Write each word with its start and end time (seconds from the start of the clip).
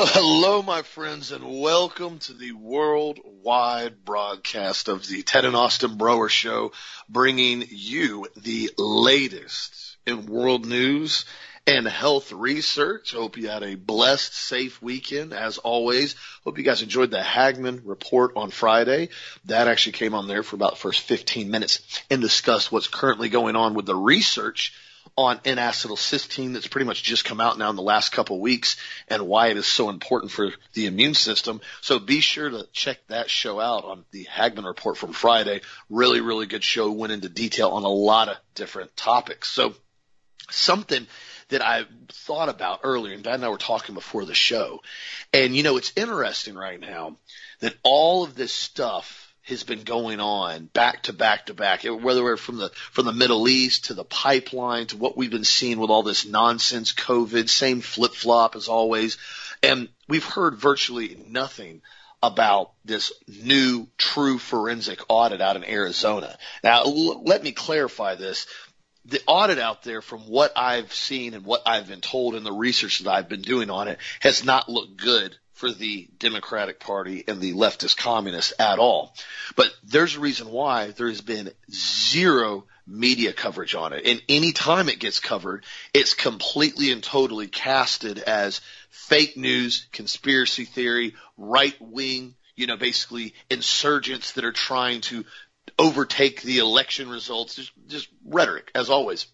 Well, 0.00 0.08
hello, 0.14 0.62
my 0.62 0.80
friends, 0.80 1.30
and 1.30 1.60
welcome 1.60 2.20
to 2.20 2.32
the 2.32 2.52
worldwide 2.52 4.02
broadcast 4.02 4.88
of 4.88 5.06
the 5.06 5.22
Ted 5.22 5.44
and 5.44 5.54
Austin 5.54 5.98
Broer 5.98 6.30
Show, 6.30 6.72
bringing 7.10 7.66
you 7.68 8.26
the 8.34 8.70
latest 8.78 9.98
in 10.06 10.24
world 10.24 10.64
news 10.64 11.26
and 11.66 11.86
health 11.86 12.32
research. 12.32 13.12
Hope 13.12 13.36
you 13.36 13.50
had 13.50 13.62
a 13.62 13.74
blessed, 13.74 14.32
safe 14.32 14.80
weekend 14.80 15.34
as 15.34 15.58
always. 15.58 16.16
Hope 16.44 16.56
you 16.56 16.64
guys 16.64 16.80
enjoyed 16.80 17.10
the 17.10 17.22
Hagmann 17.22 17.82
report 17.84 18.32
on 18.36 18.50
Friday. 18.50 19.10
That 19.44 19.68
actually 19.68 19.92
came 19.92 20.14
on 20.14 20.28
there 20.28 20.42
for 20.42 20.56
about 20.56 20.70
the 20.70 20.80
first 20.80 21.02
15 21.02 21.50
minutes 21.50 22.02
and 22.08 22.22
discussed 22.22 22.72
what's 22.72 22.88
currently 22.88 23.28
going 23.28 23.54
on 23.54 23.74
with 23.74 23.84
the 23.84 23.96
research 23.96 24.72
on 25.20 25.40
N-acetylcysteine 25.44 26.54
that's 26.54 26.66
pretty 26.66 26.86
much 26.86 27.02
just 27.02 27.24
come 27.24 27.40
out 27.40 27.58
now 27.58 27.70
in 27.70 27.76
the 27.76 27.82
last 27.82 28.12
couple 28.12 28.40
weeks 28.40 28.76
and 29.08 29.26
why 29.26 29.48
it 29.48 29.56
is 29.56 29.66
so 29.66 29.90
important 29.90 30.32
for 30.32 30.50
the 30.72 30.86
immune 30.86 31.14
system. 31.14 31.60
So 31.80 31.98
be 31.98 32.20
sure 32.20 32.48
to 32.48 32.66
check 32.72 32.98
that 33.08 33.28
show 33.28 33.60
out 33.60 33.84
on 33.84 34.04
the 34.12 34.24
Hagmann 34.24 34.64
report 34.64 34.96
from 34.96 35.12
Friday. 35.12 35.60
Really, 35.88 36.20
really 36.20 36.46
good 36.46 36.64
show. 36.64 36.90
Went 36.90 37.12
into 37.12 37.28
detail 37.28 37.70
on 37.70 37.84
a 37.84 37.88
lot 37.88 38.28
of 38.28 38.36
different 38.54 38.96
topics. 38.96 39.48
So 39.50 39.74
something 40.50 41.06
that 41.50 41.62
I 41.62 41.84
thought 42.08 42.48
about 42.48 42.80
earlier, 42.82 43.14
and 43.14 43.22
Dad 43.22 43.34
and 43.34 43.44
I 43.44 43.48
were 43.48 43.58
talking 43.58 43.94
before 43.94 44.24
the 44.24 44.34
show. 44.34 44.80
And 45.32 45.54
you 45.54 45.62
know, 45.62 45.76
it's 45.76 45.92
interesting 45.96 46.54
right 46.54 46.80
now 46.80 47.16
that 47.60 47.74
all 47.82 48.24
of 48.24 48.34
this 48.34 48.52
stuff 48.52 49.29
has 49.42 49.64
been 49.64 49.82
going 49.82 50.20
on 50.20 50.66
back 50.66 51.04
to 51.04 51.12
back 51.12 51.46
to 51.46 51.54
back, 51.54 51.82
whether 51.84 52.22
we're 52.22 52.36
from 52.36 52.58
the 52.58 52.70
from 52.92 53.06
the 53.06 53.12
Middle 53.12 53.48
East 53.48 53.86
to 53.86 53.94
the 53.94 54.04
pipeline 54.04 54.86
to 54.88 54.96
what 54.96 55.16
we've 55.16 55.30
been 55.30 55.44
seeing 55.44 55.78
with 55.78 55.90
all 55.90 56.02
this 56.02 56.26
nonsense 56.26 56.92
COVID, 56.92 57.48
same 57.48 57.80
flip 57.80 58.12
flop 58.12 58.56
as 58.56 58.68
always, 58.68 59.18
and 59.62 59.88
we've 60.08 60.24
heard 60.24 60.56
virtually 60.56 61.16
nothing 61.28 61.82
about 62.22 62.72
this 62.84 63.12
new 63.26 63.88
true 63.96 64.38
forensic 64.38 65.00
audit 65.08 65.40
out 65.40 65.56
in 65.56 65.64
Arizona. 65.64 66.36
Now, 66.62 66.82
l- 66.82 67.22
let 67.24 67.42
me 67.42 67.52
clarify 67.52 68.14
this. 68.16 68.46
The 69.06 69.22
audit 69.26 69.58
out 69.58 69.82
there, 69.82 70.02
from 70.02 70.20
what 70.20 70.52
I've 70.54 70.92
seen 70.92 71.32
and 71.32 71.46
what 71.46 71.62
I've 71.64 71.88
been 71.88 72.02
told 72.02 72.34
in 72.34 72.44
the 72.44 72.52
research 72.52 72.98
that 72.98 73.10
I've 73.10 73.30
been 73.30 73.40
doing 73.40 73.70
on 73.70 73.88
it, 73.88 73.98
has 74.20 74.44
not 74.44 74.68
looked 74.68 74.98
good 74.98 75.34
for 75.60 75.70
the 75.70 76.08
Democratic 76.18 76.80
Party 76.80 77.22
and 77.28 77.38
the 77.38 77.52
leftist 77.52 77.98
communists 77.98 78.54
at 78.58 78.78
all. 78.78 79.14
But 79.56 79.70
there's 79.84 80.16
a 80.16 80.20
reason 80.20 80.48
why 80.48 80.92
there 80.92 81.08
has 81.08 81.20
been 81.20 81.52
zero 81.70 82.64
media 82.86 83.34
coverage 83.34 83.74
on 83.74 83.92
it. 83.92 84.06
And 84.06 84.22
any 84.26 84.52
time 84.52 84.88
it 84.88 84.98
gets 84.98 85.20
covered, 85.20 85.66
it's 85.92 86.14
completely 86.14 86.92
and 86.92 87.02
totally 87.02 87.46
casted 87.46 88.18
as 88.20 88.62
fake 88.88 89.36
news, 89.36 89.86
conspiracy 89.92 90.64
theory, 90.64 91.14
right 91.36 91.76
wing, 91.78 92.34
you 92.56 92.66
know, 92.66 92.78
basically 92.78 93.34
insurgents 93.50 94.32
that 94.32 94.46
are 94.46 94.52
trying 94.52 95.02
to 95.02 95.26
overtake 95.78 96.40
the 96.40 96.58
election 96.58 97.10
results. 97.10 97.56
Just, 97.56 97.72
just 97.86 98.08
rhetoric, 98.24 98.70
as 98.74 98.88
always. 98.88 99.26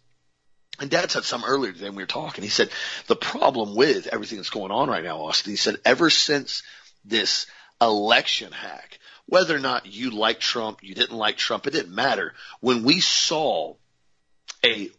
And 0.80 0.90
Dad 0.90 1.10
said 1.10 1.24
some 1.24 1.44
earlier 1.44 1.72
today 1.72 1.86
when 1.86 1.96
we 1.96 2.02
were 2.02 2.08
talking. 2.08 2.44
He 2.44 2.50
said 2.50 2.70
the 3.06 3.16
problem 3.16 3.74
with 3.74 4.08
everything 4.08 4.38
that's 4.38 4.50
going 4.50 4.70
on 4.70 4.88
right 4.88 5.04
now, 5.04 5.22
Austin. 5.22 5.52
He 5.52 5.56
said 5.56 5.76
ever 5.84 6.10
since 6.10 6.62
this 7.04 7.46
election 7.80 8.52
hack, 8.52 8.98
whether 9.26 9.56
or 9.56 9.60
not 9.60 9.86
you 9.86 10.10
like 10.10 10.40
Trump, 10.40 10.82
you 10.82 10.94
didn't 10.94 11.16
like 11.16 11.36
Trump, 11.36 11.66
it 11.66 11.72
didn't 11.72 11.94
matter. 11.94 12.34
When 12.60 12.84
we 12.84 13.00
saw 13.00 13.74
a 14.64 14.90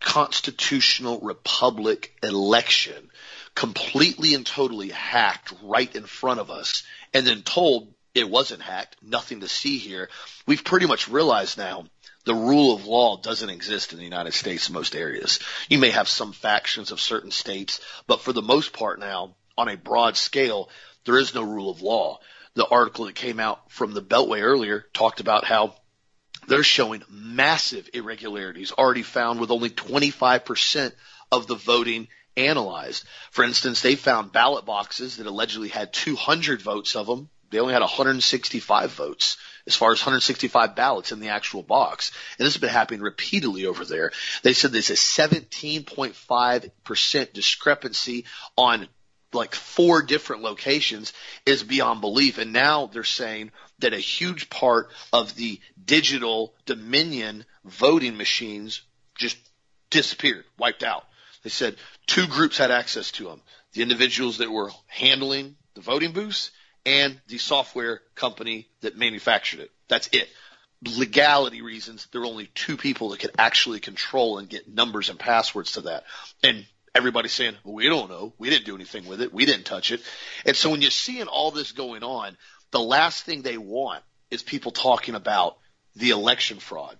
constitutional 0.00 1.20
republic 1.20 2.16
election 2.22 3.10
completely 3.54 4.34
and 4.34 4.46
totally 4.46 4.90
hacked 4.90 5.52
right 5.62 5.94
in 5.94 6.04
front 6.04 6.40
of 6.40 6.50
us 6.50 6.84
and 7.12 7.26
then 7.26 7.42
told 7.42 7.92
it 8.14 8.30
wasn't 8.30 8.62
hacked, 8.62 8.96
nothing 9.02 9.40
to 9.40 9.48
see 9.48 9.78
here, 9.78 10.08
we've 10.46 10.64
pretty 10.64 10.86
much 10.86 11.08
realized 11.08 11.58
now 11.58 11.84
the 12.28 12.34
rule 12.34 12.74
of 12.74 12.86
law 12.86 13.16
doesn't 13.16 13.48
exist 13.48 13.94
in 13.94 13.98
the 13.98 14.04
United 14.04 14.34
States 14.34 14.68
in 14.68 14.74
most 14.74 14.94
areas. 14.94 15.38
You 15.70 15.78
may 15.78 15.88
have 15.88 16.08
some 16.08 16.34
factions 16.34 16.92
of 16.92 17.00
certain 17.00 17.30
states, 17.30 17.80
but 18.06 18.20
for 18.20 18.34
the 18.34 18.42
most 18.42 18.74
part 18.74 19.00
now, 19.00 19.34
on 19.56 19.68
a 19.68 19.78
broad 19.78 20.14
scale, 20.14 20.68
there 21.06 21.16
is 21.16 21.34
no 21.34 21.40
rule 21.42 21.70
of 21.70 21.80
law. 21.80 22.20
The 22.52 22.66
article 22.66 23.06
that 23.06 23.14
came 23.14 23.40
out 23.40 23.72
from 23.72 23.94
the 23.94 24.02
Beltway 24.02 24.42
earlier 24.42 24.84
talked 24.92 25.20
about 25.20 25.46
how 25.46 25.76
they're 26.48 26.62
showing 26.62 27.02
massive 27.08 27.88
irregularities 27.94 28.72
already 28.72 29.04
found 29.04 29.40
with 29.40 29.50
only 29.50 29.70
25% 29.70 30.92
of 31.32 31.46
the 31.46 31.54
voting 31.54 32.08
analyzed. 32.36 33.04
For 33.30 33.42
instance, 33.42 33.80
they 33.80 33.96
found 33.96 34.32
ballot 34.32 34.66
boxes 34.66 35.16
that 35.16 35.26
allegedly 35.26 35.68
had 35.68 35.94
200 35.94 36.60
votes 36.60 36.94
of 36.94 37.06
them. 37.06 37.30
They 37.48 37.58
only 37.58 37.72
had 37.72 37.80
165 37.80 38.92
votes 38.92 39.38
as 39.68 39.76
far 39.76 39.92
as 39.92 40.00
165 40.00 40.74
ballots 40.74 41.12
in 41.12 41.20
the 41.20 41.28
actual 41.28 41.62
box. 41.62 42.10
And 42.38 42.46
this 42.46 42.54
has 42.54 42.60
been 42.60 42.70
happening 42.70 43.02
repeatedly 43.02 43.66
over 43.66 43.84
there. 43.84 44.12
They 44.42 44.54
said 44.54 44.72
there's 44.72 44.88
a 44.88 44.94
17.5% 44.94 47.32
discrepancy 47.34 48.24
on 48.56 48.88
like 49.34 49.54
four 49.54 50.00
different 50.00 50.42
locations 50.42 51.12
is 51.44 51.62
beyond 51.62 52.00
belief. 52.00 52.38
And 52.38 52.54
now 52.54 52.86
they're 52.86 53.04
saying 53.04 53.50
that 53.80 53.92
a 53.92 53.98
huge 53.98 54.48
part 54.48 54.88
of 55.12 55.34
the 55.34 55.60
digital 55.84 56.54
Dominion 56.64 57.44
voting 57.62 58.16
machines 58.16 58.80
just 59.18 59.36
disappeared, 59.90 60.46
wiped 60.58 60.82
out. 60.82 61.04
They 61.42 61.50
said 61.50 61.76
two 62.06 62.26
groups 62.26 62.56
had 62.56 62.70
access 62.70 63.10
to 63.12 63.24
them. 63.24 63.42
The 63.74 63.82
individuals 63.82 64.38
that 64.38 64.50
were 64.50 64.70
handling 64.86 65.56
the 65.74 65.82
voting 65.82 66.12
booths 66.12 66.52
and 66.88 67.20
the 67.28 67.38
software 67.38 68.00
company 68.14 68.66
that 68.80 68.96
manufactured 68.96 69.60
it. 69.60 69.70
That's 69.88 70.08
it. 70.12 70.28
Legality 70.96 71.60
reasons, 71.60 72.06
there 72.12 72.22
are 72.22 72.26
only 72.26 72.46
two 72.54 72.76
people 72.76 73.10
that 73.10 73.20
could 73.20 73.32
actually 73.38 73.80
control 73.80 74.38
and 74.38 74.48
get 74.48 74.72
numbers 74.72 75.10
and 75.10 75.18
passwords 75.18 75.72
to 75.72 75.82
that. 75.82 76.04
And 76.42 76.64
everybody's 76.94 77.32
saying, 77.32 77.56
well, 77.64 77.74
we 77.74 77.88
don't 77.88 78.08
know. 78.08 78.32
We 78.38 78.48
didn't 78.48 78.66
do 78.66 78.74
anything 78.74 79.06
with 79.06 79.20
it. 79.20 79.32
We 79.32 79.44
didn't 79.44 79.66
touch 79.66 79.90
it. 79.90 80.00
And 80.46 80.56
so 80.56 80.70
when 80.70 80.80
you're 80.80 80.90
seeing 80.90 81.26
all 81.26 81.50
this 81.50 81.72
going 81.72 82.02
on, 82.02 82.36
the 82.70 82.80
last 82.80 83.24
thing 83.24 83.42
they 83.42 83.58
want 83.58 84.02
is 84.30 84.42
people 84.42 84.72
talking 84.72 85.14
about 85.14 85.58
the 85.96 86.10
election 86.10 86.58
fraud. 86.58 86.96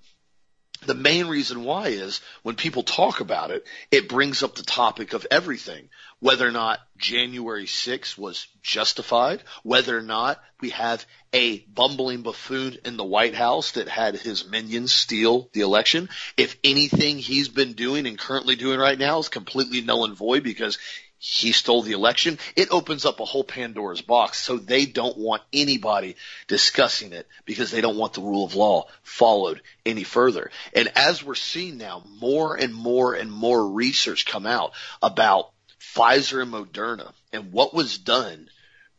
The 0.87 0.95
main 0.95 1.27
reason 1.27 1.65
why 1.65 1.89
is 1.89 2.21
when 2.43 2.55
people 2.55 2.83
talk 2.83 3.21
about 3.21 3.51
it, 3.51 3.67
it 3.91 4.09
brings 4.09 4.43
up 4.43 4.55
the 4.55 4.63
topic 4.63 5.13
of 5.13 5.27
everything. 5.31 5.89
Whether 6.21 6.47
or 6.47 6.53
not 6.53 6.81
January 6.97 7.67
6th 7.67 8.17
was 8.17 8.47
justified, 8.63 9.43
whether 9.63 9.97
or 9.97 10.03
not 10.03 10.43
we 10.61 10.71
have 10.71 11.05
a 11.33 11.59
bumbling 11.61 12.23
buffoon 12.23 12.79
in 12.85 12.97
the 12.97 13.05
White 13.05 13.35
House 13.35 13.73
that 13.73 13.89
had 13.89 14.17
his 14.17 14.47
minions 14.49 14.93
steal 14.93 15.49
the 15.53 15.61
election. 15.61 16.09
If 16.37 16.57
anything 16.65 17.19
he's 17.19 17.49
been 17.49 17.75
doing 17.75 18.07
and 18.07 18.19
currently 18.19 18.57
doing 18.57 18.79
right 18.79 18.99
now 18.99 19.19
is 19.19 19.29
completely 19.29 19.81
null 19.81 20.05
and 20.05 20.17
void 20.17 20.43
because 20.43 20.79
he 21.19 21.53
stole 21.53 21.83
the 21.83 21.93
election, 21.93 22.39
it 22.55 22.71
opens 22.71 23.05
up 23.05 23.19
a 23.19 23.25
whole 23.25 23.43
Pandora's 23.43 24.03
box. 24.03 24.39
So 24.39 24.57
they 24.57 24.87
don't 24.87 25.19
want 25.19 25.43
anybody 25.53 26.17
discussing 26.47 27.13
it 27.13 27.27
because 27.45 27.71
they 27.71 27.81
don't 27.81 27.99
want 27.99 28.15
the 28.15 28.21
rule 28.21 28.45
of 28.45 28.55
law 28.55 28.87
followed 29.03 29.61
any 29.85 30.05
further. 30.05 30.51
And 30.75 30.91
as 30.95 31.25
we're 31.25 31.35
seeing 31.35 31.79
now, 31.79 32.05
more 32.21 32.55
and 32.55 32.73
more 32.73 33.15
and 33.15 33.33
more 33.33 33.69
research 33.69 34.27
come 34.27 34.47
out 34.47 34.73
about 35.03 35.51
Pfizer 35.81 36.43
and 36.43 36.53
Moderna 36.53 37.13
and 37.33 37.53
what 37.53 37.75
was 37.75 37.99
done 37.99 38.49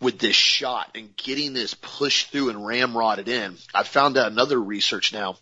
with 0.01 0.19
this 0.19 0.35
shot 0.35 0.91
and 0.95 1.15
getting 1.15 1.53
this 1.53 1.73
pushed 1.73 2.31
through 2.31 2.49
and 2.49 2.59
ramrodded 2.59 3.27
in. 3.27 3.57
I 3.73 3.83
found 3.83 4.17
out 4.17 4.31
another 4.31 4.59
research 4.59 5.13
now 5.13 5.37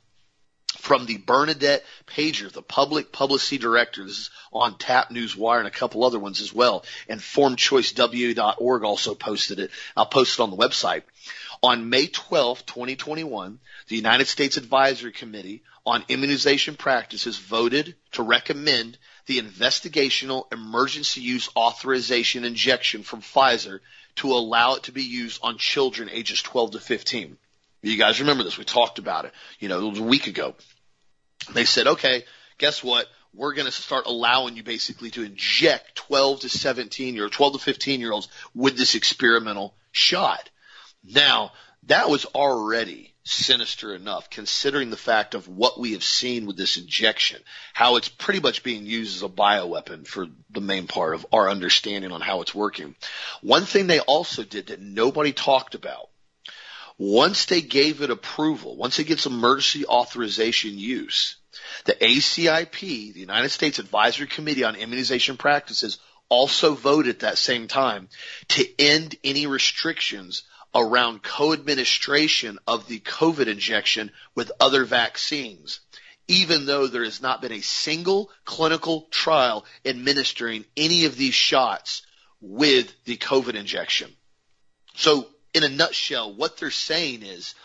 from 0.87 1.05
the 1.05 1.17
Bernadette 1.17 1.83
Pajer, 2.07 2.49
the 2.49 2.61
public 2.61 3.11
publicity 3.11 3.57
director. 3.57 4.05
This 4.05 4.19
is 4.19 4.29
on 4.53 4.77
Tap 4.77 5.11
News 5.11 5.35
Wire 5.35 5.59
and 5.59 5.67
a 5.67 5.71
couple 5.71 6.05
other 6.05 6.17
ones 6.17 6.39
as 6.39 6.53
well. 6.53 6.85
And 7.09 7.19
formchoicew.org 7.19 8.83
also 8.85 9.13
posted 9.13 9.59
it. 9.59 9.71
I'll 9.97 10.05
post 10.05 10.39
it 10.39 10.43
on 10.43 10.49
the 10.49 10.55
website. 10.55 11.01
On 11.61 11.89
May 11.89 12.07
12, 12.07 12.65
2021, 12.65 13.59
the 13.89 13.97
United 13.97 14.27
States 14.27 14.55
Advisory 14.55 15.11
Committee 15.11 15.61
on 15.85 16.05
Immunization 16.07 16.77
Practices 16.77 17.37
voted 17.37 17.93
to 18.13 18.23
recommend 18.23 18.97
the 19.25 19.41
investigational 19.41 20.49
emergency 20.53 21.19
use 21.19 21.49
authorization 21.57 22.45
injection 22.45 23.03
from 23.03 23.21
Pfizer 23.21 23.81
to 24.15 24.31
allow 24.31 24.75
it 24.75 24.83
to 24.83 24.93
be 24.93 25.03
used 25.03 25.41
on 25.43 25.57
children 25.57 26.09
ages 26.09 26.41
12 26.41 26.71
to 26.71 26.79
15. 26.79 27.37
You 27.81 27.97
guys 27.97 28.21
remember 28.21 28.43
this. 28.43 28.57
We 28.57 28.63
talked 28.63 28.99
about 28.99 29.25
it, 29.25 29.33
you 29.59 29.67
know, 29.67 29.85
it 29.85 29.89
was 29.89 29.99
a 29.99 30.03
week 30.03 30.27
ago. 30.27 30.55
They 31.53 31.65
said, 31.65 31.87
okay, 31.87 32.23
guess 32.57 32.83
what? 32.83 33.07
We're 33.33 33.53
going 33.53 33.65
to 33.65 33.71
start 33.71 34.05
allowing 34.07 34.55
you 34.55 34.63
basically 34.63 35.11
to 35.11 35.23
inject 35.23 35.95
12 35.95 36.41
to 36.41 36.49
17 36.49 37.15
year 37.15 37.29
12 37.29 37.53
to 37.53 37.59
15 37.59 37.99
year 37.99 38.11
olds 38.11 38.29
with 38.55 38.77
this 38.77 38.95
experimental 38.95 39.75
shot. 39.91 40.49
Now, 41.03 41.51
that 41.83 42.09
was 42.09 42.25
already 42.25 43.13
sinister 43.23 43.93
enough, 43.93 44.29
considering 44.29 44.89
the 44.89 44.97
fact 44.97 45.35
of 45.35 45.47
what 45.47 45.79
we 45.79 45.93
have 45.93 46.03
seen 46.03 46.45
with 46.45 46.57
this 46.57 46.77
injection, 46.77 47.41
how 47.73 47.97
it's 47.97 48.09
pretty 48.09 48.39
much 48.39 48.63
being 48.63 48.85
used 48.85 49.17
as 49.17 49.23
a 49.23 49.29
bioweapon 49.29 50.07
for 50.07 50.27
the 50.49 50.61
main 50.61 50.87
part 50.87 51.15
of 51.15 51.25
our 51.31 51.49
understanding 51.49 52.11
on 52.11 52.21
how 52.21 52.41
it's 52.41 52.55
working. 52.55 52.95
One 53.41 53.65
thing 53.65 53.87
they 53.87 53.99
also 53.99 54.43
did 54.43 54.67
that 54.67 54.81
nobody 54.81 55.33
talked 55.33 55.75
about, 55.75 56.09
once 56.97 57.45
they 57.45 57.61
gave 57.61 58.01
it 58.01 58.09
approval, 58.09 58.75
once 58.75 58.99
it 58.99 59.05
gets 59.05 59.25
emergency 59.25 59.85
authorization 59.85 60.77
use, 60.77 61.36
the 61.85 61.93
ACIP, 61.93 63.13
the 63.13 63.19
United 63.19 63.49
States 63.49 63.79
Advisory 63.79 64.27
Committee 64.27 64.63
on 64.63 64.75
Immunization 64.75 65.37
Practices, 65.37 65.99
also 66.29 66.73
voted 66.73 67.15
at 67.15 67.19
that 67.21 67.37
same 67.37 67.67
time 67.67 68.09
to 68.49 68.65
end 68.79 69.15
any 69.23 69.47
restrictions 69.47 70.43
around 70.75 71.23
co-administration 71.23 72.59
of 72.67 72.87
the 72.87 72.99
COVID 72.99 73.47
injection 73.47 74.11
with 74.35 74.51
other 74.59 74.83
vaccines, 74.85 75.79
even 76.27 76.65
though 76.65 76.87
there 76.87 77.05
has 77.05 77.21
not 77.21 77.41
been 77.41 77.53
a 77.53 77.61
single 77.61 78.29
clinical 78.43 79.07
trial 79.09 79.65
administering 79.85 80.65
any 80.75 81.05
of 81.05 81.15
these 81.15 81.33
shots 81.33 82.05
with 82.41 82.93
the 83.05 83.17
COVID 83.17 83.55
injection. 83.55 84.11
So 84.95 85.27
in 85.53 85.63
a 85.63 85.69
nutshell, 85.69 86.33
what 86.33 86.57
they're 86.57 86.69
saying 86.69 87.23
is 87.23 87.55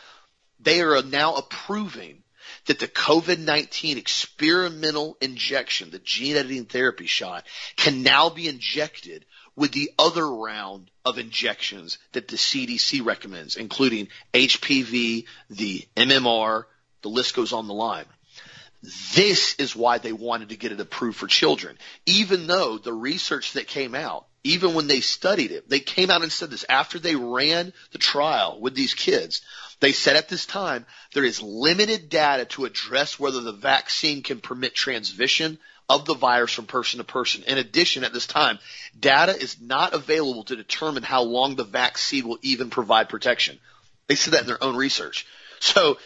they 0.61 0.81
are 0.81 1.03
now 1.03 1.35
approving 1.35 2.22
that 2.67 2.79
the 2.79 2.89
COVID-19 2.89 3.97
experimental 3.97 5.17
injection, 5.21 5.91
the 5.91 5.99
gene 5.99 6.37
editing 6.37 6.65
therapy 6.65 7.07
shot, 7.07 7.45
can 7.77 8.03
now 8.03 8.29
be 8.29 8.49
injected 8.49 9.25
with 9.57 9.73
the 9.73 9.91
other 9.99 10.27
round 10.27 10.91
of 11.05 11.19
injections 11.19 11.99
that 12.13 12.29
the 12.29 12.37
CDC 12.37 13.05
recommends, 13.05 13.57
including 13.57 14.09
HPV, 14.33 15.27
the 15.51 15.85
MMR, 15.97 16.65
the 17.03 17.09
list 17.09 17.35
goes 17.35 17.53
on 17.53 17.67
the 17.67 17.75
line. 17.75 18.07
This 19.15 19.55
is 19.57 19.77
why 19.77 19.99
they 19.99 20.13
wanted 20.13 20.49
to 20.49 20.57
get 20.57 20.73
it 20.73 20.81
approved 20.81 21.19
for 21.19 21.27
children. 21.27 21.79
Even 22.07 22.47
though 22.47 22.79
the 22.79 22.93
research 22.93 23.53
that 23.53 23.69
came 23.69 23.95
out, 23.95 24.27
even 24.45 24.75
when 24.75 24.89
they 24.89 25.01
studied 25.01 25.53
it, 25.53 25.69
they 25.69 25.79
came 25.79 26.11
out 26.11 26.23
and 26.23 26.33
said 26.33 26.51
this 26.51 26.65
after 26.69 26.99
they 26.99 27.15
ran 27.15 27.73
the 27.93 27.99
trial 27.99 28.61
with 28.61 28.75
these 28.75 28.95
kids. 28.95 29.43
They 29.83 29.91
said 29.91 30.15
at 30.15 30.29
this 30.29 30.47
time 30.47 30.87
there 31.13 31.25
is 31.25 31.43
limited 31.43 32.09
data 32.09 32.45
to 32.45 32.67
address 32.67 33.19
whether 33.19 33.41
the 33.41 33.53
vaccine 33.53 34.23
can 34.23 34.39
permit 34.39 34.77
transmission 34.77 35.59
of 35.89 36.05
the 36.05 36.15
virus 36.15 36.53
from 36.53 36.67
person 36.67 36.99
to 36.99 37.05
person. 37.05 37.43
In 37.43 37.59
addition, 37.59 38.05
at 38.05 38.13
this 38.13 38.29
time, 38.29 38.61
data 38.99 39.37
is 39.37 39.61
not 39.61 39.93
available 39.93 40.45
to 40.45 40.55
determine 40.55 41.03
how 41.03 41.23
long 41.23 41.57
the 41.57 41.65
vaccine 41.65 42.29
will 42.29 42.39
even 42.43 42.71
provide 42.71 43.09
protection. 43.09 43.59
They 44.07 44.15
said 44.15 44.35
that 44.35 44.43
in 44.43 44.47
their 44.47 44.63
own 44.63 44.77
research. 44.77 45.27
So 45.59 45.99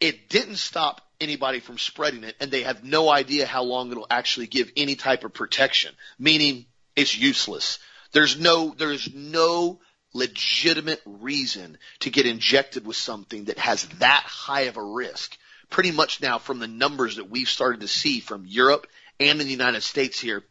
it 0.00 0.28
didn't 0.28 0.56
stop 0.56 1.00
anybody 1.20 1.60
from 1.60 1.78
spreading 1.78 2.24
it 2.24 2.34
and 2.40 2.50
they 2.50 2.64
have 2.64 2.82
no 2.82 3.08
idea 3.08 3.46
how 3.46 3.62
long 3.62 3.92
it'll 3.92 4.08
actually 4.10 4.48
give 4.48 4.72
any 4.76 4.96
type 4.96 5.22
of 5.22 5.32
protection, 5.32 5.94
meaning 6.18 6.66
it's 6.96 7.16
useless. 7.16 7.78
There's 8.10 8.40
no, 8.40 8.74
there's 8.76 9.14
no 9.14 9.78
legitimate 10.14 11.02
reason 11.04 11.76
to 12.00 12.10
get 12.10 12.26
injected 12.26 12.86
with 12.86 12.96
something 12.96 13.44
that 13.44 13.58
has 13.58 13.86
that 13.98 14.22
high 14.24 14.62
of 14.62 14.76
a 14.78 14.82
risk. 14.82 15.36
Pretty 15.68 15.90
much 15.90 16.22
now 16.22 16.38
from 16.38 16.60
the 16.60 16.68
numbers 16.68 17.16
that 17.16 17.28
we've 17.28 17.48
started 17.48 17.80
to 17.80 17.88
see 17.88 18.20
from 18.20 18.46
Europe 18.46 18.86
and 19.20 19.40
in 19.40 19.46
the 19.46 19.52
United 19.52 19.82
States 19.82 20.18
here, 20.18 20.42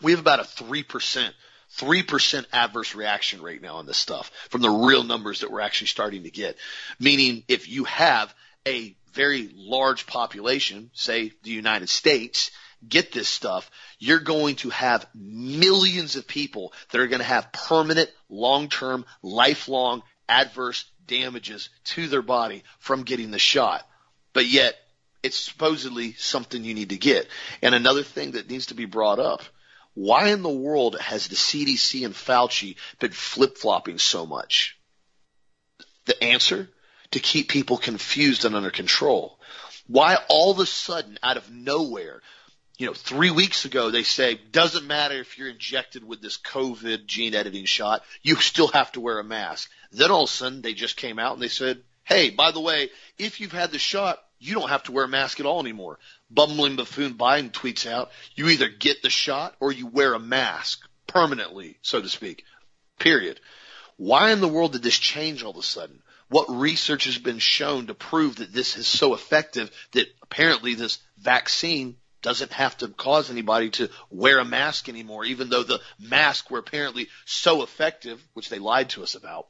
we 0.00 0.12
have 0.12 0.20
about 0.20 0.40
a 0.40 0.44
3%, 0.44 1.30
3% 1.76 2.46
adverse 2.52 2.94
reaction 2.94 3.42
rate 3.42 3.62
now 3.62 3.76
on 3.76 3.86
this 3.86 3.98
stuff 3.98 4.30
from 4.50 4.60
the 4.60 4.70
real 4.70 5.04
numbers 5.04 5.40
that 5.40 5.50
we're 5.50 5.60
actually 5.60 5.86
starting 5.88 6.24
to 6.24 6.30
get. 6.30 6.56
Meaning 6.98 7.44
if 7.48 7.68
you 7.68 7.84
have 7.84 8.34
a 8.66 8.96
very 9.12 9.50
large 9.54 10.06
population, 10.06 10.90
say 10.94 11.32
the 11.42 11.50
United 11.50 11.88
States, 11.88 12.50
get 12.86 13.12
this 13.12 13.28
stuff, 13.28 13.70
you're 13.98 14.18
going 14.18 14.56
to 14.56 14.70
have 14.70 15.06
millions 15.14 16.16
of 16.16 16.26
people 16.26 16.72
that 16.90 17.00
are 17.00 17.06
going 17.06 17.20
to 17.20 17.24
have 17.24 17.52
permanent, 17.52 18.10
long-term, 18.28 19.04
lifelong 19.22 20.02
adverse 20.28 20.84
damages 21.06 21.68
to 21.84 22.08
their 22.08 22.22
body 22.22 22.64
from 22.78 23.02
getting 23.02 23.30
the 23.30 23.38
shot. 23.38 23.86
But 24.32 24.46
yet 24.46 24.76
it's 25.22 25.38
supposedly 25.38 26.14
something 26.14 26.64
you 26.64 26.74
need 26.74 26.90
to 26.90 26.96
get. 26.96 27.28
And 27.62 27.74
another 27.74 28.02
thing 28.02 28.32
that 28.32 28.50
needs 28.50 28.66
to 28.66 28.74
be 28.74 28.86
brought 28.86 29.18
up, 29.18 29.42
why 29.94 30.28
in 30.28 30.42
the 30.42 30.50
world 30.50 30.98
has 31.00 31.28
the 31.28 31.36
CDC 31.36 32.04
and 32.04 32.14
Fauci 32.14 32.76
been 32.98 33.12
flip-flopping 33.12 33.98
so 33.98 34.26
much? 34.26 34.78
The 36.06 36.22
answer? 36.24 36.68
To 37.12 37.20
keep 37.20 37.50
people 37.50 37.76
confused 37.76 38.46
and 38.46 38.56
under 38.56 38.70
control. 38.70 39.38
Why 39.86 40.16
all 40.28 40.50
of 40.50 40.58
a 40.58 40.66
sudden, 40.66 41.18
out 41.22 41.36
of 41.36 41.52
nowhere, 41.52 42.22
you 42.78 42.86
know, 42.86 42.94
three 42.94 43.30
weeks 43.30 43.64
ago 43.64 43.90
they 43.90 44.02
say, 44.02 44.40
doesn't 44.50 44.86
matter 44.86 45.14
if 45.14 45.38
you're 45.38 45.48
injected 45.48 46.04
with 46.04 46.20
this 46.20 46.38
COVID 46.38 47.06
gene 47.06 47.34
editing 47.34 47.64
shot, 47.64 48.02
you 48.22 48.36
still 48.36 48.68
have 48.68 48.92
to 48.92 49.00
wear 49.00 49.18
a 49.18 49.24
mask. 49.24 49.70
Then 49.92 50.10
all 50.10 50.24
of 50.24 50.30
a 50.30 50.32
sudden 50.32 50.62
they 50.62 50.74
just 50.74 50.96
came 50.96 51.18
out 51.18 51.34
and 51.34 51.42
they 51.42 51.48
said, 51.48 51.82
hey, 52.04 52.30
by 52.30 52.50
the 52.50 52.60
way, 52.60 52.90
if 53.18 53.40
you've 53.40 53.52
had 53.52 53.70
the 53.70 53.78
shot, 53.78 54.18
you 54.38 54.54
don't 54.54 54.70
have 54.70 54.82
to 54.84 54.92
wear 54.92 55.04
a 55.04 55.08
mask 55.08 55.38
at 55.38 55.46
all 55.46 55.60
anymore. 55.60 55.98
Bumbling 56.30 56.76
buffoon 56.76 57.14
Biden 57.14 57.52
tweets 57.52 57.86
out, 57.86 58.10
you 58.34 58.48
either 58.48 58.68
get 58.68 59.02
the 59.02 59.10
shot 59.10 59.54
or 59.60 59.70
you 59.70 59.86
wear 59.86 60.14
a 60.14 60.18
mask 60.18 60.80
permanently, 61.06 61.78
so 61.82 62.02
to 62.02 62.08
speak. 62.08 62.44
Period. 62.98 63.38
Why 63.96 64.32
in 64.32 64.40
the 64.40 64.48
world 64.48 64.72
did 64.72 64.82
this 64.82 64.98
change 64.98 65.44
all 65.44 65.52
of 65.52 65.58
a 65.58 65.62
sudden? 65.62 66.02
What 66.28 66.46
research 66.48 67.04
has 67.04 67.18
been 67.18 67.38
shown 67.38 67.86
to 67.86 67.94
prove 67.94 68.36
that 68.36 68.52
this 68.52 68.76
is 68.76 68.86
so 68.86 69.14
effective 69.14 69.70
that 69.92 70.08
apparently 70.22 70.74
this 70.74 70.98
vaccine 71.18 71.96
doesn't 72.22 72.52
have 72.52 72.76
to 72.78 72.88
cause 72.88 73.30
anybody 73.30 73.70
to 73.70 73.90
wear 74.10 74.38
a 74.38 74.44
mask 74.44 74.88
anymore, 74.88 75.24
even 75.24 75.48
though 75.48 75.62
the 75.62 75.80
masks 75.98 76.50
were 76.50 76.58
apparently 76.58 77.08
so 77.24 77.62
effective, 77.62 78.22
which 78.34 78.48
they 78.48 78.58
lied 78.58 78.90
to 78.90 79.02
us 79.02 79.14
about. 79.14 79.48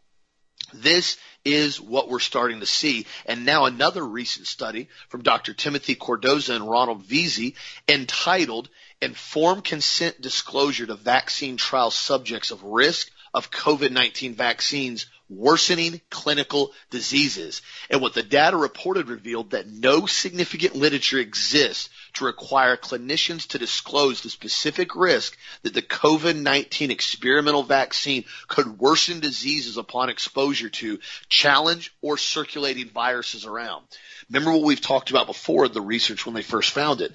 This 0.74 1.18
is 1.44 1.80
what 1.80 2.08
we're 2.08 2.18
starting 2.18 2.60
to 2.60 2.66
see. 2.66 3.06
And 3.26 3.44
now 3.44 3.66
another 3.66 4.04
recent 4.04 4.46
study 4.46 4.88
from 5.08 5.22
Dr. 5.22 5.52
Timothy 5.52 5.94
Cardozo 5.94 6.54
and 6.54 6.68
Ronald 6.68 7.04
Veazey 7.04 7.54
entitled 7.88 8.68
Informed 9.00 9.64
Consent 9.64 10.20
Disclosure 10.20 10.86
to 10.86 10.94
Vaccine 10.94 11.56
Trial 11.56 11.90
Subjects 11.90 12.50
of 12.50 12.62
Risk 12.62 13.10
of 13.34 13.50
COVID-19 13.50 14.34
Vaccines 14.34 15.06
worsening 15.36 16.00
clinical 16.10 16.72
diseases. 16.90 17.62
And 17.90 18.00
what 18.00 18.14
the 18.14 18.22
data 18.22 18.56
reported 18.56 19.08
revealed 19.08 19.50
that 19.50 19.68
no 19.68 20.06
significant 20.06 20.76
literature 20.76 21.18
exists 21.18 21.88
to 22.14 22.24
require 22.24 22.76
clinicians 22.76 23.48
to 23.48 23.58
disclose 23.58 24.20
the 24.20 24.30
specific 24.30 24.94
risk 24.94 25.36
that 25.62 25.74
the 25.74 25.82
COVID-19 25.82 26.90
experimental 26.90 27.62
vaccine 27.62 28.24
could 28.48 28.78
worsen 28.78 29.20
diseases 29.20 29.76
upon 29.76 30.10
exposure 30.10 30.68
to 30.70 30.98
challenge 31.28 31.94
or 32.02 32.18
circulating 32.18 32.88
viruses 32.88 33.46
around. 33.46 33.84
Remember 34.30 34.52
what 34.52 34.62
we've 34.62 34.80
talked 34.80 35.10
about 35.10 35.26
before, 35.26 35.68
the 35.68 35.80
research 35.80 36.26
when 36.26 36.34
they 36.34 36.42
first 36.42 36.70
found 36.70 37.00
it 37.00 37.12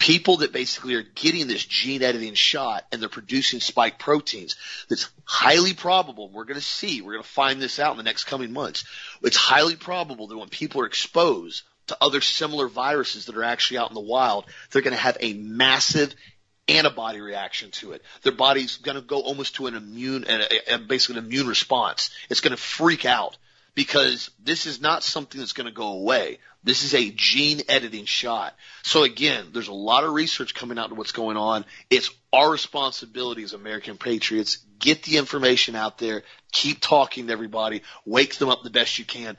people 0.00 0.38
that 0.38 0.50
basically 0.50 0.94
are 0.94 1.04
getting 1.14 1.46
this 1.46 1.64
gene 1.64 2.02
editing 2.02 2.32
shot 2.34 2.84
and 2.90 3.00
they're 3.00 3.08
producing 3.08 3.60
spike 3.60 3.98
proteins 3.98 4.56
that's 4.88 5.10
highly 5.24 5.74
probable. 5.74 6.30
We're 6.30 6.46
going 6.46 6.58
to 6.58 6.64
see, 6.64 7.02
we're 7.02 7.12
going 7.12 7.22
to 7.22 7.28
find 7.28 7.60
this 7.60 7.78
out 7.78 7.92
in 7.92 7.98
the 7.98 8.02
next 8.02 8.24
coming 8.24 8.52
months. 8.52 8.84
It's 9.22 9.36
highly 9.36 9.76
probable 9.76 10.26
that 10.28 10.38
when 10.38 10.48
people 10.48 10.80
are 10.80 10.86
exposed 10.86 11.64
to 11.88 11.98
other 12.00 12.22
similar 12.22 12.66
viruses 12.66 13.26
that 13.26 13.36
are 13.36 13.44
actually 13.44 13.76
out 13.76 13.90
in 13.90 13.94
the 13.94 14.00
wild, 14.00 14.46
they're 14.70 14.82
going 14.82 14.96
to 14.96 15.02
have 15.02 15.18
a 15.20 15.34
massive 15.34 16.14
antibody 16.66 17.20
reaction 17.20 17.70
to 17.72 17.92
it. 17.92 18.02
Their 18.22 18.32
body's 18.32 18.78
going 18.78 18.94
to 18.94 19.02
go 19.02 19.20
almost 19.20 19.56
to 19.56 19.66
an 19.66 19.74
immune, 19.74 20.24
basically 20.88 21.18
an 21.18 21.26
immune 21.26 21.46
response. 21.46 22.08
It's 22.30 22.40
going 22.40 22.56
to 22.56 22.62
freak 22.62 23.04
out 23.04 23.36
because 23.74 24.30
this 24.42 24.66
is 24.66 24.80
not 24.80 25.02
something 25.02 25.40
that's 25.40 25.52
going 25.52 25.66
to 25.66 25.72
go 25.72 25.92
away. 25.92 26.38
This 26.62 26.84
is 26.84 26.94
a 26.94 27.10
gene 27.10 27.62
editing 27.68 28.04
shot. 28.04 28.54
So 28.82 29.02
again, 29.02 29.46
there's 29.52 29.68
a 29.68 29.72
lot 29.72 30.04
of 30.04 30.12
research 30.12 30.54
coming 30.54 30.78
out 30.78 30.88
to 30.90 30.94
what's 30.94 31.12
going 31.12 31.36
on. 31.36 31.64
It's 31.88 32.10
our 32.32 32.50
responsibility 32.50 33.42
as 33.42 33.54
American 33.54 33.96
patriots. 33.96 34.58
Get 34.78 35.02
the 35.04 35.16
information 35.16 35.74
out 35.74 35.98
there. 35.98 36.22
Keep 36.52 36.80
talking 36.80 37.26
to 37.26 37.32
everybody. 37.32 37.82
Wake 38.04 38.36
them 38.36 38.50
up 38.50 38.62
the 38.62 38.70
best 38.70 38.98
you 38.98 39.04
can. 39.04 39.36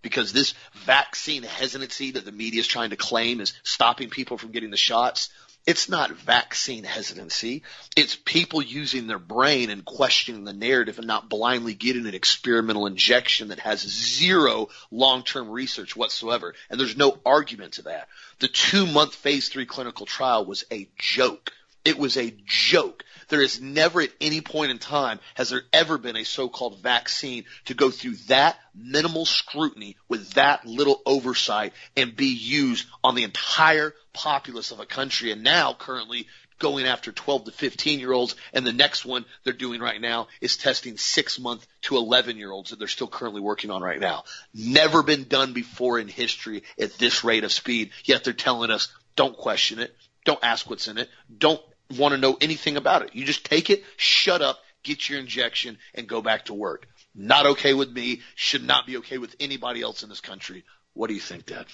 Because 0.00 0.32
this 0.32 0.54
vaccine 0.84 1.42
hesitancy 1.42 2.12
that 2.12 2.24
the 2.24 2.32
media 2.32 2.60
is 2.60 2.66
trying 2.66 2.90
to 2.90 2.96
claim 2.96 3.40
is 3.40 3.54
stopping 3.62 4.10
people 4.10 4.36
from 4.36 4.52
getting 4.52 4.70
the 4.70 4.76
shots, 4.76 5.30
it's 5.66 5.88
not 5.88 6.10
vaccine 6.12 6.84
hesitancy. 6.84 7.62
It's 7.96 8.16
people 8.16 8.60
using 8.60 9.06
their 9.06 9.18
brain 9.18 9.70
and 9.70 9.84
questioning 9.84 10.44
the 10.44 10.52
narrative 10.52 10.98
and 10.98 11.06
not 11.06 11.30
blindly 11.30 11.74
getting 11.74 12.06
an 12.06 12.14
experimental 12.14 12.86
injection 12.86 13.48
that 13.48 13.60
has 13.60 13.80
zero 13.80 14.68
long-term 14.90 15.50
research 15.50 15.96
whatsoever. 15.96 16.54
And 16.68 16.78
there's 16.78 16.96
no 16.96 17.18
argument 17.24 17.74
to 17.74 17.82
that. 17.82 18.08
The 18.40 18.48
two 18.48 18.86
month 18.86 19.14
phase 19.14 19.48
three 19.48 19.66
clinical 19.66 20.06
trial 20.06 20.44
was 20.44 20.64
a 20.70 20.88
joke. 20.98 21.52
It 21.84 21.98
was 21.98 22.16
a 22.16 22.34
joke. 22.46 23.04
There 23.28 23.42
is 23.42 23.60
never 23.60 24.02
at 24.02 24.10
any 24.20 24.40
point 24.40 24.70
in 24.70 24.78
time 24.78 25.18
has 25.34 25.48
there 25.48 25.62
ever 25.72 25.98
been 25.98 26.16
a 26.16 26.24
so-called 26.24 26.80
vaccine 26.80 27.44
to 27.66 27.74
go 27.74 27.90
through 27.90 28.16
that 28.28 28.58
minimal 28.74 29.24
scrutiny 29.24 29.96
with 30.08 30.30
that 30.34 30.66
little 30.66 31.00
oversight 31.06 31.72
and 31.96 32.14
be 32.14 32.34
used 32.34 32.86
on 33.02 33.14
the 33.14 33.24
entire 33.24 33.94
populace 34.12 34.70
of 34.72 34.80
a 34.80 34.86
country. 34.86 35.32
And 35.32 35.42
now 35.42 35.74
currently 35.74 36.26
going 36.58 36.86
after 36.86 37.12
12 37.12 37.44
to 37.44 37.50
15 37.50 38.00
year 38.00 38.12
olds. 38.12 38.36
And 38.52 38.66
the 38.66 38.72
next 38.72 39.04
one 39.04 39.24
they're 39.42 39.52
doing 39.52 39.80
right 39.80 40.00
now 40.00 40.28
is 40.40 40.56
testing 40.56 40.96
six 40.96 41.38
month 41.38 41.66
to 41.82 41.96
11 41.96 42.36
year 42.36 42.50
olds 42.50 42.70
that 42.70 42.78
they're 42.78 42.88
still 42.88 43.08
currently 43.08 43.40
working 43.40 43.70
on 43.70 43.82
right 43.82 44.00
now. 44.00 44.24
Never 44.54 45.02
been 45.02 45.24
done 45.24 45.52
before 45.52 45.98
in 45.98 46.08
history 46.08 46.62
at 46.78 46.94
this 46.94 47.24
rate 47.24 47.44
of 47.44 47.52
speed. 47.52 47.90
Yet 48.04 48.24
they're 48.24 48.32
telling 48.32 48.70
us 48.70 48.88
don't 49.16 49.36
question 49.36 49.78
it. 49.78 49.94
Don't 50.24 50.42
ask 50.42 50.68
what's 50.68 50.88
in 50.88 50.98
it. 50.98 51.08
Don't 51.36 51.60
want 51.98 52.12
to 52.12 52.18
know 52.20 52.36
anything 52.40 52.76
about 52.76 53.02
it. 53.02 53.14
You 53.14 53.24
just 53.24 53.44
take 53.44 53.70
it, 53.70 53.84
shut 53.96 54.42
up, 54.42 54.58
get 54.82 55.08
your 55.08 55.18
injection 55.18 55.78
and 55.94 56.06
go 56.06 56.22
back 56.22 56.46
to 56.46 56.54
work. 56.54 56.86
Not 57.14 57.46
okay 57.46 57.74
with 57.74 57.90
me. 57.90 58.22
Should 58.34 58.64
not 58.64 58.86
be 58.86 58.98
okay 58.98 59.18
with 59.18 59.34
anybody 59.40 59.82
else 59.82 60.02
in 60.02 60.08
this 60.08 60.20
country. 60.20 60.64
What 60.94 61.08
do 61.08 61.14
you 61.14 61.20
think, 61.20 61.46
Dad? 61.46 61.66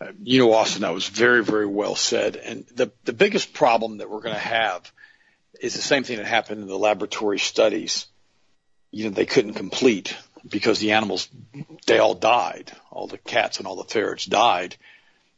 Uh, 0.00 0.12
you 0.22 0.40
know, 0.40 0.52
Austin, 0.52 0.82
that 0.82 0.92
was 0.92 1.08
very, 1.08 1.42
very 1.42 1.66
well 1.66 1.94
said. 1.94 2.36
And 2.36 2.66
the, 2.74 2.92
the 3.04 3.14
biggest 3.14 3.54
problem 3.54 3.98
that 3.98 4.10
we're 4.10 4.20
going 4.20 4.34
to 4.34 4.40
have 4.40 4.90
is 5.60 5.74
the 5.74 5.80
same 5.82 6.04
thing 6.04 6.18
that 6.18 6.26
happened 6.26 6.60
in 6.60 6.68
the 6.68 6.78
laboratory 6.78 7.38
studies. 7.38 8.06
You 8.90 9.04
know, 9.04 9.10
they 9.10 9.26
couldn't 9.26 9.54
complete 9.54 10.16
because 10.46 10.78
the 10.78 10.92
animals, 10.92 11.28
they 11.86 11.98
all 11.98 12.14
died. 12.14 12.72
All 12.90 13.06
the 13.06 13.18
cats 13.18 13.58
and 13.58 13.66
all 13.66 13.76
the 13.76 13.84
ferrets 13.84 14.26
died. 14.26 14.76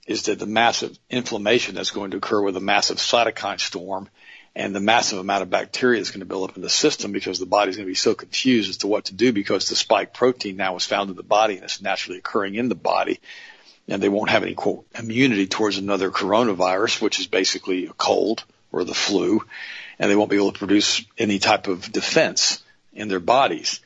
Is 0.08 0.24
that 0.24 0.40
the 0.40 0.46
massive 0.46 0.98
inflammation 1.08 1.76
that's 1.76 1.92
going 1.92 2.10
to 2.10 2.16
occur 2.16 2.42
with 2.42 2.56
a 2.56 2.60
massive 2.60 2.96
cytokine 2.96 3.60
storm 3.60 4.08
and 4.56 4.74
the 4.74 4.80
massive 4.80 5.20
amount 5.20 5.42
of 5.42 5.50
bacteria 5.50 6.00
that's 6.00 6.10
going 6.10 6.20
to 6.20 6.26
build 6.26 6.50
up 6.50 6.56
in 6.56 6.62
the 6.62 6.68
system 6.68 7.12
because 7.12 7.38
the 7.38 7.46
body's 7.46 7.76
going 7.76 7.86
to 7.86 7.90
be 7.90 7.94
so 7.94 8.14
confused 8.14 8.70
as 8.70 8.78
to 8.78 8.88
what 8.88 9.04
to 9.04 9.14
do 9.14 9.32
because 9.32 9.68
the 9.68 9.76
spike 9.76 10.12
protein 10.12 10.56
now 10.56 10.74
is 10.74 10.84
found 10.84 11.10
in 11.10 11.16
the 11.16 11.22
body 11.22 11.54
and 11.54 11.64
it's 11.64 11.80
naturally 11.80 12.18
occurring 12.18 12.56
in 12.56 12.68
the 12.68 12.74
body 12.74 13.20
and 13.88 14.02
they 14.02 14.08
won't 14.08 14.30
have 14.30 14.42
any 14.42 14.54
quote 14.54 14.86
immunity 14.98 15.46
towards 15.46 15.78
another 15.78 16.10
coronavirus, 16.10 17.00
which 17.00 17.18
is 17.18 17.26
basically 17.26 17.86
a 17.86 17.92
cold 17.92 18.44
or 18.70 18.84
the 18.84 18.94
flu, 18.94 19.42
and 19.98 20.10
they 20.10 20.16
won't 20.16 20.30
be 20.30 20.36
able 20.36 20.52
to 20.52 20.58
produce 20.58 21.04
any 21.16 21.38
type 21.38 21.68
of 21.68 21.90
defense 21.90 22.62
in 22.92 23.08
their 23.08 23.20
bodies. 23.20 23.80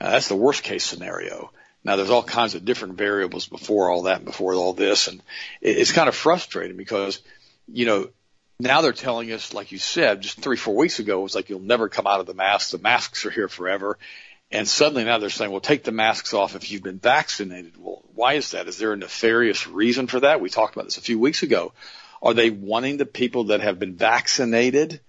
Now, 0.00 0.10
that's 0.10 0.28
the 0.28 0.36
worst 0.36 0.62
case 0.62 0.84
scenario. 0.84 1.52
Now 1.84 1.96
there's 1.96 2.10
all 2.10 2.22
kinds 2.22 2.54
of 2.54 2.64
different 2.64 2.94
variables 2.94 3.46
before 3.46 3.90
all 3.90 4.02
that, 4.02 4.24
before 4.24 4.54
all 4.54 4.72
this, 4.72 5.08
and 5.08 5.22
it's 5.60 5.92
kind 5.92 6.08
of 6.08 6.14
frustrating 6.14 6.76
because, 6.76 7.20
you 7.66 7.86
know, 7.86 8.08
now 8.60 8.80
they're 8.80 8.92
telling 8.92 9.32
us, 9.32 9.52
like 9.52 9.72
you 9.72 9.78
said, 9.78 10.20
just 10.20 10.40
three, 10.40 10.56
four 10.56 10.76
weeks 10.76 11.00
ago, 11.00 11.18
it 11.18 11.22
was 11.22 11.34
like 11.34 11.50
you'll 11.50 11.60
never 11.60 11.88
come 11.88 12.06
out 12.06 12.20
of 12.20 12.26
the 12.26 12.34
mask. 12.34 12.70
The 12.70 12.78
masks 12.78 13.26
are 13.26 13.30
here 13.30 13.48
forever. 13.48 13.98
And 14.52 14.68
suddenly 14.68 15.04
now 15.04 15.18
they're 15.18 15.30
saying, 15.30 15.50
well, 15.50 15.60
take 15.60 15.82
the 15.82 15.92
masks 15.92 16.34
off 16.34 16.54
if 16.54 16.70
you've 16.70 16.82
been 16.82 16.98
vaccinated. 16.98 17.72
Well, 17.76 18.04
why 18.14 18.34
is 18.34 18.52
that? 18.52 18.68
Is 18.68 18.78
there 18.78 18.92
a 18.92 18.96
nefarious 18.96 19.66
reason 19.66 20.06
for 20.06 20.20
that? 20.20 20.40
We 20.40 20.50
talked 20.50 20.76
about 20.76 20.84
this 20.84 20.98
a 20.98 21.02
few 21.02 21.18
weeks 21.18 21.42
ago. 21.42 21.72
Are 22.22 22.34
they 22.34 22.50
wanting 22.50 22.98
the 22.98 23.06
people 23.06 23.44
that 23.44 23.62
have 23.62 23.78
been 23.78 23.96
vaccinated 23.96 25.00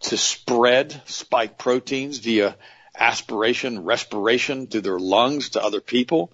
to 0.00 0.16
spread 0.16 1.02
spike 1.04 1.58
proteins 1.58 2.18
via 2.18 2.56
aspiration, 2.98 3.84
respiration 3.84 4.66
through 4.66 4.82
their 4.82 4.98
lungs 4.98 5.50
to 5.50 5.62
other 5.62 5.80
people? 5.80 6.32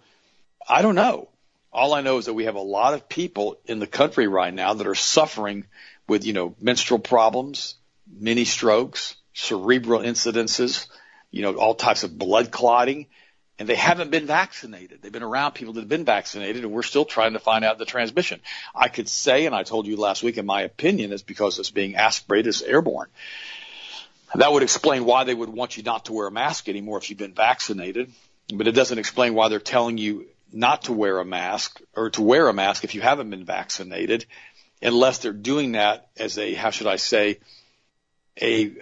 I 0.68 0.82
don't 0.82 0.94
know. 0.94 1.28
All 1.72 1.94
I 1.94 2.02
know 2.02 2.18
is 2.18 2.26
that 2.26 2.34
we 2.34 2.44
have 2.44 2.54
a 2.54 2.60
lot 2.60 2.94
of 2.94 3.08
people 3.08 3.58
in 3.64 3.78
the 3.78 3.86
country 3.86 4.26
right 4.26 4.52
now 4.52 4.74
that 4.74 4.86
are 4.86 4.94
suffering 4.94 5.64
with, 6.06 6.26
you 6.26 6.32
know, 6.32 6.54
menstrual 6.60 7.00
problems, 7.00 7.76
mini 8.06 8.44
strokes, 8.44 9.16
cerebral 9.32 10.00
incidences, 10.00 10.86
you 11.30 11.42
know, 11.42 11.54
all 11.54 11.74
types 11.74 12.04
of 12.04 12.18
blood 12.18 12.50
clotting, 12.50 13.06
and 13.58 13.68
they 13.68 13.74
haven't 13.74 14.10
been 14.10 14.26
vaccinated. 14.26 15.00
They've 15.00 15.12
been 15.12 15.22
around 15.22 15.52
people 15.52 15.74
that 15.74 15.80
have 15.80 15.88
been 15.88 16.04
vaccinated, 16.04 16.64
and 16.64 16.72
we're 16.72 16.82
still 16.82 17.04
trying 17.04 17.34
to 17.34 17.38
find 17.38 17.64
out 17.64 17.78
the 17.78 17.84
transmission. 17.84 18.40
I 18.74 18.88
could 18.88 19.08
say, 19.08 19.46
and 19.46 19.54
I 19.54 19.62
told 19.62 19.86
you 19.86 19.96
last 19.96 20.22
week, 20.22 20.36
in 20.36 20.46
my 20.46 20.62
opinion, 20.62 21.12
is 21.12 21.22
because 21.22 21.58
it's 21.58 21.70
being 21.70 21.96
aspirated 21.96 22.48
as 22.48 22.62
airborne. 22.62 23.08
That 24.34 24.52
would 24.52 24.62
explain 24.62 25.04
why 25.04 25.24
they 25.24 25.34
would 25.34 25.50
want 25.50 25.76
you 25.76 25.82
not 25.82 26.06
to 26.06 26.12
wear 26.12 26.26
a 26.26 26.32
mask 26.32 26.68
anymore 26.68 26.98
if 26.98 27.10
you've 27.10 27.18
been 27.18 27.34
vaccinated, 27.34 28.12
but 28.52 28.66
it 28.66 28.72
doesn't 28.72 28.98
explain 28.98 29.34
why 29.34 29.48
they're 29.48 29.60
telling 29.60 29.98
you 29.98 30.26
not 30.52 30.82
to 30.84 30.92
wear 30.92 31.18
a 31.18 31.24
mask 31.24 31.80
or 31.94 32.10
to 32.10 32.22
wear 32.22 32.48
a 32.48 32.52
mask 32.52 32.84
if 32.84 32.94
you 32.94 33.00
haven't 33.00 33.30
been 33.30 33.44
vaccinated, 33.44 34.26
unless 34.80 35.18
they're 35.18 35.32
doing 35.32 35.72
that 35.72 36.08
as 36.16 36.38
a, 36.38 36.54
how 36.54 36.70
should 36.70 36.86
I 36.86 36.96
say, 36.96 37.38
a 38.40 38.72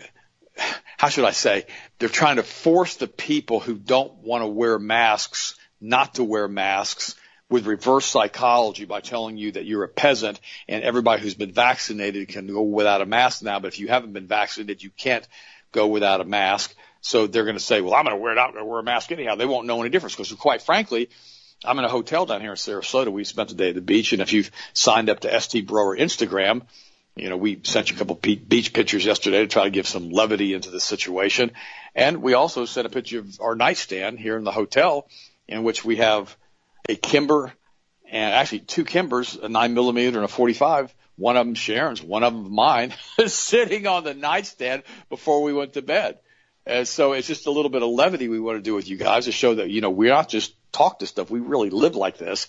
how 0.97 1.09
should 1.09 1.25
I 1.25 1.31
say, 1.31 1.65
they're 1.99 2.09
trying 2.09 2.37
to 2.37 2.43
force 2.43 2.97
the 2.97 3.07
people 3.07 3.61
who 3.61 3.75
don't 3.75 4.13
want 4.19 4.43
to 4.43 4.47
wear 4.47 4.79
masks 4.79 5.57
not 5.81 6.17
to 6.17 6.25
wear 6.25 6.47
masks 6.47 7.15
with 7.51 7.67
reverse 7.67 8.07
psychology 8.07 8.85
by 8.85 9.01
telling 9.01 9.37
you 9.37 9.53
that 9.53 9.67
you're 9.67 9.83
a 9.83 9.89
peasant 9.89 10.41
and 10.69 10.85
everybody 10.85 11.21
who's 11.21 11.35
been 11.35 11.53
vaccinated 11.53 12.29
can 12.29 12.47
go 12.47 12.63
without 12.63 13.03
a 13.03 13.07
mask 13.07 13.43
now, 13.43 13.59
but 13.59 13.69
if 13.69 13.81
you 13.81 13.89
haven't 13.89 14.13
been 14.13 14.29
vaccinated, 14.29 14.83
you 14.83 14.91
can't 14.91 15.27
go 15.73 15.89
without 15.89 16.21
a 16.21 16.25
mask. 16.25 16.75
So 17.01 17.27
they're 17.27 17.45
going 17.45 17.57
to 17.57 17.63
say, 17.63 17.81
well, 17.81 17.95
I'm 17.95 18.05
going 18.05 18.17
to 18.17 18.23
wear 18.23 18.33
it 18.33 18.39
out. 18.39 18.49
I'm 18.49 18.55
going 18.55 18.65
to 18.65 18.71
wear 18.71 18.81
a 18.81 18.85
mask 18.85 19.11
anyhow. 19.11 19.35
They 19.35 19.47
won't 19.47 19.67
know 19.67 19.81
any 19.81 19.91
difference 19.91 20.15
because 20.15 20.33
quite 20.33 20.63
frankly, 20.63 21.11
I'm 21.65 21.79
in 21.79 21.85
a 21.85 21.89
hotel 21.89 22.25
down 22.25 22.41
here 22.41 22.51
in 22.51 22.57
Sarasota. 22.57 23.13
We 23.13 23.25
spent 23.25 23.51
the 23.51 23.55
day 23.55 23.71
at 23.71 23.75
the 23.75 23.81
beach. 23.81 24.13
And 24.13 24.23
if 24.23 24.33
you've 24.33 24.51
signed 24.73 25.11
up 25.11 25.21
to 25.21 25.41
ST 25.41 25.67
Broer 25.67 25.97
Instagram, 25.97 26.63
you 27.17 27.29
know, 27.29 27.37
we 27.37 27.61
sent 27.65 27.91
you 27.91 27.97
a 27.97 27.99
couple 27.99 28.15
beach 28.15 28.73
pictures 28.73 29.05
yesterday 29.05 29.41
to 29.41 29.47
try 29.47 29.65
to 29.65 29.71
give 29.71 29.87
some 29.87 30.11
levity 30.11 30.55
into 30.55 30.71
the 30.71 30.81
situation. 30.81 31.51
And 31.95 32.23
we 32.23 32.35
also 32.35 32.65
sent 32.65 32.87
a 32.87 32.91
picture 32.91 33.19
of 33.19 33.41
our 33.41 33.57
nightstand 33.57 34.19
here 34.19 34.37
in 34.37 34.45
the 34.45 34.53
hotel 34.53 35.09
in 35.49 35.65
which 35.65 35.85
we 35.85 35.97
have 35.97 36.35
a 36.89 36.97
Kimber 36.97 37.53
and 38.11 38.35
actually 38.35 38.61
two 38.61 38.85
Kimbers, 38.85 39.37
a 39.37 39.49
nine 39.49 39.75
millimeter 39.75 40.19
and 40.19 40.25
a 40.25 40.29
45. 40.29 40.95
One 41.17 41.37
of 41.37 41.47
them 41.47 41.55
Sharon's, 41.55 42.03
one 42.03 42.23
of 42.23 42.33
them 42.33 42.53
mine, 42.53 42.95
sitting 43.27 43.87
on 43.87 44.05
the 44.05 44.15
nightstand 44.15 44.83
before 45.09 45.43
we 45.43 45.53
went 45.53 45.75
to 45.75 45.83
bed. 45.83 46.19
And 46.67 46.87
so 46.87 47.13
it's 47.13 47.27
just 47.27 47.47
a 47.47 47.51
little 47.51 47.71
bit 47.71 47.83
of 47.83 47.89
levity 47.89 48.29
we 48.29 48.41
want 48.41 48.59
to 48.59 48.63
do 48.63 48.75
with 48.75 48.89
you 48.89 48.97
guys 48.97 49.27
to 49.27 49.33
show 49.33 49.57
that, 49.57 49.71
you 49.71 49.81
know, 49.81 49.91
we're 49.91 50.11
not 50.11 50.29
just 50.29 50.55
talk 50.73 51.01
to 51.01 51.07
stuff. 51.07 51.31
We 51.31 51.41
really 51.41 51.71
live 51.71 51.95
like 51.95 52.19
this. 52.19 52.47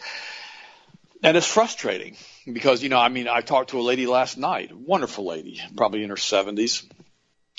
And 1.23 1.37
it's 1.37 1.47
frustrating 1.47 2.17
because, 2.51 2.81
you 2.81 2.89
know, 2.89 2.99
I 2.99 3.09
mean, 3.09 3.27
I 3.27 3.41
talked 3.41 3.71
to 3.71 3.79
a 3.79 3.81
lady 3.81 4.07
last 4.07 4.37
night, 4.37 4.75
wonderful 4.75 5.25
lady, 5.25 5.61
probably 5.75 6.03
in 6.03 6.09
her 6.09 6.15
70s 6.15 6.83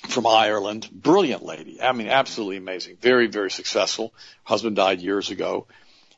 from 0.08 0.26
Ireland, 0.26 0.88
brilliant 0.90 1.44
lady. 1.44 1.80
I 1.80 1.92
mean, 1.92 2.08
absolutely 2.08 2.56
amazing. 2.56 2.96
Very, 3.00 3.28
very 3.28 3.50
successful. 3.50 4.12
Husband 4.44 4.76
died 4.76 5.00
years 5.00 5.30
ago. 5.30 5.66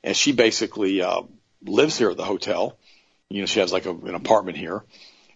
And 0.04 0.16
she 0.16 0.30
basically, 0.30 1.02
uh, 1.02 1.22
lives 1.66 1.98
here 1.98 2.10
at 2.10 2.16
the 2.16 2.24
hotel. 2.24 2.78
You 3.28 3.40
know, 3.40 3.46
she 3.46 3.60
has 3.60 3.72
like 3.72 3.86
a, 3.86 3.90
an 3.90 4.14
apartment 4.14 4.56
here. 4.56 4.84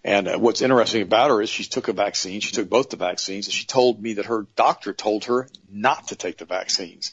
And 0.04 0.28
uh, 0.28 0.38
what's 0.38 0.62
interesting 0.62 1.02
about 1.02 1.30
her 1.30 1.42
is 1.42 1.50
she 1.50 1.64
took 1.64 1.88
a 1.88 1.92
vaccine. 1.92 2.40
She 2.40 2.52
took 2.52 2.68
both 2.68 2.90
the 2.90 2.96
vaccines 2.96 3.46
and 3.46 3.52
she 3.52 3.66
told 3.66 4.00
me 4.00 4.14
that 4.14 4.26
her 4.26 4.46
doctor 4.56 4.92
told 4.92 5.24
her 5.24 5.48
not 5.70 6.08
to 6.08 6.16
take 6.16 6.38
the 6.38 6.44
vaccines. 6.44 7.12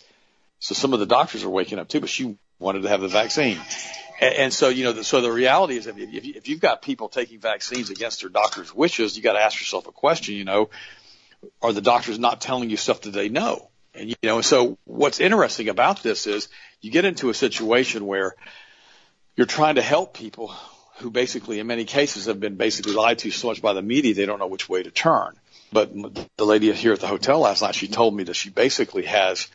So 0.60 0.76
some 0.76 0.94
of 0.94 1.00
the 1.00 1.06
doctors 1.06 1.44
are 1.44 1.50
waking 1.50 1.80
up 1.80 1.88
too, 1.88 2.00
but 2.00 2.10
she 2.10 2.38
wanted 2.60 2.84
to 2.84 2.90
have 2.90 3.02
the 3.02 3.08
vaccine. 3.08 3.60
And, 4.22 4.36
and 4.36 4.54
so, 4.54 4.70
you 4.70 4.84
know, 4.84 4.94
the, 4.94 5.04
so 5.04 5.22
the 5.22 5.32
reality 5.32 5.78
is 5.78 5.88
if, 5.88 5.98
if, 5.98 6.26
if 6.26 6.48
you've 6.48 6.62
got 6.62 6.82
people 6.82 7.10
taking 7.10 7.40
vaccines 7.40 7.90
against 7.90 8.22
their 8.22 8.30
doctor's 8.30 8.74
wishes, 8.74 9.18
you 9.18 9.24
got 9.24 9.34
to 9.34 9.42
ask 9.42 9.60
yourself 9.60 9.88
a 9.88 9.92
question, 9.92 10.36
you 10.36 10.46
know, 10.46 10.70
are 11.62 11.74
the 11.74 11.82
doctors 11.82 12.18
not 12.20 12.42
telling 12.42 12.70
you 12.70 12.78
stuff 12.78 13.02
that 13.02 13.12
they 13.12 13.30
know? 13.30 13.70
And, 13.94 14.10
you 14.10 14.16
know, 14.24 14.42
so 14.42 14.78
what's 14.84 15.20
interesting 15.20 15.70
about 15.70 16.04
this 16.04 16.28
is 16.28 16.50
you 16.86 16.92
get 16.92 17.06
into 17.06 17.30
a 17.30 17.34
situation 17.34 18.06
where 18.06 18.36
you're 19.36 19.48
trying 19.48 19.76
to 19.76 19.82
help 19.82 20.14
people 20.14 20.48
who 21.00 21.10
basically, 21.10 21.60
in 21.60 21.68
many 21.68 21.84
cases, 21.84 22.28
have 22.28 22.40
been 22.40 22.56
basically 22.56 22.94
lied 22.94 23.20
to 23.20 23.32
so 23.32 23.48
much 23.48 23.62
by 23.62 23.74
the 23.74 23.82
media 23.82 24.14
they 24.14 24.26
don't 24.26 24.40
know 24.40 24.48
which 24.48 24.70
way 24.70 24.84
to 24.84 24.92
turn. 24.92 25.36
But 25.74 25.92
the 26.38 26.46
lady 26.46 26.72
here 26.72 26.94
at 26.94 27.02
the 27.02 27.08
hotel 27.08 27.40
last 27.40 27.62
night, 27.62 27.76
she 27.76 27.88
told 27.88 28.16
me 28.16 28.24
that 28.26 28.36
she 28.36 28.50
basically 28.50 29.04
has 29.06 29.48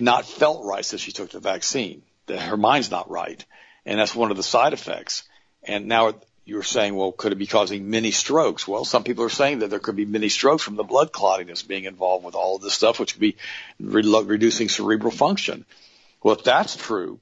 not 0.00 0.26
felt 0.26 0.64
right 0.64 0.84
since 0.84 1.00
she 1.00 1.12
took 1.12 1.30
the 1.30 1.40
vaccine. 1.40 2.02
That 2.26 2.40
her 2.40 2.56
mind's 2.56 2.90
not 2.90 3.10
right 3.10 3.44
and 3.86 3.98
that's 3.98 4.14
one 4.14 4.30
of 4.30 4.36
the 4.36 4.42
side 4.42 4.72
effects. 4.72 5.24
And 5.62 5.86
now 5.86 6.14
you're 6.44 6.62
saying, 6.62 6.94
well, 6.94 7.12
could 7.12 7.32
it 7.32 7.38
be 7.38 7.46
causing 7.46 7.88
mini 7.88 8.10
strokes? 8.10 8.68
Well, 8.68 8.84
some 8.84 9.04
people 9.04 9.24
are 9.24 9.30
saying 9.30 9.60
that 9.60 9.70
there 9.70 9.78
could 9.78 9.96
be 9.96 10.04
mini 10.04 10.28
strokes 10.28 10.62
from 10.62 10.76
the 10.76 10.84
blood 10.84 11.12
clotting 11.12 11.46
that's 11.46 11.62
being 11.62 11.84
involved 11.84 12.24
with 12.24 12.34
all 12.34 12.56
of 12.56 12.62
this 12.62 12.74
stuff, 12.74 13.00
which 13.00 13.14
could 13.14 13.20
be 13.20 13.36
re- 13.80 14.22
reducing 14.24 14.68
cerebral 14.68 15.10
function. 15.10 15.64
Well, 16.24 16.34
if 16.34 16.42
that's 16.42 16.74
true, 16.74 17.20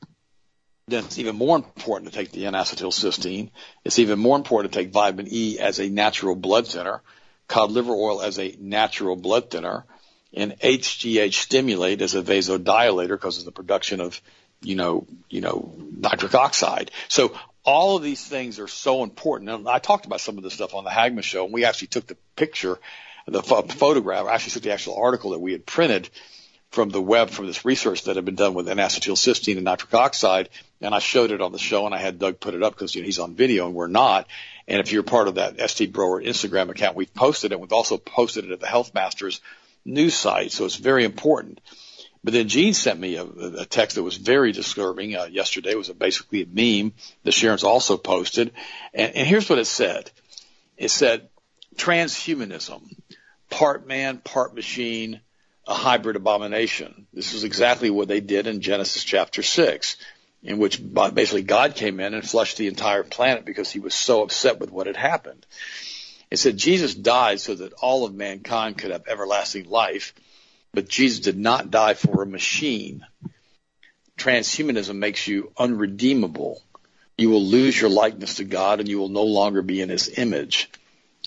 then 0.87 1.05
it's 1.05 1.19
even 1.19 1.37
more 1.37 1.57
important 1.57 2.11
to 2.11 2.17
take 2.17 2.31
the 2.31 2.47
N-acetylcysteine. 2.47 3.51
It's 3.85 3.99
even 3.99 4.19
more 4.19 4.37
important 4.37 4.73
to 4.73 4.79
take 4.79 4.93
vitamin 4.93 5.27
E 5.29 5.59
as 5.59 5.81
a 5.81 5.91
natural 5.91 6.37
blood 6.37 6.69
thinner, 6.69 7.03
cod 7.49 7.73
liver 7.73 7.93
oil 7.93 8.23
as 8.23 8.39
a 8.39 8.57
natural 8.61 9.17
blood 9.17 9.51
thinner, 9.51 9.85
and 10.33 10.59
HGH 10.61 11.35
stimulate 11.35 12.01
as 12.01 12.15
a 12.15 12.23
vasodilator 12.23 13.09
because 13.09 13.39
of 13.39 13.45
the 13.45 13.53
production 13.53 14.01
of 14.01 14.23
you 14.63 14.77
know, 14.77 15.09
you 15.29 15.41
know, 15.41 15.75
nitric 15.99 16.35
oxide. 16.37 16.93
So 17.09 17.37
all 17.65 17.97
of 17.97 18.05
these 18.05 18.25
things 18.25 18.61
are 18.61 18.69
so 18.69 19.03
important. 19.03 19.51
And 19.51 19.69
I 19.69 19.81
talked 19.81 20.07
about 20.07 20.21
some 20.21 20.39
of 20.39 20.45
this 20.45 20.55
stuff 20.55 20.75
on 20.75 20.85
the 20.85 20.91
Hagmann 20.91 21.25
show, 21.25 21.45
and 21.45 21.53
we 21.53 21.65
actually 21.65 21.89
took 21.89 22.07
the 22.07 22.17
picture, 22.37 22.79
the 23.27 23.43
photograph, 23.43 24.29
actually 24.29 24.53
took 24.53 24.63
the 24.63 24.73
actual 24.73 24.97
article 24.97 25.31
that 25.31 25.41
we 25.41 25.51
had 25.51 25.67
printed 25.67 26.09
from 26.73 26.89
the 26.89 27.01
web 27.01 27.29
from 27.29 27.47
this 27.47 27.65
research 27.67 28.05
that 28.05 28.17
had 28.17 28.25
been 28.25 28.35
done 28.35 28.55
with 28.55 28.69
N-acetylcysteine 28.69 29.57
and 29.57 29.65
nitric 29.65 29.93
oxide, 29.93 30.49
and 30.81 30.95
I 30.95 30.99
showed 31.01 31.31
it 31.31 31.43
on 31.43 31.53
the 31.53 31.59
show, 31.59 31.85
and 31.85 31.95
I 31.95 31.99
had 31.99 32.19
Doug 32.19 32.41
put 32.41 32.55
it 32.55 32.63
up 32.63 32.73
because 32.73 32.95
you 32.95 33.03
know, 33.03 33.07
he's 33.07 33.19
on 33.19 33.35
video 33.35 33.67
and 33.67 33.75
we're 33.75 33.89
not. 33.89 34.27
And 34.67 34.81
if 34.81 34.91
you're 34.91 35.03
part 35.03 35.29
of 35.29 35.35
that 35.35 35.71
ST 35.71 35.93
Broer 35.93 36.23
Instagram 36.23 36.71
account, 36.71 36.97
we've 36.97 37.13
posted 37.13 37.53
it. 37.53 37.61
We've 37.61 37.73
also 37.73 37.99
posted 37.99 38.47
it 38.47 38.53
at 38.53 38.61
the 38.61 38.67
Health 38.67 38.95
Masters 38.95 39.43
news 39.85 40.15
site, 40.15 40.51
so 40.51 40.65
it's 40.65 40.77
very 40.77 41.05
important. 41.05 41.61
But 42.25 42.33
then 42.33 42.49
Gene 42.49 42.73
sent 42.73 42.99
me 42.99 43.17
a, 43.17 43.25
a 43.25 43.65
text 43.67 43.97
that 43.97 44.03
was 44.03 44.17
very 44.17 44.53
disturbing 44.53 45.15
uh, 45.15 45.25
yesterday. 45.25 45.73
It 45.73 45.79
was 45.79 45.91
a, 45.91 45.95
basically 45.95 46.43
a 46.43 46.47
meme 46.47 46.95
that 47.25 47.33
Sharon's 47.33 47.65
also 47.65 47.97
posted. 47.99 48.53
And, 48.95 49.15
and 49.15 49.27
here's 49.27 49.51
what 49.51 49.59
it 49.59 49.67
said. 49.67 50.11
It 50.79 50.91
said, 50.91 51.29
transhumanism, 51.77 52.97
part 53.51 53.87
man, 53.87 54.19
part 54.19 54.55
machine, 54.55 55.21
a 55.67 55.75
hybrid 55.75 56.17
abomination. 56.17 57.07
This 57.13 57.35
is 57.35 57.45
exactly 57.45 57.91
what 57.91 58.09
they 58.09 58.21
did 58.21 58.47
in 58.47 58.61
Genesis 58.61 59.05
chapter 59.05 59.43
6, 59.43 59.97
in 60.43 60.59
which 60.59 60.81
basically 60.83 61.43
God 61.43 61.75
came 61.75 62.01
in 62.01 62.15
and 62.15 62.29
flushed 62.29 62.57
the 62.57 62.69
entire 62.69 63.05
planet 63.05 63.45
because 63.45 63.71
he 63.71 63.81
was 63.81 63.95
so 63.95 64.23
upset 64.23 64.59
with 64.59 64.71
what 64.71 64.87
had 64.87 64.97
happened. 64.97 65.47
It 66.31 66.39
said 66.39 66.57
Jesus 66.57 66.95
died 66.95 67.41
so 67.41 67.55
that 67.55 67.75
all 67.75 68.05
of 68.05 68.15
mankind 68.15 68.79
could 68.79 68.91
have 68.91 69.07
everlasting 69.07 69.69
life 69.69 70.15
but 70.75 70.89
Jesus 70.89 71.21
did 71.21 71.39
not 71.39 71.71
die 71.71 71.95
for 71.95 72.23
a 72.23 72.27
machine. 72.27 73.05
Transhumanism 74.19 74.97
makes 74.97 75.27
you 75.27 75.53
unredeemable. 75.57 76.63
You 77.19 77.31
will 77.31 77.45
lose 77.45 77.79
your 77.79 77.91
likeness 77.91 78.37
to 78.37 78.45
God 78.45 78.81
and 78.81 78.89
you 78.89 78.99
will 78.99 79.11
no 79.11 79.25
longer 79.25 79.63
be 79.63 79.81
in 79.81 79.91
his 79.91 80.09
image. 80.19 80.71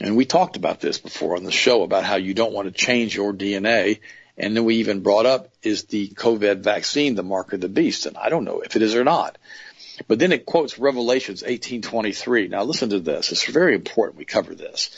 And 0.01 0.17
we 0.17 0.25
talked 0.25 0.57
about 0.57 0.81
this 0.81 0.97
before 0.97 1.35
on 1.35 1.43
the 1.43 1.51
show 1.51 1.83
about 1.83 2.03
how 2.03 2.15
you 2.15 2.33
don't 2.33 2.53
want 2.53 2.67
to 2.67 2.85
change 2.85 3.15
your 3.15 3.33
DNA. 3.33 3.99
And 4.37 4.55
then 4.55 4.65
we 4.65 4.75
even 4.77 5.01
brought 5.01 5.25
up, 5.25 5.49
is 5.63 5.85
the 5.85 6.09
COVID 6.09 6.59
vaccine 6.59 7.15
the 7.15 7.23
mark 7.23 7.53
of 7.53 7.61
the 7.61 7.69
beast? 7.69 8.05
And 8.05 8.17
I 8.17 8.29
don't 8.29 8.43
know 8.43 8.59
if 8.61 8.75
it 8.75 8.81
is 8.81 8.95
or 8.95 9.03
not. 9.03 9.37
But 10.07 10.19
then 10.19 10.33
it 10.33 10.45
quotes 10.45 10.77
Revelations 10.77 11.41
18:23. 11.41 12.49
Now 12.49 12.63
listen 12.63 12.89
to 12.89 12.99
this. 12.99 13.31
It's 13.31 13.45
very 13.45 13.75
important 13.75 14.17
we 14.17 14.25
cover 14.25 14.53
this. 14.53 14.89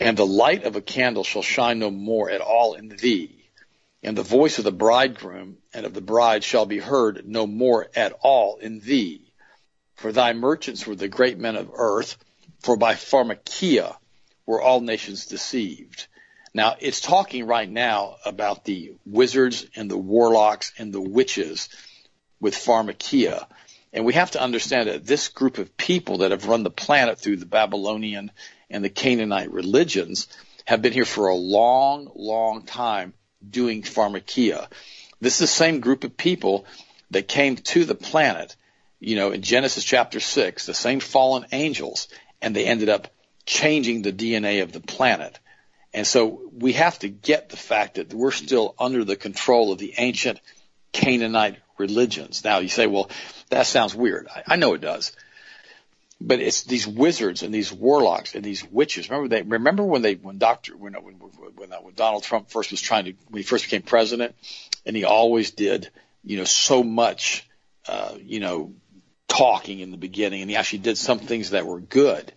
And 0.00 0.16
the 0.16 0.26
light 0.26 0.64
of 0.64 0.76
a 0.76 0.82
candle 0.82 1.24
shall 1.24 1.42
shine 1.42 1.78
no 1.78 1.90
more 1.90 2.30
at 2.30 2.40
all 2.40 2.74
in 2.74 2.88
thee, 2.88 3.48
and 4.02 4.16
the 4.16 4.22
voice 4.22 4.58
of 4.58 4.64
the 4.64 4.72
bridegroom 4.72 5.58
and 5.74 5.86
of 5.86 5.94
the 5.94 6.00
bride 6.00 6.44
shall 6.44 6.66
be 6.66 6.78
heard 6.78 7.26
no 7.26 7.46
more 7.46 7.88
at 7.96 8.12
all 8.20 8.58
in 8.58 8.80
thee. 8.80 9.32
For 9.96 10.12
thy 10.12 10.34
merchants 10.34 10.86
were 10.86 10.94
the 10.94 11.08
great 11.08 11.38
men 11.38 11.56
of 11.56 11.70
earth, 11.72 12.16
for 12.60 12.76
by 12.76 12.94
pharmakia 12.94 13.96
were 14.46 14.62
all 14.62 14.80
nations 14.80 15.26
deceived. 15.26 16.06
Now, 16.54 16.76
it's 16.80 17.00
talking 17.00 17.46
right 17.46 17.68
now 17.68 18.16
about 18.24 18.64
the 18.64 18.94
wizards 19.04 19.66
and 19.76 19.90
the 19.90 19.98
warlocks 19.98 20.72
and 20.78 20.92
the 20.92 21.00
witches 21.00 21.68
with 22.40 22.54
pharmakia. 22.54 23.46
And 23.92 24.04
we 24.04 24.14
have 24.14 24.32
to 24.32 24.40
understand 24.40 24.88
that 24.88 25.06
this 25.06 25.28
group 25.28 25.58
of 25.58 25.76
people 25.76 26.18
that 26.18 26.30
have 26.30 26.46
run 26.46 26.62
the 26.62 26.70
planet 26.70 27.18
through 27.18 27.36
the 27.36 27.46
Babylonian 27.46 28.30
and 28.70 28.84
the 28.84 28.90
Canaanite 28.90 29.50
religions 29.50 30.28
have 30.64 30.82
been 30.82 30.92
here 30.92 31.04
for 31.04 31.28
a 31.28 31.34
long, 31.34 32.10
long 32.14 32.62
time 32.62 33.14
doing 33.48 33.82
pharmakia. 33.82 34.68
This 35.20 35.34
is 35.34 35.40
the 35.40 35.46
same 35.46 35.80
group 35.80 36.04
of 36.04 36.16
people 36.16 36.66
that 37.10 37.28
came 37.28 37.56
to 37.56 37.84
the 37.84 37.94
planet, 37.94 38.54
you 39.00 39.16
know, 39.16 39.32
in 39.32 39.42
Genesis 39.42 39.84
chapter 39.84 40.20
6, 40.20 40.66
the 40.66 40.74
same 40.74 41.00
fallen 41.00 41.46
angels, 41.52 42.08
and 42.42 42.54
they 42.54 42.66
ended 42.66 42.88
up 42.88 43.08
changing 43.46 44.02
the 44.02 44.12
DNA 44.12 44.62
of 44.62 44.72
the 44.72 44.80
planet. 44.80 45.38
And 45.94 46.06
so 46.06 46.50
we 46.52 46.74
have 46.74 46.98
to 47.00 47.08
get 47.08 47.48
the 47.48 47.56
fact 47.56 47.94
that 47.94 48.12
we're 48.12 48.30
still 48.30 48.74
under 48.78 49.04
the 49.04 49.16
control 49.16 49.72
of 49.72 49.78
the 49.78 49.94
ancient 49.96 50.40
Canaanite 50.92 51.56
religions. 51.78 52.44
Now 52.44 52.58
you 52.58 52.68
say, 52.68 52.86
well, 52.86 53.10
that 53.50 53.66
sounds 53.66 53.94
weird. 53.94 54.28
I, 54.28 54.42
I 54.48 54.56
know 54.56 54.74
it 54.74 54.80
does 54.80 55.12
but 56.20 56.40
it's 56.40 56.64
these 56.64 56.86
wizards 56.86 57.42
and 57.42 57.54
these 57.54 57.72
warlocks 57.72 58.34
and 58.34 58.44
these 58.44 58.64
witches. 58.64 59.08
Remember 59.08 59.28
they 59.28 59.42
remember 59.42 59.84
when 59.84 60.02
they 60.02 60.14
when 60.14 60.38
Doctor 60.38 60.76
when 60.76 60.94
when, 60.94 61.14
when, 61.14 61.70
when 61.70 61.94
Donald 61.94 62.24
Trump 62.24 62.50
first 62.50 62.70
was 62.70 62.80
trying 62.80 63.04
to 63.04 63.14
when 63.28 63.40
he 63.40 63.44
first 63.44 63.64
became 63.64 63.82
president, 63.82 64.34
and 64.84 64.96
he 64.96 65.04
always 65.04 65.52
did 65.52 65.90
you 66.24 66.36
know 66.36 66.44
so 66.44 66.82
much 66.82 67.48
uh, 67.86 68.14
you 68.20 68.40
know 68.40 68.72
talking 69.28 69.80
in 69.80 69.90
the 69.90 69.96
beginning, 69.96 70.42
and 70.42 70.50
he 70.50 70.56
actually 70.56 70.80
did 70.80 70.98
some 70.98 71.20
things 71.20 71.50
that 71.50 71.66
were 71.66 71.80
good. 71.80 72.32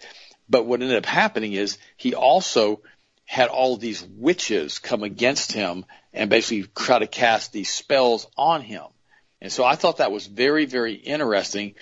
But 0.47 0.65
what 0.65 0.81
ended 0.81 0.97
up 0.97 1.05
happening 1.05 1.53
is 1.53 1.77
he 1.97 2.13
also 2.13 2.81
had 3.31 3.47
all 3.47 3.77
these 3.77 4.03
witches 4.03 4.79
come 4.79 5.03
against 5.03 5.53
him 5.53 5.85
and 6.11 6.29
basically 6.29 6.69
try 6.75 6.99
to 6.99 7.07
cast 7.07 7.53
these 7.53 7.69
spells 7.69 8.27
on 8.35 8.59
him. 8.59 8.83
And 9.39 9.49
so 9.49 9.63
I 9.63 9.75
thought 9.75 9.99
that 9.99 10.11
was 10.11 10.27
very, 10.27 10.65
very 10.65 10.95
interesting 10.95 11.75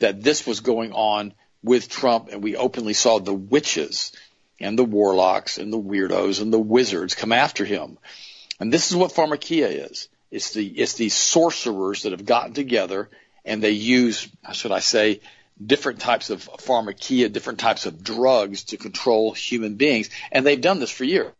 that 0.00 0.20
this 0.20 0.48
was 0.48 0.58
going 0.58 0.90
on 0.90 1.32
with 1.62 1.88
Trump, 1.88 2.30
and 2.32 2.42
we 2.42 2.56
openly 2.56 2.92
saw 2.92 3.20
the 3.20 3.32
witches 3.32 4.10
and 4.58 4.76
the 4.76 4.84
warlocks 4.84 5.58
and 5.58 5.72
the 5.72 5.78
weirdos 5.78 6.42
and 6.42 6.52
the 6.52 6.58
wizards 6.58 7.14
come 7.14 7.30
after 7.30 7.64
him. 7.64 7.98
And 8.58 8.72
this 8.72 8.90
is 8.90 8.96
what 8.96 9.12
pharmakia 9.12 9.88
is. 9.88 10.08
It's 10.32 10.54
the 10.54 10.66
it's 10.66 10.94
these 10.94 11.14
sorcerers 11.14 12.02
that 12.02 12.10
have 12.10 12.24
gotten 12.24 12.52
together 12.52 13.10
and 13.44 13.62
they 13.62 13.70
use, 13.70 14.28
how 14.42 14.54
should 14.54 14.72
I 14.72 14.80
say, 14.80 15.20
different 15.64 16.00
types 16.00 16.30
of 16.30 16.44
pharmakia, 16.44 17.32
different 17.32 17.58
types 17.58 17.86
of 17.86 18.02
drugs 18.02 18.64
to 18.64 18.76
control 18.76 19.32
human 19.32 19.76
beings. 19.76 20.10
And 20.30 20.44
they've 20.44 20.60
done 20.60 20.80
this 20.80 20.90
for 20.90 21.04
years. 21.04 21.32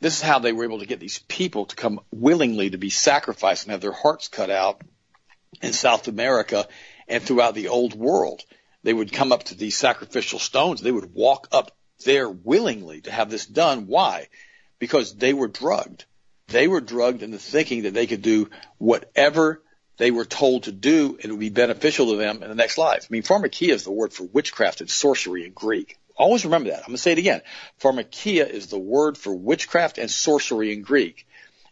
This 0.00 0.16
is 0.16 0.22
how 0.22 0.38
they 0.38 0.52
were 0.52 0.64
able 0.64 0.78
to 0.78 0.86
get 0.86 1.00
these 1.00 1.18
people 1.18 1.66
to 1.66 1.76
come 1.76 2.00
willingly 2.10 2.70
to 2.70 2.78
be 2.78 2.90
sacrificed 2.90 3.64
and 3.64 3.72
have 3.72 3.80
their 3.80 3.92
hearts 3.92 4.28
cut 4.28 4.50
out 4.50 4.80
in 5.60 5.72
South 5.72 6.08
America 6.08 6.68
and 7.08 7.22
throughout 7.22 7.54
the 7.54 7.68
old 7.68 7.94
world 7.94 8.44
they 8.82 8.92
would 8.92 9.12
come 9.12 9.32
up 9.32 9.44
to 9.44 9.54
these 9.54 9.76
sacrificial 9.76 10.38
stones. 10.38 10.80
They 10.80 10.92
would 10.92 11.12
walk 11.12 11.48
up 11.52 11.76
there 12.04 12.28
willingly 12.28 13.00
to 13.02 13.10
have 13.10 13.30
this 13.30 13.46
done. 13.46 13.86
Why? 13.86 14.28
Because 14.78 15.14
they 15.14 15.34
were 15.34 15.48
drugged. 15.48 16.04
They 16.46 16.68
were 16.68 16.80
drugged 16.80 17.22
into 17.22 17.38
thinking 17.38 17.82
that 17.82 17.94
they 17.94 18.06
could 18.06 18.22
do 18.22 18.48
whatever 18.78 19.62
they 19.98 20.10
were 20.10 20.24
told 20.24 20.64
to 20.64 20.72
do 20.72 21.18
and 21.20 21.26
it 21.26 21.30
would 21.30 21.40
be 21.40 21.50
beneficial 21.50 22.10
to 22.10 22.16
them 22.16 22.42
in 22.42 22.48
the 22.48 22.54
next 22.54 22.78
life. 22.78 23.06
I 23.08 23.12
mean, 23.12 23.22
pharmakia 23.22 23.70
is 23.70 23.84
the 23.84 23.92
word 23.92 24.12
for 24.12 24.24
witchcraft 24.24 24.80
and 24.80 24.90
sorcery 24.90 25.44
in 25.44 25.52
Greek. 25.52 25.98
Always 26.16 26.44
remember 26.44 26.70
that. 26.70 26.80
I'm 26.80 26.86
going 26.86 26.96
to 26.96 27.02
say 27.02 27.12
it 27.12 27.18
again. 27.18 27.42
Pharmakia 27.80 28.48
is 28.48 28.68
the 28.68 28.78
word 28.78 29.16
for 29.16 29.34
witchcraft 29.34 29.98
and 29.98 30.10
sorcery 30.10 30.72
in 30.72 30.82
Greek. 30.82 31.26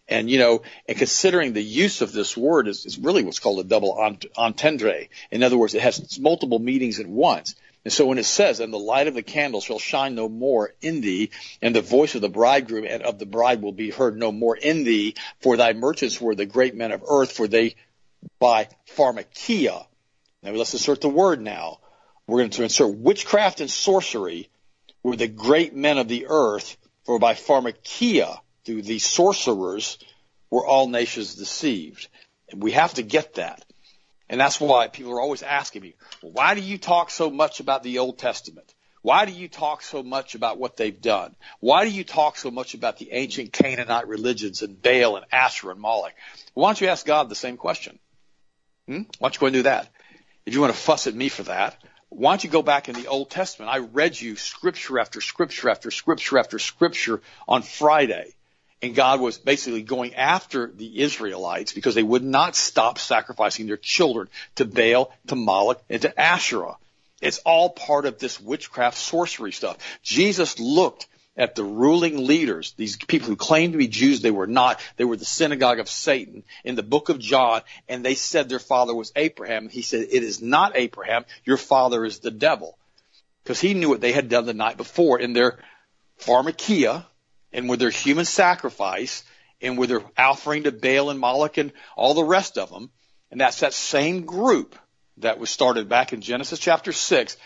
And, 0.08 0.30
you 0.30 0.38
know, 0.38 0.62
and 0.88 0.96
considering 0.96 1.52
the 1.52 1.62
use 1.62 2.00
of 2.00 2.12
this 2.12 2.36
word 2.36 2.68
is, 2.68 2.86
is 2.86 2.96
really 2.96 3.24
what's 3.24 3.40
called 3.40 3.58
a 3.58 3.64
double 3.64 3.98
entendre. 4.36 5.08
In 5.32 5.42
other 5.42 5.58
words, 5.58 5.74
it 5.74 5.82
has 5.82 6.20
multiple 6.20 6.60
meanings 6.60 7.00
at 7.00 7.08
once. 7.08 7.56
And 7.84 7.92
so 7.92 8.06
when 8.06 8.18
it 8.18 8.24
says, 8.24 8.58
and 8.58 8.72
the 8.72 8.78
light 8.78 9.06
of 9.06 9.14
the 9.14 9.22
candle 9.22 9.60
shall 9.60 9.78
shine 9.78 10.16
no 10.16 10.28
more 10.28 10.74
in 10.80 11.00
thee, 11.00 11.30
and 11.62 11.74
the 11.74 11.82
voice 11.82 12.16
of 12.16 12.20
the 12.20 12.28
bridegroom 12.28 12.84
and 12.84 13.02
of 13.02 13.20
the 13.20 13.26
bride 13.26 13.62
will 13.62 13.72
be 13.72 13.90
heard 13.90 14.16
no 14.16 14.32
more 14.32 14.56
in 14.56 14.82
thee, 14.82 15.14
for 15.40 15.56
thy 15.56 15.72
merchants 15.72 16.20
were 16.20 16.34
the 16.34 16.46
great 16.46 16.74
men 16.74 16.90
of 16.90 17.04
earth, 17.08 17.30
for 17.30 17.46
they 17.46 17.76
by 18.38 18.68
pharmakia. 18.96 19.86
Now 20.42 20.52
let's 20.52 20.74
insert 20.74 21.00
the 21.00 21.08
word 21.08 21.40
now. 21.40 21.78
We're 22.26 22.38
going 22.38 22.50
to 22.50 22.62
insert 22.62 22.96
witchcraft 22.96 23.60
and 23.60 23.70
sorcery 23.70 24.48
were 25.02 25.16
the 25.16 25.28
great 25.28 25.74
men 25.74 25.98
of 25.98 26.08
the 26.08 26.26
earth, 26.28 26.76
for 27.04 27.18
by 27.18 27.34
pharmakia 27.34 28.40
through 28.64 28.82
these 28.82 29.04
sorcerers 29.04 29.98
were 30.50 30.66
all 30.66 30.88
nations 30.88 31.36
deceived. 31.36 32.08
And 32.50 32.62
we 32.62 32.72
have 32.72 32.94
to 32.94 33.02
get 33.02 33.34
that. 33.34 33.64
And 34.28 34.40
that's 34.40 34.60
why 34.60 34.88
people 34.88 35.12
are 35.12 35.20
always 35.20 35.44
asking 35.44 35.82
me, 35.82 35.94
why 36.20 36.54
do 36.54 36.60
you 36.60 36.78
talk 36.78 37.10
so 37.10 37.30
much 37.30 37.60
about 37.60 37.84
the 37.84 37.98
Old 37.98 38.18
Testament? 38.18 38.74
Why 39.02 39.24
do 39.24 39.30
you 39.30 39.46
talk 39.46 39.82
so 39.82 40.02
much 40.02 40.34
about 40.34 40.58
what 40.58 40.76
they've 40.76 41.00
done? 41.00 41.36
Why 41.60 41.84
do 41.84 41.90
you 41.92 42.02
talk 42.02 42.36
so 42.36 42.50
much 42.50 42.74
about 42.74 42.98
the 42.98 43.12
ancient 43.12 43.52
Canaanite 43.52 44.08
religions 44.08 44.62
and 44.62 44.82
Baal 44.82 45.14
and 45.14 45.26
Asher 45.30 45.70
and 45.70 45.78
Moloch? 45.78 46.14
Why 46.54 46.68
don't 46.68 46.80
you 46.80 46.88
ask 46.88 47.06
God 47.06 47.28
the 47.28 47.36
same 47.36 47.56
question? 47.56 48.00
Hmm? 48.86 49.02
Why 49.18 49.28
don't 49.28 49.34
you 49.34 49.40
go 49.40 49.46
and 49.46 49.54
do 49.54 49.62
that? 49.62 49.88
If 50.44 50.54
you 50.54 50.60
want 50.60 50.72
to 50.72 50.78
fuss 50.78 51.06
at 51.06 51.14
me 51.14 51.28
for 51.28 51.44
that, 51.44 51.76
why 52.08 52.32
don't 52.32 52.44
you 52.44 52.50
go 52.50 52.62
back 52.62 52.88
in 52.88 52.94
the 52.94 53.08
Old 53.08 53.30
Testament? 53.30 53.70
I 53.70 53.78
read 53.78 54.20
you 54.20 54.36
scripture 54.36 54.98
after 54.98 55.20
scripture 55.20 55.70
after 55.70 55.90
scripture 55.90 56.38
after 56.38 56.58
scripture 56.58 57.20
on 57.48 57.62
Friday 57.62 58.32
and 58.82 58.94
God 58.94 59.20
was 59.20 59.38
basically 59.38 59.82
going 59.82 60.14
after 60.14 60.70
the 60.70 61.00
Israelites 61.00 61.72
because 61.72 61.94
they 61.94 62.02
would 62.02 62.22
not 62.22 62.54
stop 62.54 62.98
sacrificing 62.98 63.66
their 63.66 63.76
children 63.76 64.28
to 64.56 64.64
Baal, 64.64 65.12
to 65.28 65.34
Moloch, 65.34 65.82
and 65.88 66.02
to 66.02 66.20
Asherah. 66.20 66.76
It's 67.22 67.38
all 67.38 67.70
part 67.70 68.04
of 68.04 68.18
this 68.18 68.40
witchcraft 68.40 68.98
sorcery 68.98 69.52
stuff. 69.52 69.78
Jesus 70.02 70.58
looked 70.58 71.06
at 71.36 71.54
the 71.54 71.64
ruling 71.64 72.26
leaders, 72.26 72.72
these 72.76 72.96
people 72.96 73.28
who 73.28 73.36
claimed 73.36 73.72
to 73.72 73.78
be 73.78 73.88
Jews, 73.88 74.20
they 74.20 74.30
were 74.30 74.46
not. 74.46 74.80
They 74.96 75.04
were 75.04 75.16
the 75.16 75.24
synagogue 75.24 75.78
of 75.78 75.88
Satan 75.88 76.44
in 76.64 76.76
the 76.76 76.82
book 76.82 77.08
of 77.08 77.18
John, 77.18 77.62
and 77.88 78.04
they 78.04 78.14
said 78.14 78.48
their 78.48 78.58
father 78.58 78.94
was 78.94 79.12
Abraham. 79.16 79.68
He 79.68 79.82
said, 79.82 80.06
it 80.10 80.22
is 80.22 80.40
not 80.40 80.76
Abraham. 80.76 81.24
Your 81.44 81.58
father 81.58 82.04
is 82.04 82.20
the 82.20 82.30
devil. 82.30 82.78
Because 83.42 83.60
he 83.60 83.74
knew 83.74 83.90
what 83.90 84.00
they 84.00 84.12
had 84.12 84.28
done 84.28 84.46
the 84.46 84.54
night 84.54 84.76
before 84.76 85.20
in 85.20 85.32
their 85.32 85.58
pharmakia 86.20 87.04
and 87.52 87.68
with 87.68 87.80
their 87.80 87.90
human 87.90 88.24
sacrifice 88.24 89.22
and 89.60 89.78
with 89.78 89.90
their 89.90 90.02
offering 90.16 90.64
to 90.64 90.72
Baal 90.72 91.10
and 91.10 91.20
Moloch 91.20 91.58
and 91.58 91.72
all 91.96 92.14
the 92.14 92.24
rest 92.24 92.58
of 92.58 92.70
them. 92.70 92.90
And 93.30 93.40
that's 93.40 93.60
that 93.60 93.74
same 93.74 94.24
group 94.24 94.74
that 95.18 95.38
was 95.38 95.50
started 95.50 95.88
back 95.88 96.12
in 96.12 96.20
Genesis 96.20 96.58
chapter 96.58 96.92
6. 96.92 97.36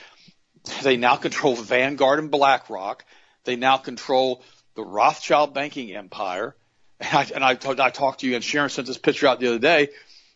They 0.83 0.97
now 0.97 1.17
control 1.17 1.55
Vanguard 1.55 2.19
and 2.19 2.31
BlackRock. 2.31 3.05
They 3.45 3.57
now 3.57 3.77
control 3.77 4.43
the 4.75 4.83
Rothschild 4.83 5.55
banking 5.55 5.95
empire. 5.95 6.57
And 7.01 7.17
I, 7.17 7.27
and 7.35 7.45
I, 7.45 7.87
I 7.87 7.91
talked 7.91 8.21
to 8.21 8.27
you, 8.27 8.35
and 8.35 8.45
Sharon 8.45 8.69
sent 8.69 8.87
this 8.87 8.99
picture 8.99 9.27
out 9.27 9.41
the 9.41 9.49
other 9.49 9.59
day 9.59 9.89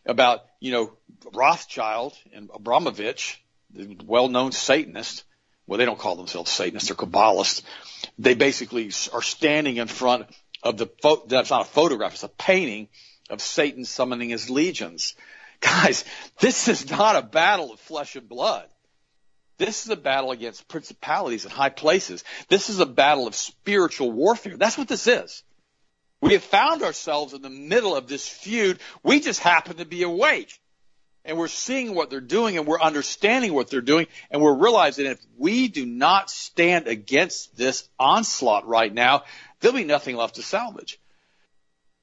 about, 0.05 0.45
you 0.59 0.71
know, 0.71 0.93
Rothschild 1.33 2.17
and 2.33 2.49
Abramovich, 2.53 3.43
the 3.71 3.97
well-known 4.03 4.51
Satanist. 4.51 5.23
Well, 5.67 5.77
they 5.77 5.85
don't 5.85 5.99
call 5.99 6.15
themselves 6.15 6.51
Satanists; 6.51 6.89
they're 6.89 6.95
Kabbalists. 6.95 7.61
They 8.19 8.33
basically 8.35 8.91
are 9.13 9.21
standing 9.21 9.77
in 9.77 9.87
front 9.87 10.27
of 10.63 10.77
the. 10.77 10.87
Photo. 11.01 11.25
That's 11.27 11.49
not 11.49 11.61
a 11.61 11.69
photograph; 11.69 12.13
it's 12.13 12.23
a 12.23 12.29
painting 12.29 12.87
of 13.29 13.41
Satan 13.41 13.85
summoning 13.85 14.29
his 14.29 14.49
legions. 14.49 15.15
Guys, 15.61 16.05
this 16.39 16.67
is 16.67 16.89
not 16.89 17.15
a 17.15 17.21
battle 17.21 17.71
of 17.73 17.79
flesh 17.79 18.15
and 18.15 18.29
blood. 18.29 18.67
This 19.57 19.85
is 19.85 19.91
a 19.91 19.95
battle 19.95 20.31
against 20.31 20.67
principalities 20.67 21.45
and 21.45 21.53
high 21.53 21.69
places. 21.69 22.23
This 22.49 22.69
is 22.69 22.79
a 22.79 22.85
battle 22.85 23.27
of 23.27 23.35
spiritual 23.35 24.11
warfare. 24.11 24.57
That's 24.57 24.77
what 24.77 24.87
this 24.87 25.07
is. 25.07 25.43
We 26.21 26.33
have 26.33 26.43
found 26.43 26.81
ourselves 26.81 27.33
in 27.33 27.41
the 27.41 27.49
middle 27.49 27.95
of 27.95 28.07
this 28.07 28.27
feud. 28.27 28.79
We 29.03 29.19
just 29.19 29.39
happen 29.39 29.77
to 29.77 29.85
be 29.85 30.03
awake. 30.03 30.59
And 31.23 31.37
we're 31.37 31.47
seeing 31.47 31.95
what 31.95 32.09
they're 32.09 32.21
doing 32.21 32.57
and 32.57 32.67
we're 32.67 32.79
understanding 32.79 33.53
what 33.53 33.69
they're 33.69 33.81
doing 33.81 34.07
and 34.29 34.41
we're 34.41 34.53
realizing 34.53 35.07
if 35.07 35.19
we 35.37 35.67
do 35.67 35.85
not 35.85 36.29
stand 36.29 36.87
against 36.87 37.57
this 37.57 37.87
onslaught 37.97 38.67
right 38.67 38.93
now, 38.93 39.23
there'll 39.59 39.75
be 39.75 39.85
nothing 39.85 40.15
left 40.15 40.35
to 40.35 40.43
salvage. 40.43 40.99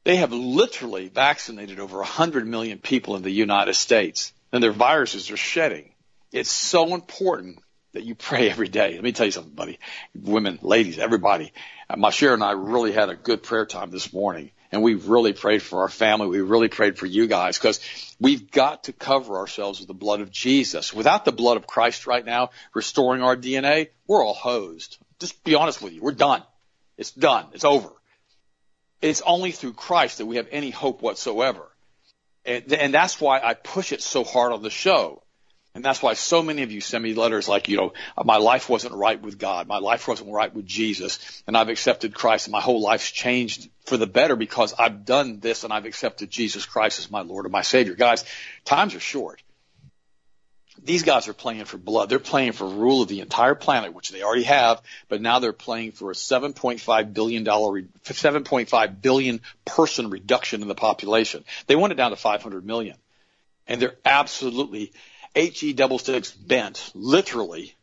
They 0.05 0.17
have 0.17 0.33
literally 0.33 1.09
vaccinated 1.09 1.79
over 1.79 1.99
100 1.99 2.47
million 2.49 2.79
people 2.79 3.15
in 3.15 3.23
the 3.23 3.31
United 3.31 3.75
States 3.75 4.33
and 4.53 4.63
their 4.63 4.73
viruses 4.73 5.31
are 5.31 5.37
shedding. 5.37 5.92
It's 6.33 6.51
so 6.51 6.95
important 6.95 7.59
that 7.93 8.05
you 8.05 8.15
pray 8.15 8.49
every 8.51 8.69
day. 8.69 8.95
Let 8.95 9.05
me 9.05 9.13
tell 9.13 9.27
you 9.27 9.33
something, 9.33 9.53
buddy. 9.53 9.79
Women, 10.15 10.59
ladies, 10.63 10.99
everybody. 10.99 11.53
Uh, 11.91 11.97
my 11.97 12.09
Mashir 12.09 12.33
and 12.33 12.43
I 12.43 12.53
really 12.53 12.93
had 12.93 13.11
a 13.11 13.15
good 13.15 13.43
prayer 13.43 13.67
time 13.67 13.91
this 13.91 14.13
morning 14.13 14.51
and 14.73 14.83
we 14.83 14.95
really 14.95 15.35
prayed 15.35 15.63
for 15.63 15.83
our 15.83 15.91
family. 15.91 16.29
We 16.29 16.41
really 16.41 16.69
prayed 16.69 16.99
for 16.99 17.05
you 17.05 17.27
guys 17.27 17.59
because 17.59 17.81
we've 18.19 18.51
got 18.51 18.85
to 18.85 18.95
cover 18.95 19.37
ourselves 19.37 19.81
with 19.81 19.89
the 19.89 19.95
blood 19.95 20.23
of 20.23 20.31
Jesus. 20.31 20.95
Without 20.95 21.27
the 21.27 21.33
blood 21.33 21.59
of 21.59 21.67
Christ 21.67 22.07
right 22.07 22.25
now 22.25 22.51
restoring 22.73 23.23
our 23.23 23.37
DNA, 23.37 23.91
we're 24.07 24.25
all 24.25 24.33
hosed. 24.33 24.97
Just 25.21 25.45
be 25.45 25.55
honest 25.55 25.83
with 25.83 25.93
you. 25.93 26.01
We're 26.01 26.13
done. 26.13 26.43
It's 26.97 27.11
done. 27.11 27.49
It's 27.53 27.65
over. 27.65 27.91
It's 29.03 29.21
only 29.21 29.51
through 29.51 29.75
Christ 29.75 30.19
that 30.19 30.27
we 30.27 30.37
have 30.37 30.49
any 30.51 30.71
hope 30.71 31.03
whatsoever. 31.03 31.69
And, 32.47 32.73
and 32.73 32.95
that's 32.95 33.21
why 33.21 33.41
I 33.41 33.53
push 33.53 33.93
it 33.93 34.01
so 34.01 34.25
hard 34.25 34.53
on 34.53 34.63
the 34.63 34.71
show 34.71 35.22
and 35.75 35.83
that's 35.83 36.03
why 36.03 36.13
so 36.13 36.43
many 36.43 36.63
of 36.63 36.71
you 36.71 36.83
send 36.83 37.03
me 37.03 37.15
letters 37.15 37.49
like, 37.49 37.69
you 37.69 37.79
know, 37.79 37.95
my 38.23 38.37
life 38.37 38.69
wasn't 38.69 38.95
right 38.95 39.21
with 39.21 39.39
God. 39.39 39.67
My 39.67 39.79
life 39.79 40.07
wasn't 40.07 40.31
right 40.31 40.53
with 40.53 40.67
Jesus. 40.67 41.43
And 41.47 41.57
I've 41.57 41.71
accepted 41.71 42.15
Christ 42.15 42.47
and 42.47 42.53
my 42.53 42.61
whole 42.61 42.83
life's 42.83 43.11
changed 43.11 43.71
for 43.87 43.97
the 43.97 44.07
better 44.07 44.37
because 44.37 44.75
I've 44.79 45.07
done 45.07 45.41
this 45.41 45.65
and 45.65 45.73
I've 45.73 45.87
accepted 45.87 46.31
Jesus 46.31 46.67
Christ 46.67 46.99
as 46.99 47.11
my 47.11 47.23
Lord 47.23 47.47
and 47.47 47.53
my 47.53 47.63
Savior. 47.63 47.95
Guys, 47.95 48.25
times 48.67 48.95
are 48.95 49.01
short. 49.01 49.43
These 50.85 51.05
guys 51.05 51.29
are 51.29 51.35
playing 51.35 51.65
for 51.65 51.79
blood. 51.79 52.11
They're 52.11 52.19
playing 52.19 52.53
for 52.53 52.67
rule 52.67 53.01
of 53.01 53.09
the 53.09 53.21
entire 53.21 53.55
planet, 53.55 53.95
which 53.95 54.11
they 54.11 54.23
already 54.23 54.43
have, 54.45 54.83
but 55.09 55.23
now 55.23 55.39
they're 55.39 55.53
playing 55.53 55.93
for 55.93 56.11
a 56.11 56.15
$7.5 56.15 57.15
billion, 57.15 57.45
7.5 57.45 59.03
billion 59.03 59.41
person 59.65 60.11
reduction 60.11 60.61
in 60.61 60.69
the 60.69 60.75
population. 60.75 61.45
They 61.67 61.77
want 61.77 61.93
it 61.93 61.97
down 61.97 62.11
to 62.11 62.17
500 62.17 62.67
million. 62.67 62.97
And 63.67 63.81
they're 63.81 63.97
absolutely 64.05 64.93
HE 65.35 65.73
double 65.75 65.99
six 65.99 66.31
bent, 66.31 66.91
literally, 66.95 67.75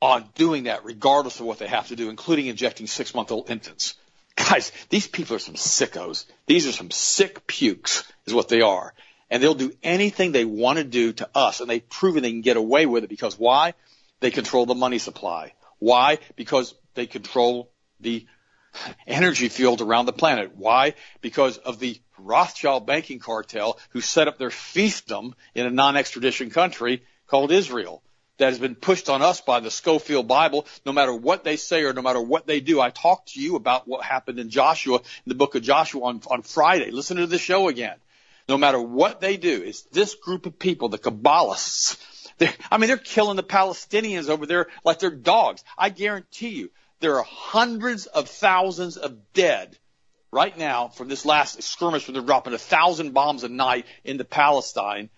on 0.00 0.28
doing 0.34 0.64
that 0.64 0.84
regardless 0.84 1.40
of 1.40 1.46
what 1.46 1.58
they 1.58 1.66
have 1.66 1.88
to 1.88 1.96
do, 1.96 2.10
including 2.10 2.46
injecting 2.46 2.86
six 2.86 3.14
month 3.14 3.30
old 3.30 3.50
infants. 3.50 3.94
Guys, 4.36 4.72
these 4.88 5.06
people 5.06 5.36
are 5.36 5.40
some 5.40 5.54
sickos. 5.54 6.24
These 6.46 6.66
are 6.66 6.72
some 6.72 6.90
sick 6.90 7.46
pukes 7.46 8.04
is 8.26 8.34
what 8.34 8.48
they 8.48 8.60
are. 8.62 8.94
And 9.30 9.42
they'll 9.42 9.54
do 9.54 9.72
anything 9.82 10.32
they 10.32 10.44
want 10.44 10.78
to 10.78 10.84
do 10.84 11.12
to 11.14 11.28
us 11.34 11.60
and 11.60 11.68
they've 11.68 11.88
proven 11.88 12.22
they 12.22 12.30
can 12.30 12.40
get 12.40 12.56
away 12.56 12.86
with 12.86 13.04
it 13.04 13.10
because 13.10 13.38
why? 13.38 13.74
They 14.20 14.30
control 14.30 14.66
the 14.66 14.74
money 14.74 14.98
supply. 14.98 15.54
Why? 15.78 16.18
Because 16.36 16.74
they 16.94 17.06
control 17.06 17.70
the 18.00 18.26
energy 19.06 19.48
field 19.48 19.80
around 19.80 20.06
the 20.06 20.12
planet. 20.12 20.56
Why? 20.56 20.94
Because 21.20 21.58
of 21.58 21.78
the 21.78 22.00
Rothschild 22.18 22.86
banking 22.86 23.18
cartel 23.18 23.78
who 23.90 24.00
set 24.00 24.28
up 24.28 24.38
their 24.38 24.50
fiefdom 24.50 25.32
in 25.54 25.66
a 25.66 25.70
non-extradition 25.70 26.50
country 26.50 27.02
called 27.26 27.50
Israel 27.50 28.02
that 28.38 28.46
has 28.46 28.58
been 28.58 28.74
pushed 28.74 29.08
on 29.08 29.22
us 29.22 29.40
by 29.40 29.60
the 29.60 29.70
Scofield 29.70 30.26
Bible, 30.26 30.66
no 30.86 30.92
matter 30.92 31.14
what 31.14 31.44
they 31.44 31.56
say 31.56 31.84
or 31.84 31.92
no 31.92 32.02
matter 32.02 32.20
what 32.20 32.46
they 32.46 32.60
do. 32.60 32.80
I 32.80 32.90
talked 32.90 33.34
to 33.34 33.40
you 33.40 33.56
about 33.56 33.86
what 33.86 34.04
happened 34.04 34.38
in 34.38 34.50
Joshua, 34.50 34.96
in 34.96 35.26
the 35.26 35.34
book 35.34 35.54
of 35.54 35.62
Joshua 35.62 36.02
on, 36.04 36.20
on 36.28 36.42
Friday. 36.42 36.90
Listen 36.90 37.18
to 37.18 37.26
the 37.26 37.38
show 37.38 37.68
again. 37.68 37.96
No 38.48 38.58
matter 38.58 38.80
what 38.80 39.20
they 39.20 39.36
do, 39.36 39.62
it's 39.62 39.82
this 39.82 40.14
group 40.14 40.46
of 40.46 40.58
people, 40.58 40.88
the 40.88 40.98
Kabbalists. 40.98 41.98
I 42.70 42.78
mean, 42.78 42.88
they're 42.88 42.96
killing 42.96 43.36
the 43.36 43.42
Palestinians 43.42 44.28
over 44.28 44.46
there 44.46 44.66
like 44.84 44.98
they're 44.98 45.10
dogs. 45.10 45.62
I 45.78 45.90
guarantee 45.90 46.48
you, 46.48 46.70
there 47.02 47.18
are 47.18 47.24
hundreds 47.24 48.06
of 48.06 48.28
thousands 48.28 48.96
of 48.96 49.32
dead 49.34 49.76
right 50.30 50.56
now 50.56 50.88
from 50.88 51.08
this 51.08 51.26
last 51.26 51.62
skirmish 51.62 52.06
where 52.06 52.12
they're 52.12 52.22
dropping 52.22 52.54
a 52.54 52.58
thousand 52.58 53.12
bombs 53.12 53.42
a 53.42 53.48
night 53.48 53.86
into 54.04 54.24
Palestine. 54.24 55.10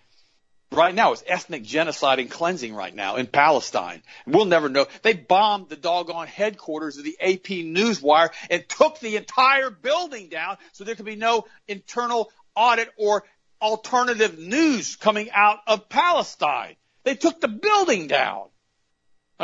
Right 0.73 0.95
now, 0.95 1.13
it's 1.13 1.23
ethnic 1.27 1.63
genocide 1.63 2.19
and 2.19 2.29
cleansing 2.29 2.75
right 2.75 2.93
now 2.93 3.17
in 3.17 3.29
Palestine. 3.29 4.03
We'll 4.27 4.47
never 4.47 4.69
know. 4.69 4.87
They 5.03 5.13
bombed 5.13 5.69
the 5.69 5.77
doggone 5.77 6.27
headquarters 6.27 6.97
of 6.97 7.05
the 7.05 7.17
AP 7.21 7.63
Newswire 7.63 8.31
and 8.51 8.69
took 8.69 8.99
the 8.99 9.17
entire 9.17 9.71
building 9.71 10.31
down 10.31 10.57
so 10.73 10.83
there 10.83 10.97
could 10.97 11.05
be 11.05 11.17
no 11.17 11.45
internal 11.69 12.33
audit 12.57 12.89
or 12.97 13.25
alternative 13.63 14.39
news 14.39 14.97
coming 14.97 15.31
out 15.31 15.59
of 15.67 15.89
Palestine. 15.89 16.77
They 17.05 17.15
took 17.15 17.41
the 17.41 17.49
building 17.49 18.09
down. 18.09 18.47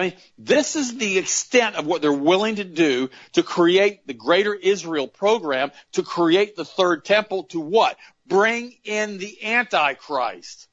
I 0.00 0.04
mean, 0.04 0.12
this 0.38 0.76
is 0.76 0.96
the 0.96 1.18
extent 1.18 1.76
of 1.76 1.86
what 1.86 2.00
they're 2.00 2.10
willing 2.10 2.56
to 2.56 2.64
do 2.64 3.10
to 3.32 3.42
create 3.42 4.06
the 4.06 4.14
greater 4.14 4.54
Israel 4.54 5.06
program, 5.06 5.72
to 5.92 6.02
create 6.02 6.56
the 6.56 6.64
third 6.64 7.04
temple, 7.04 7.44
to 7.44 7.60
what? 7.60 7.98
Bring 8.26 8.74
in 8.84 9.18
the 9.18 9.44
Antichrist. 9.44 10.68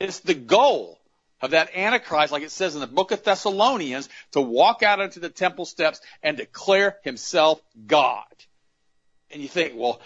It's 0.00 0.20
the 0.20 0.34
goal 0.34 0.98
of 1.40 1.52
that 1.52 1.76
Antichrist, 1.76 2.32
like 2.32 2.42
it 2.42 2.50
says 2.50 2.74
in 2.74 2.80
the 2.80 2.88
book 2.88 3.12
of 3.12 3.22
Thessalonians, 3.22 4.08
to 4.32 4.40
walk 4.40 4.82
out 4.82 4.98
into 4.98 5.20
the 5.20 5.28
temple 5.28 5.66
steps 5.66 6.00
and 6.20 6.36
declare 6.36 6.98
himself 7.04 7.60
God. 7.86 8.24
And 9.30 9.40
you 9.40 9.48
think, 9.48 9.74
well, 9.76 10.00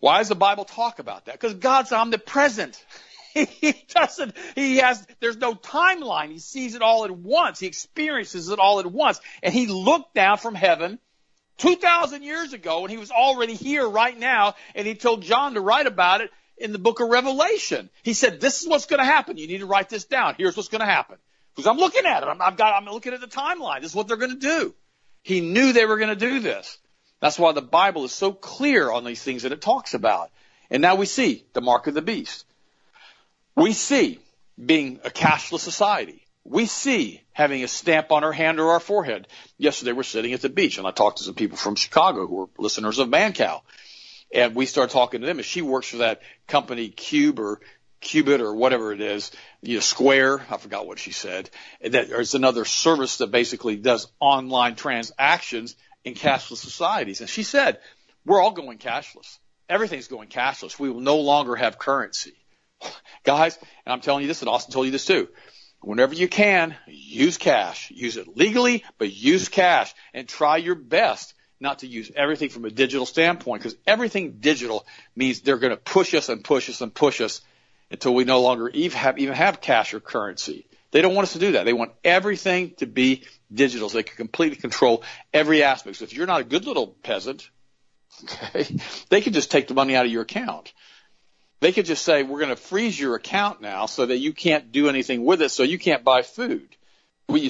why 0.00 0.18
does 0.18 0.28
the 0.28 0.34
Bible 0.34 0.64
talk 0.64 0.98
about 0.98 1.26
that? 1.26 1.32
Because 1.32 1.54
God's 1.54 1.92
omnipresent. 1.92 2.82
He 3.46 3.84
doesn't, 3.88 4.34
he 4.54 4.78
has, 4.78 5.06
there's 5.20 5.36
no 5.36 5.54
timeline. 5.54 6.30
He 6.30 6.38
sees 6.38 6.74
it 6.74 6.82
all 6.82 7.04
at 7.04 7.10
once. 7.10 7.60
He 7.60 7.66
experiences 7.66 8.48
it 8.48 8.58
all 8.58 8.80
at 8.80 8.86
once. 8.86 9.20
And 9.42 9.52
he 9.52 9.66
looked 9.66 10.14
down 10.14 10.38
from 10.38 10.54
heaven 10.54 10.98
2,000 11.58 12.22
years 12.22 12.52
ago 12.52 12.82
and 12.82 12.90
he 12.90 12.98
was 12.98 13.10
already 13.10 13.54
here 13.54 13.88
right 13.88 14.18
now 14.18 14.54
and 14.74 14.86
he 14.86 14.94
told 14.94 15.22
John 15.22 15.54
to 15.54 15.60
write 15.60 15.86
about 15.86 16.20
it 16.20 16.30
in 16.56 16.72
the 16.72 16.78
book 16.78 17.00
of 17.00 17.08
Revelation. 17.08 17.90
He 18.02 18.14
said, 18.14 18.40
this 18.40 18.62
is 18.62 18.68
what's 18.68 18.86
going 18.86 19.00
to 19.00 19.04
happen. 19.04 19.36
You 19.36 19.46
need 19.46 19.58
to 19.58 19.66
write 19.66 19.88
this 19.88 20.04
down. 20.04 20.34
Here's 20.38 20.56
what's 20.56 20.68
going 20.68 20.80
to 20.80 20.86
happen. 20.86 21.16
Because 21.54 21.68
I'm 21.68 21.78
looking 21.78 22.06
at 22.06 22.22
it. 22.22 22.26
I'm, 22.26 22.40
I've 22.40 22.56
got, 22.56 22.74
I'm 22.74 22.84
looking 22.84 23.12
at 23.12 23.20
the 23.20 23.26
timeline. 23.26 23.80
This 23.80 23.90
is 23.90 23.96
what 23.96 24.06
they're 24.08 24.16
going 24.16 24.38
to 24.38 24.46
do. 24.46 24.74
He 25.22 25.40
knew 25.40 25.72
they 25.72 25.86
were 25.86 25.98
going 25.98 26.16
to 26.16 26.16
do 26.16 26.40
this. 26.40 26.78
That's 27.20 27.38
why 27.38 27.52
the 27.52 27.62
Bible 27.62 28.04
is 28.04 28.12
so 28.12 28.32
clear 28.32 28.90
on 28.90 29.04
these 29.04 29.22
things 29.22 29.42
that 29.42 29.52
it 29.52 29.60
talks 29.60 29.94
about. 29.94 30.30
And 30.70 30.82
now 30.82 30.94
we 30.94 31.06
see 31.06 31.44
the 31.54 31.60
mark 31.60 31.86
of 31.86 31.94
the 31.94 32.02
beast. 32.02 32.44
We 33.58 33.72
see 33.72 34.20
being 34.64 35.00
a 35.04 35.10
cashless 35.10 35.60
society. 35.60 36.22
We 36.44 36.66
see 36.66 37.22
having 37.32 37.64
a 37.64 37.68
stamp 37.68 38.12
on 38.12 38.22
our 38.22 38.32
hand 38.32 38.60
or 38.60 38.70
our 38.70 38.80
forehead. 38.80 39.26
Yesterday 39.56 39.92
we're 39.92 40.04
sitting 40.04 40.32
at 40.32 40.42
the 40.42 40.48
beach 40.48 40.78
and 40.78 40.86
I 40.86 40.92
talked 40.92 41.18
to 41.18 41.24
some 41.24 41.34
people 41.34 41.58
from 41.58 41.74
Chicago 41.74 42.28
who 42.28 42.42
are 42.42 42.48
listeners 42.56 43.00
of 43.00 43.08
Mancow. 43.08 43.62
And 44.32 44.54
we 44.54 44.64
started 44.66 44.92
talking 44.92 45.22
to 45.22 45.26
them 45.26 45.38
and 45.38 45.44
she 45.44 45.62
works 45.62 45.88
for 45.88 45.98
that 45.98 46.22
company 46.46 46.88
Cube 46.88 47.40
or 47.40 47.60
Qubit 48.00 48.38
or 48.38 48.54
whatever 48.54 48.92
it 48.92 49.00
is, 49.00 49.32
you 49.60 49.74
know, 49.74 49.80
Square, 49.80 50.46
I 50.50 50.56
forgot 50.56 50.86
what 50.86 51.00
she 51.00 51.10
said. 51.10 51.50
That 51.82 52.08
there's 52.08 52.36
another 52.36 52.64
service 52.64 53.16
that 53.16 53.32
basically 53.32 53.74
does 53.74 54.06
online 54.20 54.76
transactions 54.76 55.74
in 56.04 56.14
cashless 56.14 56.58
societies. 56.58 57.20
And 57.20 57.28
she 57.28 57.42
said, 57.42 57.80
we're 58.24 58.40
all 58.40 58.52
going 58.52 58.78
cashless. 58.78 59.38
Everything's 59.68 60.06
going 60.06 60.28
cashless. 60.28 60.78
We 60.78 60.90
will 60.90 61.00
no 61.00 61.16
longer 61.16 61.56
have 61.56 61.76
currency. 61.76 62.34
Guys, 63.24 63.58
and 63.84 63.92
I'm 63.92 64.00
telling 64.00 64.22
you 64.22 64.28
this, 64.28 64.42
and 64.42 64.48
Austin 64.48 64.72
told 64.72 64.86
you 64.86 64.92
this 64.92 65.04
too. 65.04 65.28
Whenever 65.80 66.14
you 66.14 66.28
can, 66.28 66.74
use 66.86 67.38
cash. 67.38 67.90
Use 67.90 68.16
it 68.16 68.36
legally, 68.36 68.84
but 68.98 69.12
use 69.12 69.48
cash 69.48 69.94
and 70.12 70.28
try 70.28 70.56
your 70.56 70.74
best 70.74 71.34
not 71.60 71.80
to 71.80 71.86
use 71.86 72.10
everything 72.14 72.48
from 72.48 72.64
a 72.64 72.70
digital 72.70 73.06
standpoint 73.06 73.62
because 73.62 73.76
everything 73.86 74.38
digital 74.40 74.86
means 75.16 75.40
they're 75.40 75.58
going 75.58 75.72
to 75.72 75.76
push 75.76 76.14
us 76.14 76.28
and 76.28 76.42
push 76.42 76.68
us 76.68 76.80
and 76.80 76.94
push 76.94 77.20
us 77.20 77.40
until 77.90 78.14
we 78.14 78.24
no 78.24 78.40
longer 78.40 78.68
even 78.68 78.96
have, 78.98 79.18
even 79.18 79.34
have 79.34 79.60
cash 79.60 79.94
or 79.94 80.00
currency. 80.00 80.66
They 80.90 81.02
don't 81.02 81.14
want 81.14 81.26
us 81.26 81.32
to 81.34 81.38
do 81.38 81.52
that. 81.52 81.64
They 81.64 81.72
want 81.72 81.92
everything 82.04 82.74
to 82.78 82.86
be 82.86 83.24
digital 83.52 83.88
so 83.88 83.98
they 83.98 84.02
can 84.04 84.16
completely 84.16 84.56
control 84.56 85.02
every 85.32 85.62
aspect. 85.62 85.96
So 85.96 86.04
if 86.04 86.12
you're 86.12 86.26
not 86.26 86.40
a 86.40 86.44
good 86.44 86.64
little 86.64 86.86
peasant, 86.86 87.50
okay, 88.24 88.78
they 89.10 89.20
can 89.20 89.32
just 89.32 89.50
take 89.50 89.68
the 89.68 89.74
money 89.74 89.96
out 89.96 90.06
of 90.06 90.12
your 90.12 90.22
account. 90.22 90.72
They 91.60 91.72
could 91.72 91.86
just 91.86 92.04
say, 92.04 92.22
we're 92.22 92.38
going 92.38 92.50
to 92.50 92.56
freeze 92.56 92.98
your 92.98 93.16
account 93.16 93.60
now 93.60 93.86
so 93.86 94.06
that 94.06 94.18
you 94.18 94.32
can't 94.32 94.70
do 94.70 94.88
anything 94.88 95.24
with 95.24 95.42
it, 95.42 95.48
so 95.50 95.64
you 95.64 95.78
can't 95.78 96.04
buy 96.04 96.22
food. 96.22 96.68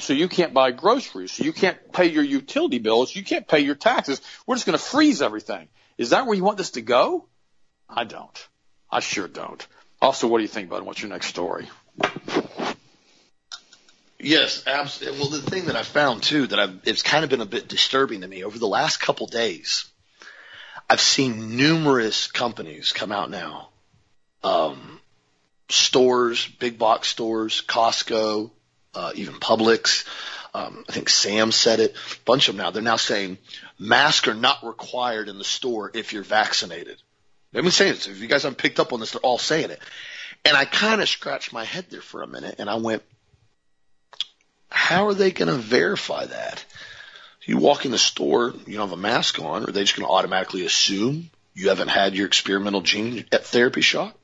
So 0.01 0.13
you 0.13 0.29
can't 0.29 0.55
buy 0.55 0.73
groceries. 0.73 1.33
So 1.33 1.45
you 1.45 1.53
can't 1.53 1.93
pay 1.93 2.07
your 2.07 2.25
utility 2.25 2.79
bills. 2.79 3.15
You 3.15 3.23
can't 3.23 3.47
pay 3.47 3.61
your 3.61 3.75
taxes. 3.75 4.21
We're 4.47 4.57
just 4.57 4.67
going 4.67 4.79
to 4.79 4.85
freeze 4.85 5.23
everything. 5.23 5.69
Is 5.99 6.11
that 6.11 6.27
where 6.27 6.35
you 6.35 6.43
want 6.43 6.59
this 6.59 6.73
to 6.73 6.81
go? 6.81 7.27
I 7.89 8.05
don't. 8.05 8.49
I 8.91 9.01
sure 9.01 9.29
don't. 9.29 9.65
Also, 10.01 10.27
what 10.27 10.39
do 10.39 10.43
you 10.43 10.49
think 10.49 10.69
about 10.69 10.81
it? 10.81 10.85
What's 10.87 11.03
your 11.03 11.11
next 11.11 11.27
story? 11.27 11.69
Yes, 14.19 14.65
absolutely. 14.67 15.21
Well, 15.21 15.31
the 15.31 15.43
thing 15.43 15.67
that 15.67 15.77
I 15.77 15.83
found 15.83 16.23
too 16.23 16.47
that 16.47 16.59
I've, 16.59 16.81
it's 16.85 17.03
kind 17.03 17.25
of 17.25 17.31
been 17.31 17.41
a 17.41 17.47
bit 17.47 17.69
disturbing 17.69 18.23
to 18.23 18.29
me 18.29 18.43
over 18.43 18.59
the 18.59 18.67
last 18.67 18.97
couple 18.97 19.27
days. 19.27 19.85
I've 20.91 21.01
seen 21.01 21.57
numerous 21.57 22.27
companies 22.27 22.93
come 22.93 23.13
out 23.13 23.31
now 23.31 23.69
um, 24.43 25.01
stores, 25.69 26.47
big 26.47 26.79
box 26.79 27.09
stores, 27.09 27.63
Costco, 27.67 28.51
uh, 28.95 29.13
even 29.15 29.35
Publix. 29.35 30.07
Um, 30.55 30.85
I 30.89 30.93
think 30.93 31.09
Sam 31.09 31.53
said 31.53 31.81
it. 31.81 31.93
A 31.93 32.21
bunch 32.25 32.49
of 32.49 32.57
them 32.57 32.65
now. 32.65 32.71
They're 32.71 32.83
now 32.83 32.97
saying 32.97 33.39
masks 33.79 34.29
are 34.29 34.35
not 34.35 34.65
required 34.65 35.29
in 35.29 35.39
the 35.39 35.45
store 35.45 35.91
if 35.95 36.13
you're 36.13 36.23
vaccinated. 36.23 37.01
They've 37.53 37.63
been 37.63 37.73
saying 37.73 37.95
this. 37.95 38.09
If 38.09 38.21
you 38.21 38.29
guys 38.29 38.43
haven't 38.43 38.59
picked 38.59 38.81
up 38.81 38.93
on 38.93 39.01
this, 39.01 39.13
they're 39.13 39.21
all 39.21 39.39
saying 39.39 39.71
it. 39.71 39.81
And 40.45 40.57
I 40.57 40.65
kind 40.65 41.01
of 41.01 41.09
scratched 41.09 41.53
my 41.53 41.65
head 41.65 41.87
there 41.91 42.01
for 42.01 42.23
a 42.23 42.27
minute 42.27 42.57
and 42.59 42.71
I 42.71 42.77
went, 42.77 43.03
how 44.71 45.07
are 45.07 45.15
they 45.15 45.31
going 45.31 45.49
to 45.49 45.55
verify 45.55 46.27
that? 46.27 46.65
You 47.45 47.57
walk 47.57 47.87
in 47.87 47.91
the 47.91 47.99
store, 47.99 48.53
you 48.67 48.77
don't 48.77 48.91
have 48.91 48.99
a 48.99 49.01
mask 49.01 49.41
on, 49.41 49.65
are 49.65 49.73
they 49.73 49.81
just 49.81 49.97
going 49.97 50.07
to 50.07 50.13
automatically 50.13 50.67
assume 50.67 51.31
you 51.55 51.71
haven't 51.71 51.89
had 51.89 52.15
your 52.15 52.27
experimental 52.27 52.83
gene 52.83 53.25
therapy 53.31 53.81
shot? 53.81 54.15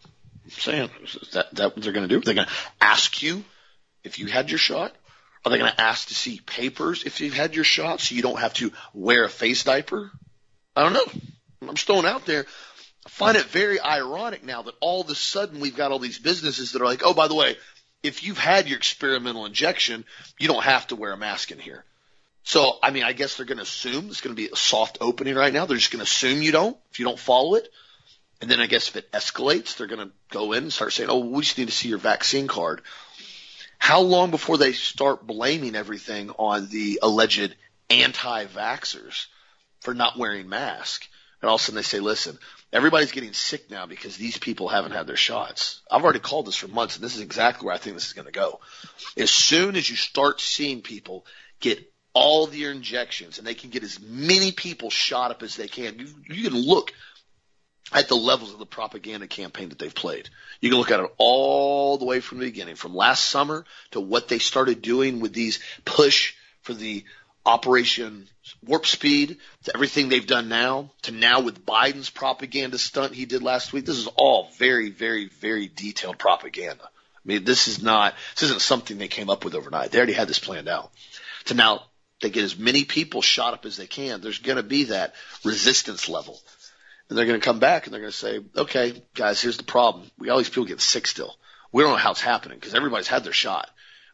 Saying 0.48 0.90
is 1.02 1.30
that 1.33 1.54
that 1.54 1.74
what 1.74 1.83
they're 1.83 1.92
going 1.92 2.09
to 2.09 2.14
do? 2.14 2.20
They're 2.20 2.35
going 2.35 2.46
to 2.46 2.52
ask 2.80 3.22
you 3.22 3.44
if 4.02 4.18
you 4.18 4.26
had 4.26 4.50
your 4.50 4.59
shot. 4.59 4.94
Are 5.44 5.50
they 5.50 5.59
going 5.59 5.70
to 5.70 5.80
ask 5.80 6.09
to 6.09 6.14
see 6.14 6.40
papers 6.40 7.04
if 7.04 7.20
you've 7.20 7.35
had 7.35 7.54
your 7.54 7.64
shot 7.64 8.00
so 8.00 8.14
you 8.14 8.22
don't 8.22 8.38
have 8.38 8.54
to 8.54 8.72
wear 8.94 9.24
a 9.24 9.28
face 9.28 9.64
diaper? 9.64 10.11
I 10.74 10.83
don't 10.83 10.94
know. 10.94 11.04
I'm 11.61 11.74
just 11.74 11.87
throwing 11.87 12.07
out 12.07 12.24
there. 12.24 12.46
I 13.07 13.09
find 13.11 13.37
it 13.37 13.44
very 13.44 13.78
ironic 13.78 14.42
now 14.42 14.62
that 14.62 14.74
all 14.80 15.02
of 15.02 15.11
a 15.11 15.14
sudden 15.14 15.61
we've 15.61 15.76
got 15.76 15.92
all 15.92 15.98
these 15.98 16.18
businesses 16.18 16.72
that 16.72 16.80
are 16.80 16.87
like, 16.87 17.02
oh, 17.04 17.12
by 17.12 17.28
the 17.28 17.35
way, 17.35 17.57
if 18.02 18.22
you've 18.22 18.38
had 18.38 18.68
your 18.68 18.78
experimental 18.78 19.44
injection, 19.44 20.04
you 20.38 20.48
don't 20.48 20.64
have 20.64 20.87
to 20.87 20.96
wear 20.96 21.12
a 21.12 21.16
mask 21.16 21.50
in 21.50 21.59
here. 21.59 21.85
So, 22.42 22.78
I 22.83 22.90
mean, 22.90 23.02
I 23.02 23.12
guess 23.12 23.37
they're 23.37 23.46
going 23.46 23.59
to 23.59 23.62
assume 23.62 24.09
it's 24.09 24.20
going 24.20 24.37
to 24.37 24.42
be 24.42 24.50
a 24.50 24.57
soft 24.57 24.98
opening 25.00 25.35
right 25.35 25.52
now. 25.52 25.64
They're 25.64 25.78
just 25.78 25.90
going 25.90 26.04
to 26.04 26.11
assume 26.11 26.42
you 26.42 26.52
don't 26.52 26.76
if 26.90 26.98
you 26.98 27.07
don't 27.07 27.18
follow 27.18 27.54
it. 27.54 27.68
And 28.44 28.50
then 28.50 28.61
I 28.61 28.66
guess 28.66 28.90
if 28.90 28.96
it 28.96 29.11
escalates, 29.11 29.78
they're 29.78 29.87
going 29.87 30.07
to 30.07 30.14
go 30.30 30.52
in 30.52 30.64
and 30.64 30.72
start 30.72 30.92
saying, 30.92 31.09
oh, 31.09 31.20
we 31.20 31.40
just 31.40 31.57
need 31.57 31.68
to 31.68 31.72
see 31.72 31.88
your 31.88 31.96
vaccine 31.96 32.46
card. 32.46 32.83
How 33.78 34.00
long 34.02 34.30
before 34.30 34.59
they 34.59 34.72
start 34.74 35.26
blaming 35.26 35.74
everything 35.74 36.28
on 36.28 36.68
the 36.68 36.98
alleged 37.02 37.57
anti-vaxxers 37.88 39.28
for 39.80 39.94
not 39.94 40.18
wearing 40.18 40.46
masks? 40.46 41.09
And 41.40 41.48
all 41.48 41.54
of 41.54 41.62
a 41.62 41.64
sudden 41.64 41.76
they 41.76 41.83
say, 41.83 42.00
listen, 42.00 42.38
everybody's 42.70 43.12
getting 43.12 43.33
sick 43.33 43.70
now 43.70 43.87
because 43.87 44.18
these 44.18 44.37
people 44.37 44.68
haven't 44.68 44.92
had 44.92 45.07
their 45.07 45.16
shots. 45.16 45.80
I've 45.90 46.04
already 46.04 46.18
called 46.18 46.46
this 46.46 46.57
for 46.57 46.68
months 46.68 46.96
and 46.96 47.02
this 47.02 47.16
is 47.16 47.22
exactly 47.22 47.64
where 47.64 47.74
I 47.74 47.78
think 47.78 47.96
this 47.96 48.09
is 48.09 48.12
going 48.12 48.26
to 48.26 48.30
go. 48.30 48.61
As 49.16 49.30
soon 49.30 49.74
as 49.74 49.88
you 49.88 49.96
start 49.96 50.38
seeing 50.38 50.83
people 50.83 51.24
get 51.61 51.90
all 52.12 52.46
their 52.46 52.72
injections 52.72 53.38
and 53.38 53.46
they 53.46 53.54
can 53.54 53.70
get 53.70 53.85
as 53.85 53.98
many 54.00 54.52
people 54.52 54.90
shot 54.90 55.30
up 55.30 55.42
as 55.42 55.57
they 55.57 55.66
can, 55.66 55.98
you, 55.98 56.09
you 56.28 56.50
can 56.50 56.59
look 56.59 56.92
at 57.94 58.09
the 58.09 58.16
levels 58.16 58.52
of 58.52 58.59
the 58.59 58.66
propaganda 58.66 59.28
campaign 59.28 59.68
that 59.68 59.78
they've 59.78 59.94
played. 59.94 60.28
You 60.61 60.68
can 60.68 60.78
look 60.78 60.90
at 60.90 60.98
it 60.98 61.11
all 61.16 61.96
the 61.96 62.04
way 62.04 62.20
from 62.20 62.38
the 62.38 62.46
beginning, 62.46 62.74
from 62.74 62.94
last 62.94 63.24
summer 63.24 63.64
to 63.92 64.00
what 64.00 64.26
they 64.26 64.40
started 64.40 64.83
doing 64.83 65.20
with 65.20 65.33
these 65.33 65.61
push 65.85 66.35
for 66.62 66.74
the 66.74 67.04
Operation 67.46 68.26
Warp 68.64 68.87
Speed 68.87 69.37
to 69.64 69.72
everything 69.74 70.09
they've 70.09 70.26
done 70.26 70.48
now 70.48 70.90
to 71.02 71.12
now 71.12 71.40
with 71.40 71.64
Biden's 71.64 72.11
propaganda 72.11 72.78
stunt 72.78 73.14
he 73.14 73.26
did 73.26 73.42
last 73.42 73.72
week. 73.72 73.85
This 73.87 73.98
is 73.98 74.09
all 74.16 74.48
very, 74.59 74.90
very, 74.90 75.26
very 75.26 75.68
detailed 75.68 76.18
propaganda. 76.18 76.85
I 76.85 77.20
mean, 77.24 77.44
this 77.44 77.68
is 77.68 77.83
not, 77.83 78.14
this 78.35 78.44
isn't 78.44 78.61
something 78.61 78.98
they 78.98 79.09
came 79.09 79.30
up 79.30 79.44
with 79.44 79.54
overnight. 79.54 79.92
They 79.92 79.98
already 79.98 80.14
had 80.14 80.28
this 80.28 80.38
planned 80.38 80.68
out. 80.68 80.90
To 81.46 81.54
now 81.54 81.83
they 82.20 82.30
get 82.30 82.44
as 82.44 82.59
many 82.59 82.85
people 82.85 83.22
shot 83.22 83.54
up 83.54 83.66
as 83.66 83.76
they 83.76 83.87
can. 83.87 84.20
There's 84.20 84.38
going 84.38 84.57
to 84.57 84.62
be 84.62 84.85
that 84.85 85.14
resistance 85.44 86.09
level 86.09 86.40
and 87.14 87.18
they're 87.20 87.27
going 87.27 87.40
to 87.40 87.44
come 87.44 87.61
back 87.61 87.87
and 87.87 87.94
they're 87.94 88.00
going 88.00 88.11
to 88.11 88.18
say, 88.18 88.40
okay, 88.57 89.00
guys, 89.14 89.40
here's 89.40 89.57
the 89.57 89.62
problem. 89.62 90.11
We 90.18 90.31
all 90.31 90.38
these 90.38 90.48
people 90.48 90.64
get 90.64 90.81
sick 90.81 91.07
still. 91.07 91.37
We 91.70 91.85
don't 91.85 91.92
know 91.92 91.96
how 91.96 92.11
it's 92.11 92.20
happening 92.20 92.59
because 92.59 92.74
everybody's 92.74 93.07
had 93.07 93.22
their 93.22 93.33
shot. 93.33 93.70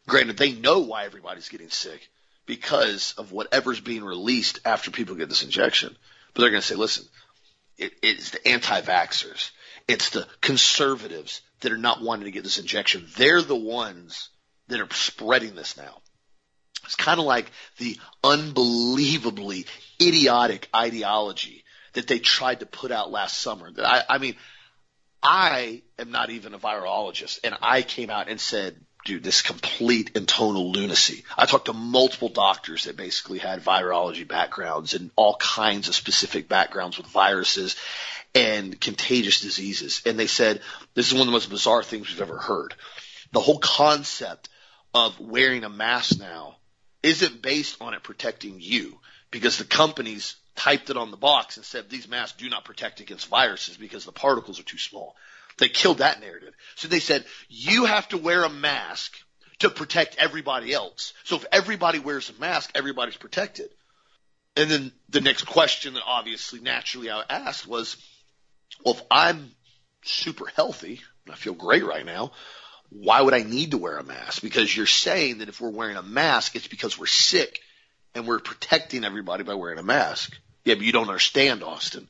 Granted, 0.07 0.37
they 0.37 0.51
know 0.51 0.81
why 0.81 1.05
everybody's 1.05 1.49
getting 1.49 1.71
sick 1.71 2.07
because 2.45 3.15
of 3.17 3.31
whatever's 3.31 3.79
being 3.79 4.03
released 4.03 4.59
after 4.65 4.91
people 4.91 5.15
get 5.15 5.29
this 5.29 5.41
injection. 5.41 5.97
But 6.35 6.41
they're 6.41 6.51
going 6.51 6.61
to 6.61 6.67
say, 6.67 6.75
listen, 6.75 7.05
it, 7.75 7.91
it's 8.03 8.29
the 8.29 8.47
anti-vaxxers. 8.47 9.49
It's 9.87 10.11
the 10.11 10.27
conservatives 10.39 11.41
that 11.61 11.71
are 11.71 11.79
not 11.79 12.03
wanting 12.03 12.25
to 12.25 12.31
get 12.31 12.43
this 12.43 12.59
injection. 12.59 13.07
They're 13.17 13.41
the 13.41 13.55
ones 13.55 14.29
that 14.67 14.79
are 14.79 14.87
spreading 14.91 15.55
this 15.55 15.75
now. 15.75 15.97
It's 16.83 16.95
kind 16.95 17.19
of 17.19 17.25
like 17.25 17.49
the 17.79 17.97
unbelievably 18.23 19.65
idiotic 19.99 20.69
ideology 20.75 21.63
that 21.93 22.07
they 22.07 22.19
tried 22.19 22.61
to 22.61 22.65
put 22.65 22.91
out 22.91 23.11
last 23.11 23.37
summer. 23.37 23.71
I, 23.77 24.03
I 24.09 24.17
mean, 24.17 24.35
I 25.21 25.81
am 25.99 26.11
not 26.11 26.29
even 26.29 26.53
a 26.53 26.59
virologist, 26.59 27.39
and 27.43 27.55
I 27.61 27.81
came 27.81 28.09
out 28.09 28.27
and 28.27 28.39
said, 28.39 28.75
dude, 29.05 29.23
this 29.23 29.41
complete 29.41 30.11
and 30.15 30.27
tonal 30.27 30.71
lunacy. 30.71 31.23
I 31.37 31.45
talked 31.45 31.65
to 31.65 31.73
multiple 31.73 32.29
doctors 32.29 32.85
that 32.85 32.97
basically 32.97 33.39
had 33.39 33.63
virology 33.63 34.27
backgrounds 34.27 34.93
and 34.93 35.11
all 35.15 35.35
kinds 35.35 35.87
of 35.87 35.95
specific 35.95 36.47
backgrounds 36.47 36.97
with 36.97 37.07
viruses 37.07 37.75
and 38.33 38.79
contagious 38.79 39.41
diseases. 39.41 40.01
And 40.05 40.17
they 40.17 40.27
said, 40.27 40.61
this 40.93 41.07
is 41.07 41.13
one 41.13 41.21
of 41.21 41.27
the 41.27 41.33
most 41.33 41.49
bizarre 41.49 41.83
things 41.83 42.09
we've 42.09 42.21
ever 42.21 42.37
heard. 42.37 42.75
The 43.31 43.39
whole 43.39 43.59
concept 43.59 44.49
of 44.93 45.19
wearing 45.19 45.63
a 45.63 45.69
mask 45.69 46.19
now 46.19 46.57
isn't 47.01 47.41
based 47.41 47.81
on 47.81 47.93
it 47.93 48.03
protecting 48.03 48.57
you 48.59 48.99
because 49.31 49.57
the 49.57 49.63
companies 49.63 50.35
typed 50.61 50.91
it 50.91 50.97
on 50.97 51.09
the 51.09 51.17
box 51.17 51.57
and 51.57 51.65
said 51.65 51.89
these 51.89 52.07
masks 52.07 52.37
do 52.37 52.47
not 52.47 52.63
protect 52.63 52.99
against 52.99 53.27
viruses 53.27 53.77
because 53.77 54.05
the 54.05 54.11
particles 54.11 54.59
are 54.59 54.63
too 54.63 54.77
small. 54.77 55.15
They 55.57 55.69
killed 55.69 55.97
that 55.99 56.21
narrative. 56.21 56.53
So 56.75 56.87
they 56.87 56.99
said 56.99 57.25
you 57.49 57.85
have 57.85 58.07
to 58.09 58.17
wear 58.17 58.43
a 58.43 58.49
mask 58.49 59.17
to 59.59 59.69
protect 59.69 60.17
everybody 60.17 60.71
else. 60.71 61.13
So 61.23 61.37
if 61.37 61.45
everybody 61.51 61.99
wears 61.99 62.29
a 62.29 62.39
mask, 62.39 62.71
everybody's 62.75 63.17
protected. 63.17 63.69
And 64.55 64.69
then 64.69 64.91
the 65.09 65.21
next 65.21 65.43
question 65.43 65.95
that 65.95 66.03
obviously 66.05 66.59
naturally 66.59 67.09
I 67.09 67.23
asked 67.27 67.65
was, 67.65 67.97
well, 68.85 68.95
if 68.95 69.01
I'm 69.09 69.51
super 70.03 70.45
healthy 70.47 71.01
I 71.29 71.35
feel 71.35 71.53
great 71.53 71.85
right 71.85 72.05
now, 72.05 72.31
why 72.89 73.21
would 73.21 73.33
I 73.33 73.43
need 73.43 73.71
to 73.71 73.77
wear 73.77 73.97
a 73.97 74.03
mask? 74.03 74.41
Because 74.41 74.75
you're 74.75 74.85
saying 74.85 75.39
that 75.39 75.49
if 75.49 75.61
we're 75.61 75.69
wearing 75.69 75.97
a 75.97 76.03
mask, 76.03 76.55
it's 76.55 76.67
because 76.67 76.99
we're 76.99 77.05
sick 77.05 77.61
and 78.13 78.27
we're 78.27 78.39
protecting 78.39 79.05
everybody 79.05 79.43
by 79.43 79.53
wearing 79.53 79.79
a 79.79 79.83
mask. 79.83 80.37
Yeah, 80.63 80.75
but 80.75 80.85
you 80.85 80.91
don't 80.91 81.07
understand, 81.07 81.63
Austin. 81.63 82.07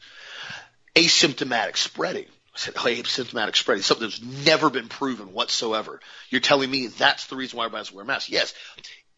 Asymptomatic 0.95 1.77
spreading. 1.77 2.25
I 2.53 2.57
said, 2.57 2.73
oh, 2.77 2.81
asymptomatic 2.81 3.55
spreading, 3.55 3.81
something 3.81 4.07
that's 4.07 4.21
never 4.21 4.69
been 4.69 4.89
proven 4.89 5.31
whatsoever. 5.33 6.01
You're 6.29 6.41
telling 6.41 6.69
me 6.69 6.87
that's 6.87 7.27
the 7.27 7.37
reason 7.37 7.57
why 7.57 7.65
everybody 7.65 7.79
has 7.81 7.89
to 7.89 7.95
wear 7.95 8.05
masks. 8.05 8.29
Yes. 8.29 8.53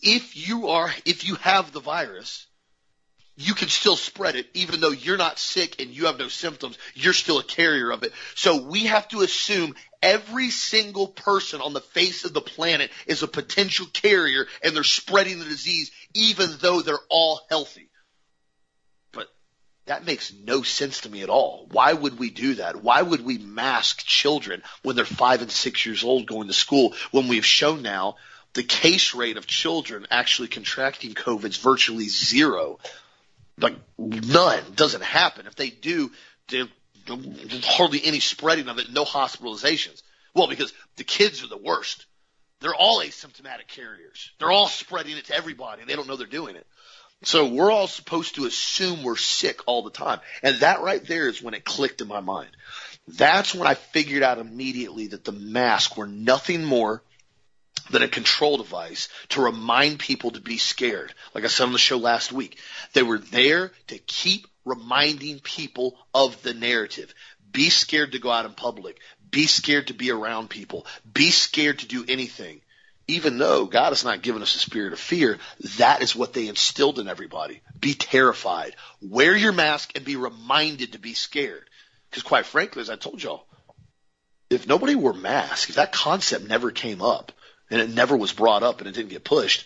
If 0.01 0.47
you 0.47 0.67
are, 0.69 0.93
if 1.05 1.27
you 1.27 1.35
have 1.35 1.71
the 1.71 1.79
virus, 1.79 2.45
you 3.35 3.55
can 3.55 3.69
still 3.69 3.95
spread 3.95 4.35
it 4.35 4.47
even 4.53 4.79
though 4.79 4.91
you're 4.91 5.17
not 5.17 5.39
sick 5.39 5.81
and 5.81 5.89
you 5.89 6.05
have 6.05 6.19
no 6.19 6.27
symptoms. 6.27 6.77
You're 6.93 7.13
still 7.13 7.39
a 7.39 7.43
carrier 7.43 7.91
of 7.91 8.03
it. 8.03 8.13
So 8.35 8.61
we 8.61 8.85
have 8.85 9.07
to 9.07 9.21
assume 9.21 9.73
every 10.03 10.51
single 10.51 11.07
person 11.07 11.59
on 11.59 11.73
the 11.73 11.81
face 11.81 12.25
of 12.25 12.33
the 12.33 12.41
planet 12.41 12.91
is 13.07 13.23
a 13.23 13.27
potential 13.27 13.87
carrier 13.91 14.45
and 14.63 14.75
they're 14.75 14.83
spreading 14.83 15.39
the 15.39 15.45
disease 15.45 15.91
even 16.13 16.49
though 16.59 16.81
they're 16.81 16.97
all 17.09 17.41
healthy. 17.49 17.89
That 19.85 20.05
makes 20.05 20.31
no 20.31 20.61
sense 20.61 21.01
to 21.01 21.09
me 21.09 21.23
at 21.23 21.29
all. 21.29 21.67
Why 21.71 21.91
would 21.91 22.17
we 22.17 22.29
do 22.29 22.55
that? 22.55 22.81
Why 22.81 23.01
would 23.01 23.23
we 23.23 23.37
mask 23.37 24.05
children 24.05 24.63
when 24.81 24.95
they're 24.95 25.03
five 25.03 25.41
and 25.41 25.51
six 25.51 25.85
years 25.85 26.03
old 26.03 26.25
going 26.25 26.47
to 26.47 26.53
school 26.53 26.93
when 27.11 27.27
we've 27.27 27.45
shown 27.45 27.81
now 27.81 28.15
the 28.53 28.63
case 28.63 29.13
rate 29.13 29.35
of 29.35 29.45
children 29.45 30.07
actually 30.09 30.47
contracting 30.47 31.13
COVID 31.13 31.49
is 31.49 31.57
virtually 31.57 32.07
zero? 32.07 32.79
Like 33.59 33.75
none. 33.97 34.63
Doesn't 34.75 35.03
happen. 35.03 35.47
If 35.47 35.55
they 35.55 35.69
do, 35.69 36.11
there's 36.47 36.69
hardly 37.65 38.03
any 38.05 38.21
spreading 38.21 38.69
of 38.69 38.79
it, 38.79 38.89
no 38.89 39.03
hospitalizations. 39.03 40.01
Well, 40.33 40.47
because 40.47 40.73
the 40.95 41.03
kids 41.03 41.43
are 41.43 41.47
the 41.47 41.57
worst. 41.57 42.05
They're 42.61 42.73
all 42.73 43.01
asymptomatic 43.01 43.67
carriers. 43.67 44.31
They're 44.39 44.51
all 44.51 44.69
spreading 44.69 45.17
it 45.17 45.25
to 45.25 45.35
everybody 45.35 45.81
and 45.81 45.89
they 45.89 45.95
don't 45.95 46.07
know 46.07 46.15
they're 46.15 46.27
doing 46.27 46.55
it. 46.55 46.65
So 47.23 47.47
we're 47.47 47.71
all 47.71 47.87
supposed 47.87 48.35
to 48.35 48.45
assume 48.45 49.03
we're 49.03 49.15
sick 49.15 49.61
all 49.65 49.83
the 49.83 49.89
time. 49.89 50.19
And 50.41 50.57
that 50.57 50.81
right 50.81 51.05
there 51.05 51.27
is 51.27 51.41
when 51.41 51.53
it 51.53 51.63
clicked 51.63 52.01
in 52.01 52.07
my 52.07 52.19
mind. 52.19 52.49
That's 53.07 53.55
when 53.55 53.67
I 53.67 53.75
figured 53.75 54.23
out 54.23 54.39
immediately 54.39 55.07
that 55.07 55.23
the 55.23 55.31
masks 55.31 55.95
were 55.95 56.07
nothing 56.07 56.63
more 56.63 57.01
than 57.89 58.01
a 58.01 58.07
control 58.07 58.57
device 58.57 59.09
to 59.29 59.41
remind 59.41 59.99
people 59.99 60.31
to 60.31 60.41
be 60.41 60.57
scared. 60.57 61.13
Like 61.33 61.43
I 61.43 61.47
said 61.47 61.65
on 61.65 61.73
the 61.73 61.79
show 61.79 61.97
last 61.97 62.31
week, 62.31 62.59
they 62.93 63.03
were 63.03 63.19
there 63.19 63.71
to 63.87 63.97
keep 63.97 64.47
reminding 64.65 65.39
people 65.39 65.97
of 66.13 66.41
the 66.43 66.53
narrative. 66.53 67.13
Be 67.51 67.69
scared 67.69 68.13
to 68.13 68.19
go 68.19 68.31
out 68.31 68.45
in 68.45 68.53
public. 68.53 68.99
Be 69.29 69.47
scared 69.47 69.87
to 69.87 69.93
be 69.93 70.11
around 70.11 70.49
people. 70.49 70.85
Be 71.11 71.29
scared 71.29 71.79
to 71.79 71.87
do 71.87 72.05
anything 72.07 72.61
even 73.07 73.37
though 73.37 73.65
God 73.65 73.89
has 73.89 74.05
not 74.05 74.21
given 74.21 74.41
us 74.41 74.55
a 74.55 74.59
spirit 74.59 74.93
of 74.93 74.99
fear, 74.99 75.37
that 75.77 76.01
is 76.01 76.15
what 76.15 76.33
they 76.33 76.47
instilled 76.47 76.99
in 76.99 77.07
everybody. 77.07 77.61
Be 77.79 77.93
terrified. 77.93 78.75
Wear 79.01 79.35
your 79.35 79.51
mask 79.51 79.91
and 79.95 80.05
be 80.05 80.15
reminded 80.15 80.93
to 80.93 80.99
be 80.99 81.13
scared. 81.13 81.69
Because 82.09 82.23
quite 82.23 82.45
frankly, 82.45 82.81
as 82.81 82.89
I 82.89 82.95
told 82.95 83.21
y'all, 83.21 83.45
if 84.49 84.67
nobody 84.67 84.95
wore 84.95 85.13
masks, 85.13 85.69
if 85.69 85.75
that 85.75 85.91
concept 85.91 86.47
never 86.47 86.71
came 86.71 87.01
up 87.01 87.31
and 87.69 87.81
it 87.81 87.89
never 87.89 88.15
was 88.15 88.31
brought 88.31 88.63
up 88.63 88.79
and 88.79 88.87
it 88.87 88.95
didn't 88.95 89.09
get 89.09 89.23
pushed, 89.23 89.65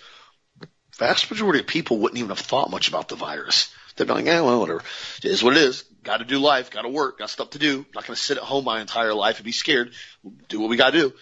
vast 0.97 1.29
majority 1.29 1.59
of 1.59 1.67
people 1.67 1.99
wouldn't 1.99 2.17
even 2.17 2.29
have 2.29 2.39
thought 2.39 2.71
much 2.71 2.87
about 2.87 3.07
the 3.07 3.15
virus. 3.15 3.71
They'd 3.95 4.07
be 4.07 4.13
like, 4.13 4.25
yeah, 4.25 4.41
well, 4.41 4.59
whatever. 4.59 4.83
It 5.23 5.25
is 5.25 5.43
what 5.43 5.57
it 5.57 5.63
is. 5.63 5.83
Got 6.03 6.17
to 6.17 6.25
do 6.25 6.39
life. 6.39 6.71
Got 6.71 6.83
to 6.83 6.89
work. 6.89 7.19
Got 7.19 7.29
stuff 7.29 7.51
to 7.51 7.59
do. 7.59 7.85
not 7.93 8.05
going 8.05 8.15
to 8.15 8.21
sit 8.21 8.37
at 8.37 8.43
home 8.43 8.63
my 8.63 8.79
entire 8.79 9.13
life 9.13 9.37
and 9.37 9.45
be 9.45 9.51
scared. 9.51 9.91
Do 10.47 10.59
what 10.59 10.69
we 10.69 10.77
got 10.77 10.91
to 10.91 10.99
do. 10.99 11.13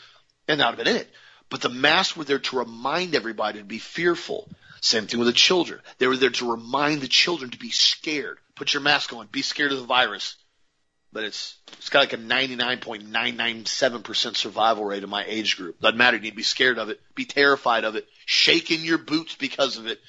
And 0.48 0.60
that 0.60 0.70
would 0.70 0.78
have 0.78 0.86
been 0.86 0.98
it. 0.98 1.10
But 1.50 1.62
the 1.62 1.70
masks 1.70 2.18
were 2.18 2.24
there 2.24 2.40
to 2.40 2.58
remind 2.58 3.14
everybody 3.16 3.60
to 3.60 3.66
be 3.66 3.80
fearful. 3.80 4.50
Same 4.82 5.08
thing 5.08 5.20
with 5.20 5.28
the 5.28 5.34
children. 5.34 5.82
They 5.98 6.08
were 6.08 6.18
there 6.18 6.30
to 6.32 6.52
remind 6.52 7.02
the 7.02 7.08
children 7.08 7.52
to 7.52 7.58
be 7.58 7.72
scared. 7.72 8.40
Put 8.56 8.74
your 8.74 8.82
mask 8.82 9.14
on. 9.14 9.28
Be 9.28 9.42
scared 9.42 9.72
of 9.72 9.80
the 9.80 9.86
virus. 9.86 10.36
But 11.12 11.24
it's 11.24 11.56
it's 11.78 11.90
got 11.90 12.02
like 12.02 12.14
a 12.14 12.18
99.997% 12.18 14.36
survival 14.36 14.86
rate 14.86 15.04
in 15.04 15.10
my 15.10 15.24
age 15.26 15.58
group. 15.58 15.80
Doesn't 15.80 15.98
matter. 15.98 16.18
You 16.18 16.24
need 16.24 16.32
to 16.32 16.36
be 16.36 16.44
scared 16.44 16.78
of 16.78 16.90
it. 16.90 17.00
Be 17.16 17.26
terrified 17.26 17.84
of 17.84 17.96
it. 17.96 18.08
Shaking 18.26 18.84
your 18.84 18.98
boots 18.98 19.36
because 19.36 19.78
of 19.78 19.88
it. 19.88 20.00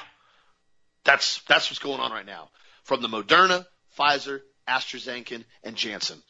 That's, 1.04 1.42
that's 1.42 1.70
what's 1.70 1.80
going 1.80 2.00
on 2.00 2.12
right 2.12 2.24
now 2.24 2.48
from 2.84 3.02
the 3.02 3.08
Moderna, 3.08 3.66
Pfizer, 3.98 4.40
AstraZeneca, 4.66 5.44
and 5.62 5.76
Janssen. 5.76 6.22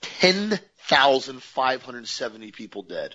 10,570 0.00 2.52
people 2.52 2.82
dead. 2.82 3.14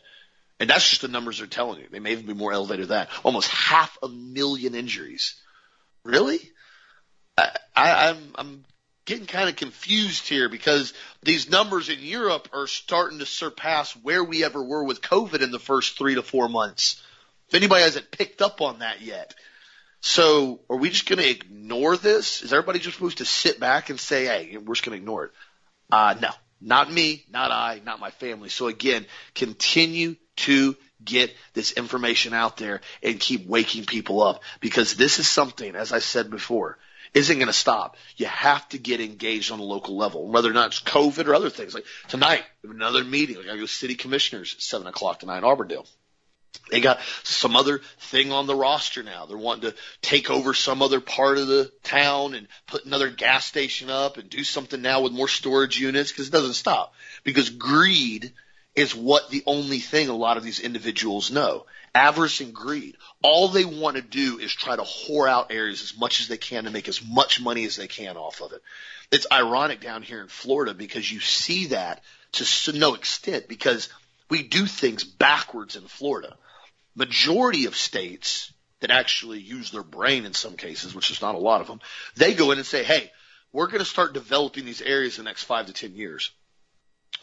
And 0.59 0.69
that's 0.69 0.87
just 0.87 1.01
the 1.01 1.07
numbers 1.07 1.39
they're 1.39 1.47
telling 1.47 1.79
you. 1.79 1.87
They 1.89 1.99
may 1.99 2.11
even 2.11 2.27
be 2.27 2.35
more 2.35 2.53
elevated 2.53 2.89
than 2.89 2.99
that. 2.99 3.09
Almost 3.23 3.49
half 3.49 3.97
a 4.03 4.07
million 4.07 4.75
injuries. 4.75 5.41
Really? 6.05 6.39
I, 7.37 7.49
I, 7.75 8.09
I'm, 8.09 8.17
I'm 8.35 8.65
getting 9.05 9.25
kind 9.25 9.49
of 9.49 9.55
confused 9.55 10.27
here 10.27 10.47
because 10.47 10.93
these 11.23 11.49
numbers 11.49 11.89
in 11.89 11.99
Europe 11.99 12.47
are 12.53 12.67
starting 12.67 13.19
to 13.19 13.25
surpass 13.25 13.91
where 13.97 14.23
we 14.23 14.43
ever 14.43 14.63
were 14.63 14.83
with 14.83 15.01
COVID 15.01 15.41
in 15.41 15.51
the 15.51 15.59
first 15.59 15.97
three 15.97 16.15
to 16.15 16.21
four 16.21 16.47
months. 16.47 17.01
If 17.49 17.55
anybody 17.55 17.83
hasn't 17.83 18.11
picked 18.11 18.41
up 18.41 18.61
on 18.61 18.79
that 18.79 19.01
yet, 19.01 19.33
so 19.99 20.61
are 20.69 20.77
we 20.77 20.91
just 20.91 21.07
going 21.07 21.19
to 21.19 21.29
ignore 21.29 21.97
this? 21.97 22.43
Is 22.43 22.53
everybody 22.53 22.79
just 22.79 22.95
supposed 22.95 23.17
to 23.17 23.25
sit 23.25 23.59
back 23.59 23.89
and 23.89 23.99
say, 23.99 24.25
hey, 24.25 24.57
we're 24.57 24.75
just 24.75 24.85
going 24.85 24.95
to 24.95 25.01
ignore 25.01 25.25
it? 25.25 25.31
Uh, 25.91 26.15
no, 26.21 26.29
not 26.61 26.91
me, 26.91 27.25
not 27.31 27.51
I, 27.51 27.81
not 27.83 27.99
my 27.99 28.11
family. 28.11 28.49
So 28.49 28.67
again, 28.67 29.07
continue 29.33 30.15
to 30.37 30.75
get 31.03 31.35
this 31.53 31.71
information 31.73 32.33
out 32.33 32.57
there 32.57 32.81
and 33.03 33.19
keep 33.19 33.47
waking 33.47 33.85
people 33.85 34.21
up 34.21 34.41
because 34.59 34.95
this 34.95 35.19
is 35.19 35.27
something, 35.27 35.75
as 35.75 35.91
I 35.91 35.99
said 35.99 36.29
before, 36.29 36.77
isn't 37.13 37.37
going 37.37 37.47
to 37.47 37.53
stop. 37.53 37.95
You 38.17 38.25
have 38.27 38.67
to 38.69 38.77
get 38.77 38.99
engaged 39.01 39.51
on 39.51 39.59
a 39.59 39.63
local 39.63 39.97
level, 39.97 40.27
whether 40.27 40.49
or 40.49 40.53
not 40.53 40.67
it's 40.67 40.81
COVID 40.81 41.27
or 41.27 41.35
other 41.35 41.49
things. 41.49 41.73
Like 41.73 41.85
tonight, 42.09 42.43
another 42.63 43.03
meeting. 43.03 43.37
Like 43.37 43.49
I 43.49 43.57
go 43.57 43.65
city 43.65 43.95
commissioners 43.95 44.53
at 44.55 44.61
seven 44.61 44.87
o'clock 44.87 45.19
tonight 45.19 45.39
in 45.39 45.43
Auburndale. 45.45 45.87
They 46.71 46.81
got 46.81 46.99
some 47.23 47.55
other 47.55 47.81
thing 47.99 48.31
on 48.31 48.47
the 48.47 48.55
roster 48.55 49.03
now. 49.03 49.25
They're 49.25 49.37
wanting 49.37 49.71
to 49.71 49.77
take 50.01 50.29
over 50.29 50.53
some 50.53 50.81
other 50.81 50.99
part 50.99 51.37
of 51.37 51.47
the 51.47 51.71
town 51.83 52.33
and 52.33 52.47
put 52.65 52.85
another 52.85 53.09
gas 53.09 53.45
station 53.45 53.89
up 53.89 54.17
and 54.17 54.29
do 54.29 54.43
something 54.43 54.81
now 54.81 55.01
with 55.01 55.11
more 55.11 55.27
storage 55.27 55.79
units 55.79 56.11
because 56.11 56.27
it 56.27 56.31
doesn't 56.31 56.53
stop. 56.53 56.93
Because 57.23 57.49
greed 57.49 58.33
is 58.75 58.95
what 58.95 59.29
the 59.29 59.43
only 59.45 59.79
thing 59.79 60.09
a 60.09 60.15
lot 60.15 60.37
of 60.37 60.43
these 60.43 60.59
individuals 60.59 61.31
know. 61.31 61.65
Avarice 61.93 62.41
and 62.41 62.53
greed. 62.53 62.97
All 63.21 63.47
they 63.47 63.63
want 63.63 63.95
to 63.95 64.01
do 64.01 64.37
is 64.37 64.53
try 64.53 64.75
to 64.75 64.81
whore 64.81 65.29
out 65.29 65.51
areas 65.51 65.81
as 65.81 65.97
much 65.97 66.19
as 66.19 66.27
they 66.27 66.37
can 66.37 66.65
to 66.65 66.71
make 66.71 66.89
as 66.89 67.01
much 67.03 67.41
money 67.41 67.65
as 67.65 67.77
they 67.77 67.87
can 67.87 68.17
off 68.17 68.41
of 68.41 68.51
it. 68.51 68.61
It's 69.11 69.27
ironic 69.31 69.79
down 69.79 70.01
here 70.01 70.21
in 70.21 70.27
Florida 70.27 70.73
because 70.73 71.09
you 71.09 71.21
see 71.21 71.67
that 71.67 72.03
to 72.33 72.77
no 72.77 72.95
extent 72.95 73.47
because 73.47 73.87
we 74.29 74.43
do 74.43 74.65
things 74.65 75.05
backwards 75.05 75.77
in 75.77 75.83
Florida 75.83 76.35
majority 76.95 77.65
of 77.65 77.75
states 77.75 78.51
that 78.79 78.91
actually 78.91 79.39
use 79.39 79.71
their 79.71 79.83
brain 79.83 80.25
in 80.25 80.33
some 80.33 80.55
cases, 80.55 80.95
which 80.95 81.11
is 81.11 81.21
not 81.21 81.35
a 81.35 81.39
lot 81.39 81.61
of 81.61 81.67
them, 81.67 81.81
they 82.15 82.33
go 82.33 82.51
in 82.51 82.57
and 82.57 82.67
say, 82.67 82.83
hey, 82.83 83.11
we're 83.51 83.67
going 83.67 83.79
to 83.79 83.85
start 83.85 84.13
developing 84.13 84.65
these 84.65 84.81
areas 84.81 85.17
in 85.17 85.25
the 85.25 85.29
next 85.29 85.43
five 85.43 85.67
to 85.67 85.73
10 85.73 85.95
years. 85.95 86.31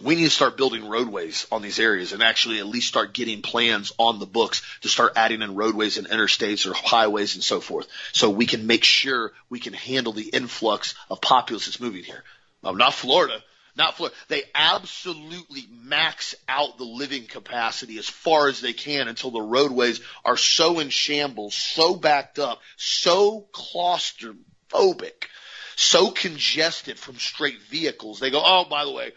We 0.00 0.16
need 0.16 0.24
to 0.24 0.30
start 0.30 0.56
building 0.56 0.88
roadways 0.88 1.46
on 1.52 1.62
these 1.62 1.78
areas 1.78 2.12
and 2.12 2.22
actually 2.22 2.58
at 2.58 2.66
least 2.66 2.88
start 2.88 3.14
getting 3.14 3.42
plans 3.42 3.92
on 3.98 4.18
the 4.18 4.26
books 4.26 4.62
to 4.80 4.88
start 4.88 5.12
adding 5.16 5.42
in 5.42 5.54
roadways 5.54 5.98
and 5.98 6.08
interstates 6.08 6.68
or 6.68 6.74
highways 6.74 7.34
and 7.34 7.44
so 7.44 7.60
forth. 7.60 7.86
So 8.12 8.30
we 8.30 8.46
can 8.46 8.66
make 8.66 8.84
sure 8.84 9.32
we 9.48 9.60
can 9.60 9.72
handle 9.72 10.12
the 10.12 10.28
influx 10.28 10.94
of 11.08 11.20
populace 11.20 11.66
that's 11.66 11.80
moving 11.80 12.04
here. 12.04 12.24
Now, 12.62 12.72
not 12.72 12.94
Florida 12.94 13.42
not 13.76 13.96
Florida. 13.96 14.16
They 14.28 14.42
absolutely 14.54 15.66
max 15.70 16.34
out 16.48 16.78
the 16.78 16.84
living 16.84 17.26
capacity 17.26 17.98
as 17.98 18.08
far 18.08 18.48
as 18.48 18.60
they 18.60 18.72
can 18.72 19.08
until 19.08 19.30
the 19.30 19.40
roadways 19.40 20.00
are 20.24 20.36
so 20.36 20.78
in 20.78 20.90
shambles, 20.90 21.54
so 21.54 21.96
backed 21.96 22.38
up, 22.38 22.60
so 22.76 23.46
claustrophobic, 23.52 25.26
so 25.76 26.10
congested 26.10 26.98
from 26.98 27.16
straight 27.16 27.62
vehicles. 27.62 28.20
They 28.20 28.30
go, 28.30 28.42
oh, 28.44 28.66
by 28.68 28.84
the 28.84 28.92
way, 28.92 29.12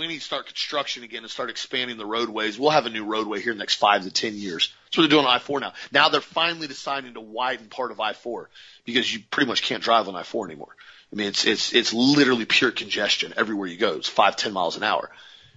we 0.00 0.08
need 0.08 0.18
to 0.18 0.24
start 0.24 0.46
construction 0.46 1.04
again 1.04 1.22
and 1.22 1.30
start 1.30 1.50
expanding 1.50 1.96
the 1.96 2.06
roadways. 2.06 2.58
We'll 2.58 2.70
have 2.70 2.86
a 2.86 2.90
new 2.90 3.04
roadway 3.04 3.40
here 3.40 3.52
in 3.52 3.58
the 3.58 3.62
next 3.62 3.76
five 3.76 4.02
to 4.02 4.10
ten 4.10 4.34
years. 4.34 4.72
That's 4.86 4.96
what 4.96 5.02
they're 5.02 5.10
doing 5.10 5.26
on 5.26 5.34
I-4 5.36 5.60
now. 5.60 5.72
Now 5.92 6.08
they're 6.08 6.20
finally 6.20 6.66
deciding 6.66 7.14
to 7.14 7.20
widen 7.20 7.68
part 7.68 7.92
of 7.92 8.00
I-4 8.00 8.46
because 8.84 9.12
you 9.12 9.20
pretty 9.30 9.48
much 9.48 9.62
can't 9.62 9.82
drive 9.82 10.08
on 10.08 10.16
I-4 10.16 10.46
anymore. 10.46 10.74
I 11.12 11.16
mean, 11.16 11.28
it's, 11.28 11.44
it's, 11.44 11.72
it's 11.74 11.92
literally 11.92 12.44
pure 12.44 12.70
congestion 12.70 13.34
everywhere 13.36 13.68
you 13.68 13.76
go. 13.76 13.94
It's 13.94 14.08
five, 14.08 14.36
ten 14.36 14.52
miles 14.52 14.76
an 14.76 14.82
hour. 14.82 15.10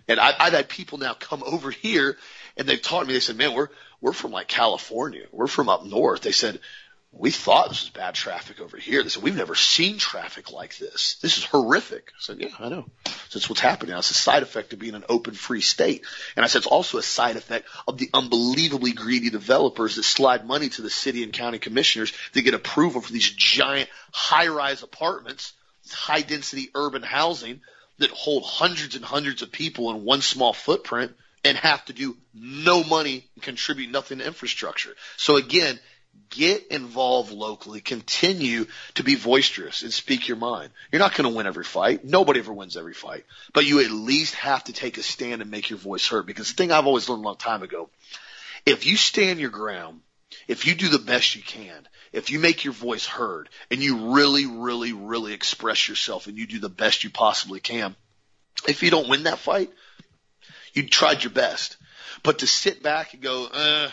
And 0.07 0.19
I, 0.19 0.33
I've 0.37 0.53
had 0.53 0.67
people 0.67 0.97
now 0.97 1.13
come 1.13 1.43
over 1.45 1.71
here 1.71 2.17
and 2.57 2.67
they've 2.67 2.81
taught 2.81 3.07
me, 3.07 3.13
they 3.13 3.19
said, 3.19 3.37
man, 3.37 3.53
we're, 3.53 3.69
we're 4.01 4.13
from 4.13 4.31
like 4.31 4.47
California. 4.47 5.25
We're 5.31 5.47
from 5.47 5.69
up 5.69 5.85
north. 5.85 6.21
They 6.21 6.31
said, 6.31 6.59
we 7.15 7.29
thought 7.29 7.69
this 7.69 7.83
was 7.83 7.89
bad 7.91 8.15
traffic 8.15 8.59
over 8.59 8.75
here. 8.75 9.03
They 9.03 9.09
said, 9.09 9.21
we've 9.21 9.35
never 9.35 9.53
seen 9.53 9.99
traffic 9.99 10.51
like 10.51 10.77
this. 10.79 11.17
This 11.21 11.37
is 11.37 11.43
horrific. 11.43 12.09
I 12.09 12.19
said, 12.19 12.41
yeah, 12.41 12.49
I 12.59 12.69
know. 12.69 12.85
So 13.29 13.37
it's 13.37 13.47
what's 13.47 13.61
happening. 13.61 13.95
It's 13.95 14.09
a 14.09 14.15
side 14.15 14.41
effect 14.41 14.73
of 14.73 14.79
being 14.79 14.95
an 14.95 15.05
open, 15.07 15.35
free 15.35 15.61
state. 15.61 16.03
And 16.35 16.43
I 16.43 16.47
said, 16.47 16.59
it's 16.59 16.67
also 16.67 16.97
a 16.97 17.03
side 17.03 17.35
effect 17.35 17.67
of 17.87 17.99
the 17.99 18.09
unbelievably 18.13 18.93
greedy 18.93 19.29
developers 19.29 19.95
that 19.95 20.03
slide 20.03 20.47
money 20.47 20.69
to 20.69 20.81
the 20.81 20.89
city 20.89 21.21
and 21.23 21.31
county 21.31 21.59
commissioners 21.59 22.11
to 22.33 22.41
get 22.41 22.55
approval 22.55 22.99
for 22.99 23.13
these 23.13 23.29
giant 23.29 23.89
high-rise 24.11 24.81
apartments, 24.81 25.53
high 25.91 26.21
density 26.21 26.71
urban 26.73 27.03
housing 27.03 27.61
that 27.99 28.09
hold 28.09 28.43
hundreds 28.43 28.95
and 28.95 29.05
hundreds 29.05 29.43
of 29.43 29.51
people 29.51 29.91
in 29.91 30.03
one 30.03 30.21
small 30.21 30.51
footprint 30.51 31.13
and 31.45 31.57
have 31.57 31.83
to 31.85 31.93
do 31.93 32.17
no 32.33 32.83
money 32.83 33.29
and 33.35 33.43
contribute 33.43 33.91
nothing 33.91 34.17
to 34.17 34.25
infrastructure. 34.25 34.95
So 35.17 35.35
again, 35.35 35.79
Get 36.29 36.67
involved 36.67 37.31
locally. 37.31 37.79
Continue 37.79 38.65
to 38.95 39.03
be 39.03 39.15
boisterous 39.15 39.83
and 39.83 39.93
speak 39.93 40.27
your 40.27 40.37
mind. 40.37 40.71
You're 40.91 40.99
not 40.99 41.15
going 41.15 41.29
to 41.29 41.35
win 41.35 41.45
every 41.45 41.63
fight. 41.63 42.03
Nobody 42.03 42.39
ever 42.39 42.51
wins 42.51 42.75
every 42.75 42.93
fight. 42.93 43.25
But 43.53 43.65
you 43.65 43.81
at 43.81 43.91
least 43.91 44.35
have 44.35 44.63
to 44.63 44.73
take 44.73 44.97
a 44.97 45.03
stand 45.03 45.41
and 45.41 45.51
make 45.51 45.69
your 45.69 45.77
voice 45.77 46.07
heard. 46.07 46.25
Because 46.25 46.49
the 46.49 46.55
thing 46.55 46.71
I've 46.71 46.87
always 46.87 47.07
learned 47.07 47.23
a 47.23 47.25
long 47.25 47.37
time 47.37 47.61
ago, 47.61 47.89
if 48.65 48.87
you 48.87 48.97
stand 48.97 49.39
your 49.39 49.51
ground, 49.51 50.01
if 50.47 50.65
you 50.65 50.73
do 50.73 50.89
the 50.89 50.99
best 50.99 51.35
you 51.35 51.43
can, 51.43 51.87
if 52.11 52.31
you 52.31 52.39
make 52.39 52.63
your 52.63 52.73
voice 52.73 53.05
heard 53.05 53.49
and 53.69 53.81
you 53.81 54.13
really, 54.13 54.45
really, 54.45 54.93
really 54.93 55.33
express 55.33 55.87
yourself 55.87 56.27
and 56.27 56.37
you 56.37 56.47
do 56.47 56.59
the 56.59 56.69
best 56.69 57.03
you 57.03 57.09
possibly 57.09 57.59
can, 57.59 57.95
if 58.67 58.83
you 58.83 58.89
don't 58.89 59.09
win 59.09 59.23
that 59.23 59.39
fight, 59.39 59.71
you 60.73 60.87
tried 60.87 61.23
your 61.23 61.31
best. 61.31 61.77
But 62.23 62.39
to 62.39 62.47
sit 62.47 62.83
back 62.83 63.13
and 63.13 63.21
go, 63.21 63.47
uh, 63.51 63.89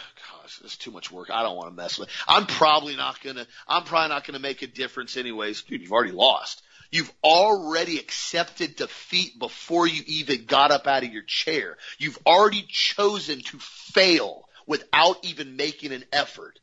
it's 0.65 0.77
too 0.77 0.91
much 0.91 1.11
work. 1.11 1.31
I 1.31 1.43
don't 1.43 1.57
want 1.57 1.69
to 1.69 1.75
mess 1.75 1.99
with 1.99 2.09
it. 2.09 2.15
I'm 2.29 2.47
probably 2.47 2.97
not 2.97 3.23
gonna, 3.23 3.47
I'm 3.69 3.85
probably 3.85 4.09
not 4.09 4.27
gonna 4.27 4.39
make 4.39 4.63
a 4.63 4.67
difference 4.67 5.17
anyways. 5.17 5.63
Dude, 5.63 5.83
you've 5.83 5.93
already 5.93 6.13
lost. 6.13 6.63
You've 6.91 7.13
already 7.23 7.99
accepted 7.99 8.77
defeat 8.77 9.39
before 9.39 9.87
you 9.87 10.03
even 10.07 10.45
got 10.45 10.73
up 10.73 10.87
out 10.87 11.05
of 11.05 11.13
your 11.13 11.23
chair. 11.23 11.77
You've 11.99 12.19
already 12.27 12.67
chosen 12.69 13.41
to 13.43 13.59
fail 13.61 14.49
without 14.67 15.25
even 15.25 15.57
making 15.57 15.93
an 15.93 16.05
effort. 16.13 16.59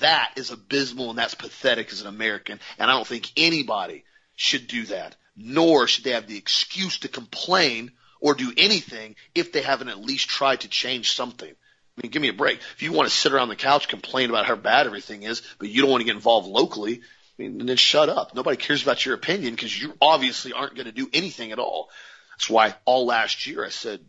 That 0.00 0.32
is 0.36 0.50
abysmal 0.50 1.10
and 1.10 1.18
that's 1.18 1.34
pathetic 1.34 1.92
as 1.92 2.00
an 2.00 2.08
American. 2.08 2.58
And 2.78 2.90
I 2.90 2.94
don't 2.94 3.06
think 3.06 3.30
anybody 3.36 4.04
should 4.34 4.66
do 4.66 4.86
that. 4.86 5.16
Nor 5.36 5.86
should 5.86 6.04
they 6.04 6.10
have 6.10 6.26
the 6.26 6.36
excuse 6.36 6.98
to 7.00 7.08
complain 7.08 7.92
or 8.20 8.34
do 8.34 8.52
anything 8.56 9.16
if 9.34 9.52
they 9.52 9.62
haven't 9.62 9.88
at 9.88 9.98
least 9.98 10.28
tried 10.28 10.60
to 10.60 10.68
change 10.68 11.12
something. 11.12 11.54
I 11.96 12.02
mean, 12.02 12.10
give 12.10 12.22
me 12.22 12.28
a 12.28 12.34
break. 12.34 12.58
If 12.74 12.82
you 12.82 12.92
want 12.92 13.08
to 13.08 13.14
sit 13.14 13.32
around 13.32 13.48
the 13.48 13.56
couch, 13.56 13.88
complain 13.88 14.30
about 14.30 14.46
how 14.46 14.56
bad 14.56 14.86
everything 14.86 15.24
is, 15.24 15.42
but 15.58 15.68
you 15.68 15.82
don't 15.82 15.90
want 15.90 16.00
to 16.00 16.06
get 16.06 16.14
involved 16.14 16.48
locally, 16.48 17.02
I 17.38 17.42
mean, 17.42 17.66
then 17.66 17.76
shut 17.76 18.08
up. 18.08 18.34
Nobody 18.34 18.56
cares 18.56 18.82
about 18.82 19.04
your 19.04 19.14
opinion 19.14 19.54
because 19.54 19.80
you 19.80 19.94
obviously 20.00 20.52
aren't 20.52 20.74
going 20.74 20.86
to 20.86 20.92
do 20.92 21.08
anything 21.12 21.52
at 21.52 21.58
all. 21.58 21.90
That's 22.32 22.48
why 22.48 22.74
all 22.84 23.06
last 23.06 23.46
year 23.46 23.64
I 23.64 23.68
said, 23.68 24.00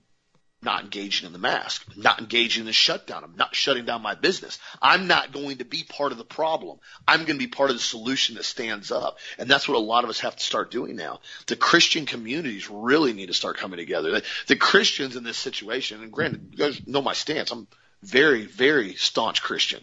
not 0.64 0.84
engaging 0.84 1.28
in 1.28 1.34
the 1.34 1.40
mask, 1.40 1.86
not 1.96 2.20
engaging 2.20 2.62
in 2.62 2.66
the 2.66 2.74
shutdown. 2.74 3.24
I'm 3.24 3.36
not 3.36 3.56
shutting 3.56 3.86
down 3.86 4.02
my 4.02 4.16
business. 4.16 4.60
I'm 4.82 5.08
not 5.08 5.32
going 5.32 5.58
to 5.58 5.66
be 5.66 5.84
part 5.84 6.12
of 6.12 6.18
the 6.18 6.24
problem. 6.24 6.80
I'm 7.08 7.26
going 7.26 7.38
to 7.40 7.46
be 7.46 7.48
part 7.48 7.70
of 7.70 7.76
the 7.76 7.82
solution 7.82 8.36
that 8.36 8.46
stands 8.46 8.92
up. 8.92 9.18
And 9.38 9.50
that's 9.50 9.68
what 9.68 9.78
a 9.78 9.80
lot 9.80 10.04
of 10.04 10.10
us 10.10 10.20
have 10.22 10.36
to 10.36 10.44
start 10.44 10.72
doing 10.72 10.96
now. 10.96 11.20
The 11.48 11.56
Christian 11.56 12.06
communities 12.06 12.70
really 12.70 13.14
need 13.14 13.28
to 13.28 13.34
start 13.34 13.58
coming 13.58 13.78
together. 13.78 14.12
The, 14.12 14.24
the 14.48 14.56
Christians 14.56 15.16
in 15.16 15.24
this 15.24 15.38
situation, 15.38 16.02
and 16.02 16.12
granted, 16.12 16.50
you 16.52 16.58
guys 16.58 16.86
know 16.88 17.02
my 17.02 17.14
stance. 17.14 17.52
I'm 17.52 17.68
very, 18.02 18.46
very 18.46 18.96
staunch 18.96 19.42
Christian. 19.42 19.82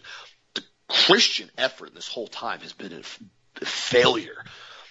The 0.53 0.63
Christian 0.87 1.49
effort 1.57 1.93
this 1.95 2.07
whole 2.07 2.27
time 2.27 2.59
has 2.59 2.73
been 2.73 2.93
a 2.93 3.65
failure 3.65 4.43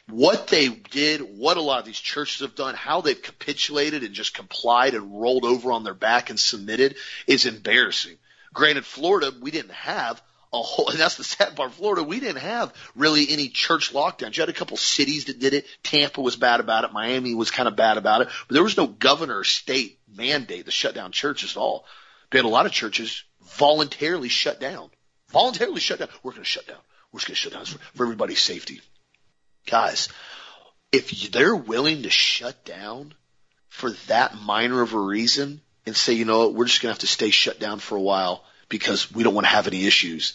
what 0.09 0.49
they 0.49 0.69
did, 0.69 1.21
what 1.21 1.57
a 1.57 1.61
lot 1.61 1.81
of 1.81 1.85
these 1.85 1.99
churches 1.99 2.41
have 2.41 2.55
done, 2.55 2.75
how 2.75 3.01
they've 3.01 3.21
capitulated 3.21 4.03
and 4.03 4.15
just 4.15 4.35
complied 4.35 4.95
and 4.95 5.21
rolled 5.21 5.45
over 5.45 5.73
on 5.73 5.85
their 5.85 5.95
back 5.95 6.31
and 6.31 6.39
submitted 6.39 6.97
is 7.27 7.47
embarrassing. 7.47 8.17
Granted, 8.53 8.85
Florida, 8.85 9.33
we 9.41 9.51
didn't 9.51 9.73
have 9.73 10.21
a 10.53 10.61
whole, 10.61 10.89
and 10.91 10.99
that's 10.99 11.17
the 11.17 11.25
sad 11.25 11.57
part. 11.57 11.73
Florida, 11.73 12.03
we 12.03 12.21
didn't 12.21 12.43
have 12.43 12.73
really 12.95 13.27
any 13.31 13.49
church 13.49 13.93
lockdowns. 13.93 14.37
You 14.37 14.43
had 14.43 14.49
a 14.49 14.55
couple 14.55 14.77
cities 14.77 15.27
that 15.27 15.39
did 15.39 15.55
it. 15.55 15.67
Tampa 15.83 16.21
was 16.21 16.37
bad 16.37 16.61
about 16.61 16.85
it. 16.85 16.93
Miami 16.93 17.35
was 17.35 17.51
kind 17.51 17.69
of 17.69 17.77
bad 17.77 17.97
about 17.97 18.23
it. 18.23 18.29
But 18.49 18.55
there 18.55 18.65
was 18.65 18.77
no 18.77 18.87
governor 18.87 19.39
or 19.39 19.45
state 19.45 19.99
mandate 20.13 20.65
to 20.67 20.71
shut 20.71 20.95
down 20.95 21.13
churches 21.13 21.57
at 21.57 21.61
all. 21.61 21.85
But 22.31 22.39
had 22.39 22.45
a 22.45 22.49
lot 22.49 22.67
of 22.67 22.73
churches 22.73 23.25
voluntarily 23.57 24.29
shut 24.29 24.61
down. 24.61 24.91
Voluntarily 25.29 25.81
shut 25.81 25.99
down. 25.99 26.09
We're 26.23 26.33
going 26.33 26.43
to 26.43 26.49
shut 26.49 26.67
down. 26.67 26.79
We're 27.13 27.21
just 27.21 27.29
going 27.29 27.35
to 27.35 27.41
shut 27.41 27.53
down 27.53 27.65
for 27.95 28.05
everybody's 28.05 28.41
safety. 28.41 28.81
Guys, 29.71 30.09
if 30.91 31.31
they're 31.31 31.55
willing 31.55 32.03
to 32.03 32.11
shut 32.11 32.65
down 32.65 33.15
for 33.69 33.93
that 34.09 34.35
minor 34.41 34.83
of 34.83 34.95
a 34.95 34.99
reason 34.99 35.61
and 35.87 35.97
say, 35.97 36.13
you 36.13 36.25
know 36.25 36.41
what, 36.41 36.55
we're 36.55 36.67
just 36.67 36.83
going 36.83 36.91
to 36.91 36.95
have 36.95 37.01
to 37.01 37.07
stay 37.07 37.31
shut 37.31 37.61
down 37.61 37.79
for 37.79 37.97
a 37.97 38.01
while 38.01 38.43
because 38.69 39.13
we 39.13 39.23
don't 39.23 39.35
want 39.35 39.47
to 39.47 39.53
have 39.53 39.69
any 39.69 39.87
issues. 39.87 40.35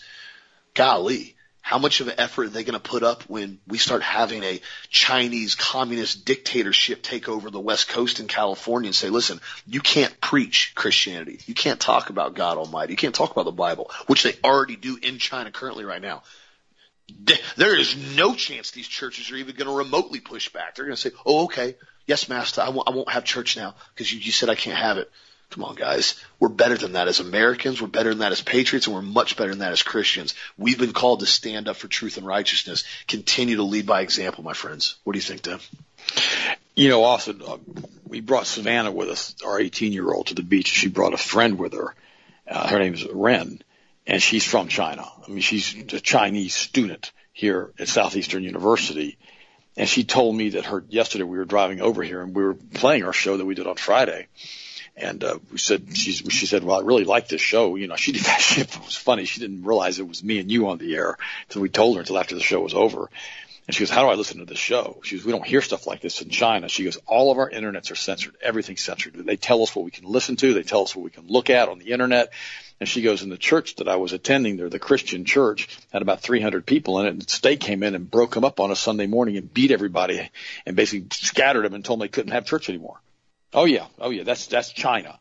Golly, 0.73 1.35
how 1.59 1.79
much 1.79 1.99
of 1.99 2.07
an 2.07 2.15
effort 2.17 2.45
are 2.45 2.49
they 2.49 2.63
going 2.63 2.79
to 2.79 2.89
put 2.89 3.03
up 3.03 3.23
when 3.23 3.59
we 3.67 3.77
start 3.77 4.03
having 4.03 4.43
a 4.43 4.61
Chinese 4.89 5.55
communist 5.55 6.23
dictatorship 6.23 7.01
take 7.01 7.27
over 7.27 7.49
the 7.49 7.59
West 7.59 7.89
Coast 7.89 8.19
in 8.19 8.27
California 8.27 8.87
and 8.87 8.95
say, 8.95 9.09
listen, 9.09 9.41
you 9.65 9.81
can't 9.81 10.21
preach 10.21 10.73
Christianity. 10.75 11.39
You 11.45 11.55
can't 11.55 11.79
talk 11.79 12.09
about 12.09 12.35
God 12.35 12.57
Almighty. 12.57 12.93
You 12.93 12.97
can't 12.97 13.15
talk 13.15 13.31
about 13.31 13.45
the 13.45 13.51
Bible, 13.51 13.91
which 14.07 14.23
they 14.23 14.35
already 14.43 14.75
do 14.75 14.97
in 15.01 15.17
China 15.17 15.51
currently 15.51 15.83
right 15.83 16.01
now. 16.01 16.23
There 17.55 17.77
is 17.77 18.15
no 18.15 18.35
chance 18.35 18.71
these 18.71 18.87
churches 18.87 19.31
are 19.31 19.35
even 19.35 19.55
going 19.55 19.69
to 19.69 19.77
remotely 19.77 20.19
push 20.19 20.49
back. 20.49 20.75
They're 20.75 20.85
going 20.85 20.95
to 20.95 21.01
say, 21.01 21.11
"Oh, 21.25 21.45
okay, 21.45 21.75
yes, 22.05 22.27
Master, 22.29 22.61
I 22.61 22.69
won't, 22.69 22.87
I 22.87 22.91
won't 22.91 23.09
have 23.09 23.23
church 23.23 23.55
now 23.55 23.75
because 23.93 24.11
you, 24.11 24.19
you 24.19 24.31
said 24.31 24.49
I 24.49 24.55
can't 24.55 24.77
have 24.77 24.97
it." 24.97 25.11
Come 25.51 25.63
on, 25.63 25.75
guys. 25.75 26.21
We're 26.39 26.49
better 26.49 26.75
than 26.75 26.93
that 26.93 27.07
as 27.07 27.19
Americans. 27.19 27.81
We're 27.81 27.87
better 27.87 28.09
than 28.09 28.19
that 28.19 28.31
as 28.31 28.41
patriots, 28.41 28.87
and 28.87 28.95
we're 28.95 29.01
much 29.03 29.37
better 29.37 29.51
than 29.51 29.59
that 29.59 29.71
as 29.71 29.83
Christians. 29.83 30.33
We've 30.57 30.79
been 30.79 30.91
called 30.91 31.19
to 31.19 31.27
stand 31.27 31.67
up 31.67 31.77
for 31.77 31.87
truth 31.87 32.17
and 32.17 32.25
righteousness. 32.25 32.83
Continue 33.07 33.57
to 33.57 33.63
lead 33.63 33.85
by 33.85 34.01
example, 34.01 34.43
my 34.43 34.53
friends. 34.53 34.95
What 35.03 35.13
do 35.13 35.19
you 35.19 35.23
think, 35.23 35.43
Dan? 35.43 35.59
You 36.75 36.89
know, 36.89 37.03
Austin, 37.03 37.41
uh, 37.45 37.57
we 38.05 38.19
brought 38.21 38.47
Savannah 38.47 38.91
with 38.91 39.09
us, 39.09 39.35
our 39.45 39.59
18 39.59 39.93
year 39.93 40.11
old, 40.11 40.27
to 40.27 40.33
the 40.33 40.43
beach. 40.43 40.67
She 40.67 40.89
brought 40.89 41.13
a 41.13 41.17
friend 41.17 41.57
with 41.57 41.73
her. 41.73 41.93
Uh, 42.47 42.67
her 42.67 42.79
name 42.79 42.95
is 42.95 43.05
Ren 43.05 43.61
and 44.07 44.21
she's 44.21 44.43
from 44.45 44.67
China. 44.67 45.05
I 45.25 45.29
mean, 45.29 45.41
she's 45.41 45.75
a 45.93 45.99
Chinese 45.99 46.53
student 46.53 47.11
here 47.33 47.71
at 47.79 47.87
Southeastern 47.87 48.43
University. 48.43 49.17
And 49.77 49.89
she 49.89 50.03
told 50.03 50.35
me 50.35 50.49
that 50.49 50.65
her 50.65 50.85
yesterday 50.87 51.23
we 51.23 51.37
were 51.37 51.45
driving 51.45 51.81
over 51.81 52.01
here 52.01 52.21
and 52.21 52.35
we 52.35 52.43
were 52.43 52.53
playing 52.53 53.03
our 53.03 53.13
show 53.13 53.35
that 53.35 53.45
we 53.45 53.55
did 53.55 53.67
on 53.67 53.75
Friday. 53.75 54.27
And 54.95 55.21
uh, 55.23 55.39
we 55.51 55.57
said 55.57 55.97
she's 55.97 56.23
she 56.29 56.45
said, 56.45 56.63
well, 56.63 56.79
I 56.79 56.83
really 56.83 57.03
like 57.03 57.27
this 57.27 57.41
show. 57.41 57.75
You 57.75 57.87
know, 57.87 57.97
she 57.97 58.13
did 58.13 58.21
that 58.21 58.57
it 58.57 58.79
was 58.85 58.95
funny. 58.95 59.25
She 59.25 59.41
didn't 59.41 59.63
realize 59.63 59.99
it 59.99 60.07
was 60.07 60.23
me 60.23 60.39
and 60.39 60.49
you 60.49 60.69
on 60.69 60.77
the 60.77 60.95
air 60.95 61.17
until 61.47 61.61
we 61.61 61.69
told 61.69 61.95
her 61.95 62.01
until 62.01 62.17
after 62.17 62.35
the 62.35 62.41
show 62.41 62.61
was 62.61 62.73
over. 62.73 63.09
And 63.67 63.73
she 63.73 63.81
goes, 63.81 63.89
how 63.89 64.03
do 64.03 64.09
I 64.09 64.13
listen 64.13 64.37
to 64.39 64.45
this 64.45 64.59
show? 64.59 65.01
She 65.03 65.15
goes, 65.15 65.25
we 65.25 65.31
don't 65.31 65.45
hear 65.45 65.61
stuff 65.61 65.87
like 65.87 65.99
this 65.99 66.21
in 66.21 66.29
China. 66.29 66.69
She 66.69 66.83
goes, 66.83 66.97
all 67.07 67.31
of 67.31 67.39
our 67.39 67.49
internets 67.49 67.89
are 67.91 67.95
censored. 67.95 68.35
Everything's 68.39 68.83
censored. 68.83 69.15
They 69.15 69.37
tell 69.37 69.63
us 69.63 69.75
what 69.75 69.85
we 69.85 69.91
can 69.91 70.05
listen 70.05 70.35
to. 70.37 70.53
They 70.53 70.61
tell 70.61 70.83
us 70.83 70.95
what 70.95 71.03
we 71.03 71.09
can 71.09 71.25
look 71.27 71.49
at 71.49 71.67
on 71.67 71.79
the 71.79 71.91
internet. 71.91 72.31
And 72.79 72.87
she 72.87 73.01
goes, 73.01 73.23
in 73.23 73.29
the 73.29 73.37
church 73.37 73.77
that 73.77 73.87
I 73.87 73.95
was 73.95 74.13
attending 74.13 74.57
there, 74.57 74.69
the 74.69 74.77
Christian 74.77 75.25
church 75.25 75.67
had 75.91 76.03
about 76.03 76.21
300 76.21 76.63
people 76.65 76.99
in 76.99 77.07
it. 77.07 77.09
And 77.09 77.21
the 77.21 77.31
state 77.31 77.59
came 77.59 77.81
in 77.81 77.95
and 77.95 78.11
broke 78.11 78.35
them 78.35 78.45
up 78.45 78.59
on 78.59 78.69
a 78.69 78.75
Sunday 78.75 79.07
morning 79.07 79.37
and 79.37 79.51
beat 79.51 79.71
everybody 79.71 80.29
and 80.67 80.75
basically 80.75 81.07
scattered 81.11 81.65
them 81.65 81.73
and 81.73 81.83
told 81.83 81.99
them 81.99 82.05
they 82.05 82.09
couldn't 82.09 82.33
have 82.33 82.45
church 82.45 82.69
anymore. 82.69 83.01
Oh 83.51 83.65
yeah. 83.65 83.87
Oh 83.97 84.11
yeah. 84.11 84.23
That's, 84.23 84.45
that's 84.45 84.71
China. 84.73 85.19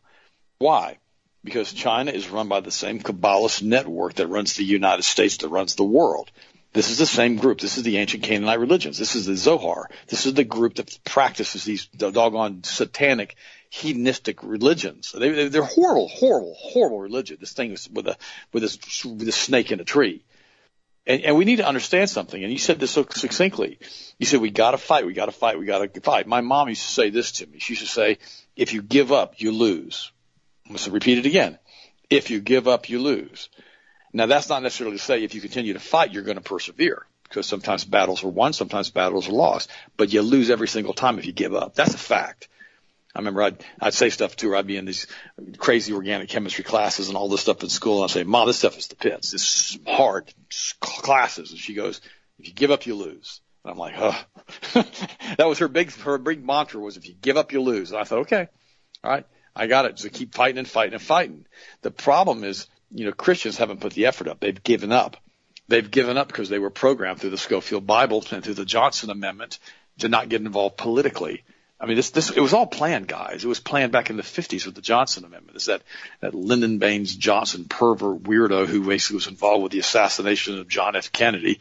Why? 0.59 0.97
Because 1.43 1.73
China 1.73 2.11
is 2.11 2.29
run 2.29 2.47
by 2.47 2.59
the 2.59 2.71
same 2.71 2.99
Kabbalist 2.99 3.63
network 3.63 4.15
that 4.15 4.27
runs 4.27 4.55
the 4.55 4.63
United 4.63 5.03
States, 5.03 5.37
that 5.37 5.49
runs 5.49 5.75
the 5.75 5.83
world. 5.83 6.29
This 6.75 6.89
is 6.89 6.97
the 6.97 7.05
same 7.05 7.37
group. 7.37 7.61
This 7.61 7.77
is 7.77 7.83
the 7.83 7.99
ancient 7.99 8.23
Canaanite 8.23 8.59
religions. 8.59 8.97
This 8.97 9.15
is 9.15 9.25
the 9.25 9.37
Zohar. 9.37 9.89
This 10.07 10.25
is 10.25 10.33
the 10.33 10.43
group 10.43 10.75
that 10.75 10.99
practices 11.05 11.63
these 11.63 11.85
doggone 11.85 12.65
satanic 12.65 13.37
hedonistic 13.69 14.43
religions. 14.43 15.15
They, 15.17 15.47
they're 15.47 15.63
horrible, 15.63 16.09
horrible, 16.09 16.53
horrible 16.57 16.99
religion. 16.99 17.37
This 17.39 17.53
thing 17.53 17.71
with 17.71 18.07
a 18.07 18.17
with 18.51 18.63
this 18.63 19.05
with 19.05 19.25
a 19.25 19.31
snake 19.31 19.71
in 19.71 19.79
a 19.79 19.85
tree. 19.85 20.25
And, 21.07 21.21
and 21.21 21.37
we 21.37 21.45
need 21.45 21.57
to 21.57 21.67
understand 21.67 22.09
something. 22.09 22.43
And 22.43 22.51
you 22.51 22.59
said 22.59 22.81
this 22.81 22.91
so 22.91 23.05
succinctly. 23.09 23.79
You 24.19 24.25
said 24.25 24.41
we 24.41 24.51
got 24.51 24.71
to 24.71 24.77
fight. 24.77 25.05
We 25.05 25.13
got 25.13 25.27
to 25.27 25.31
fight. 25.31 25.57
We 25.57 25.65
got 25.65 25.93
to 25.93 26.01
fight. 26.01 26.27
My 26.27 26.41
mom 26.41 26.67
used 26.67 26.81
to 26.81 26.91
say 26.91 27.09
this 27.09 27.31
to 27.33 27.47
me. 27.47 27.59
She 27.59 27.71
used 27.71 27.83
to 27.83 27.89
say, 27.89 28.17
"If 28.57 28.73
you 28.73 28.81
give 28.81 29.13
up, 29.13 29.35
you 29.37 29.53
lose." 29.53 30.11
I'm 30.65 30.73
going 30.73 30.79
to 30.79 30.91
repeat 30.91 31.19
it 31.19 31.25
again. 31.25 31.57
If 32.09 32.31
you 32.31 32.41
give 32.41 32.67
up, 32.67 32.89
you 32.89 32.99
lose. 32.99 33.47
Now 34.15 34.27
that's 34.27 34.47
not 34.47 34.63
necessarily 34.63 34.95
to 34.95 35.03
say 35.03 35.23
if 35.25 35.35
you 35.35 35.41
continue 35.41 35.73
to 35.73 35.79
fight, 35.79 36.13
you're 36.13 36.23
going 36.23 36.37
to 36.37 36.43
persevere 36.43 37.05
because 37.23 37.47
sometimes 37.47 37.83
battles 37.83 38.23
are 38.23 38.29
won, 38.29 38.53
sometimes 38.53 38.89
battles 38.89 39.27
are 39.27 39.33
lost, 39.33 39.69
but 39.97 40.13
you 40.13 40.21
lose 40.21 40.49
every 40.49 40.69
single 40.69 40.93
time 40.93 41.19
if 41.19 41.25
you 41.25 41.33
give 41.33 41.53
up. 41.53 41.75
That's 41.75 41.93
a 41.93 41.97
fact. 41.97 42.47
I 43.13 43.19
remember 43.19 43.43
I'd, 43.43 43.65
I'd 43.81 43.93
say 43.93 44.09
stuff 44.09 44.37
to 44.37 44.49
her. 44.49 44.55
I'd 44.55 44.67
be 44.67 44.77
in 44.77 44.85
these 44.85 45.07
crazy 45.57 45.91
organic 45.91 46.29
chemistry 46.29 46.63
classes 46.63 47.09
and 47.09 47.17
all 47.17 47.27
this 47.27 47.41
stuff 47.41 47.61
in 47.61 47.67
school. 47.67 47.97
And 47.97 48.09
I'd 48.09 48.13
say, 48.13 48.23
Mom, 48.23 48.47
this 48.47 48.59
stuff 48.59 48.77
is 48.77 48.87
the 48.87 48.95
pits. 48.95 49.33
Is 49.33 49.77
hard 49.85 50.33
classes. 50.79 51.51
And 51.51 51.59
she 51.59 51.73
goes, 51.73 51.99
if 52.39 52.47
you 52.47 52.53
give 52.53 52.71
up, 52.71 52.85
you 52.85 52.95
lose. 52.95 53.41
And 53.65 53.71
I'm 53.71 53.77
like, 53.77 53.95
oh, 53.97 54.25
that 55.37 55.47
was 55.47 55.59
her 55.59 55.67
big, 55.67 55.91
her 55.91 56.17
big 56.17 56.45
mantra 56.45 56.79
was 56.79 56.95
if 56.95 57.05
you 57.05 57.15
give 57.15 57.35
up, 57.35 57.51
you 57.51 57.61
lose. 57.61 57.91
And 57.91 57.99
I 57.99 58.05
thought, 58.05 58.19
okay, 58.19 58.47
all 59.03 59.11
right, 59.11 59.25
I 59.55 59.67
got 59.67 59.85
it. 59.85 59.99
So 59.99 60.09
keep 60.09 60.33
fighting 60.33 60.57
and 60.57 60.67
fighting 60.67 60.93
and 60.93 61.01
fighting. 61.01 61.45
The 61.81 61.91
problem 61.91 62.43
is, 62.43 62.67
you 62.91 63.05
know, 63.05 63.11
Christians 63.11 63.57
haven't 63.57 63.79
put 63.79 63.93
the 63.93 64.07
effort 64.07 64.27
up. 64.27 64.39
They've 64.39 64.61
given 64.63 64.91
up. 64.91 65.17
They've 65.67 65.89
given 65.89 66.17
up 66.17 66.27
because 66.27 66.49
they 66.49 66.59
were 66.59 66.69
programmed 66.69 67.19
through 67.19 67.31
the 67.31 67.37
Scofield 67.37 67.87
Bible 67.87 68.23
and 68.31 68.43
through 68.43 68.53
the 68.53 68.65
Johnson 68.65 69.09
Amendment 69.09 69.59
to 69.99 70.09
not 70.09 70.29
get 70.29 70.41
involved 70.41 70.77
politically. 70.77 71.43
I 71.79 71.87
mean, 71.87 71.97
this, 71.97 72.11
this, 72.11 72.29
it 72.29 72.39
was 72.39 72.53
all 72.53 72.67
planned, 72.67 73.07
guys. 73.07 73.43
It 73.43 73.47
was 73.47 73.59
planned 73.59 73.91
back 73.91 74.09
in 74.09 74.17
the 74.17 74.23
50s 74.23 74.65
with 74.65 74.75
the 74.75 74.81
Johnson 74.81 75.25
Amendment. 75.25 75.55
It's 75.55 75.65
that, 75.65 75.81
that 76.21 76.33
Lyndon 76.33 76.77
Baines 76.77 77.15
Johnson 77.15 77.65
pervert 77.65 78.23
weirdo 78.23 78.65
who 78.65 78.85
basically 78.85 79.15
was 79.15 79.27
involved 79.27 79.63
with 79.63 79.71
the 79.71 79.79
assassination 79.79 80.57
of 80.57 80.67
John 80.67 80.95
F. 80.95 81.11
Kennedy. 81.11 81.59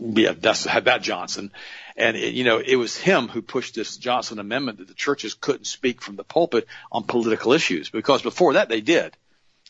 Yeah, 0.00 0.32
that's, 0.38 0.64
had 0.64 0.86
that 0.86 1.02
Johnson. 1.02 1.50
And, 1.96 2.16
it, 2.16 2.34
you 2.34 2.44
know, 2.44 2.58
it 2.58 2.76
was 2.76 2.96
him 2.96 3.28
who 3.28 3.42
pushed 3.42 3.74
this 3.74 3.96
Johnson 3.96 4.38
Amendment 4.38 4.78
that 4.78 4.88
the 4.88 4.94
churches 4.94 5.34
couldn't 5.34 5.66
speak 5.66 6.00
from 6.00 6.16
the 6.16 6.24
pulpit 6.24 6.66
on 6.90 7.04
political 7.04 7.52
issues 7.52 7.90
because 7.90 8.22
before 8.22 8.54
that 8.54 8.68
they 8.68 8.80
did. 8.80 9.16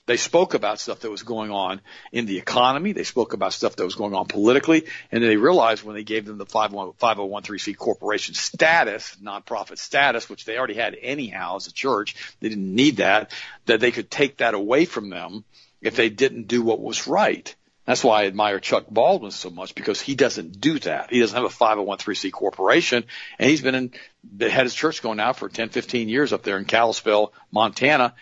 They 0.04 0.16
spoke 0.16 0.54
about 0.54 0.80
stuff 0.80 1.00
that 1.00 1.10
was 1.12 1.22
going 1.22 1.52
on 1.52 1.80
in 2.10 2.26
the 2.26 2.38
economy. 2.38 2.90
They 2.90 3.04
spoke 3.04 3.34
about 3.34 3.52
stuff 3.52 3.76
that 3.76 3.84
was 3.84 3.94
going 3.94 4.14
on 4.14 4.26
politically. 4.26 4.86
And 5.12 5.22
they 5.22 5.36
realized 5.36 5.84
when 5.84 5.94
they 5.94 6.02
gave 6.02 6.26
them 6.26 6.38
the 6.38 6.46
5013C 6.46 7.76
corporation 7.76 8.34
status, 8.34 9.16
nonprofit 9.22 9.78
status, 9.78 10.28
which 10.28 10.44
they 10.44 10.58
already 10.58 10.74
had 10.74 10.96
anyhow 11.00 11.54
as 11.56 11.68
a 11.68 11.72
church, 11.72 12.16
they 12.40 12.48
didn't 12.48 12.74
need 12.74 12.96
that, 12.96 13.30
that 13.66 13.78
they 13.78 13.92
could 13.92 14.10
take 14.10 14.38
that 14.38 14.54
away 14.54 14.86
from 14.86 15.08
them 15.08 15.44
if 15.80 15.94
they 15.94 16.08
didn't 16.08 16.48
do 16.48 16.62
what 16.62 16.80
was 16.80 17.06
right. 17.06 17.54
That's 17.84 18.04
why 18.04 18.22
I 18.22 18.26
admire 18.26 18.60
Chuck 18.60 18.84
Baldwin 18.88 19.32
so 19.32 19.50
much 19.50 19.74
because 19.74 20.00
he 20.00 20.14
doesn't 20.14 20.60
do 20.60 20.78
that. 20.80 21.10
He 21.10 21.18
doesn't 21.18 21.36
have 21.36 21.44
a 21.44 21.54
501c 21.54 22.30
corporation 22.30 23.04
and 23.38 23.50
he's 23.50 23.60
been 23.60 23.74
in, 23.74 23.92
had 24.40 24.64
his 24.64 24.74
church 24.74 25.02
going 25.02 25.16
now 25.16 25.32
for 25.32 25.48
10, 25.48 25.70
15 25.70 26.08
years 26.08 26.32
up 26.32 26.42
there 26.42 26.58
in 26.58 26.64
Kalispell, 26.64 27.32
Montana 27.50 28.14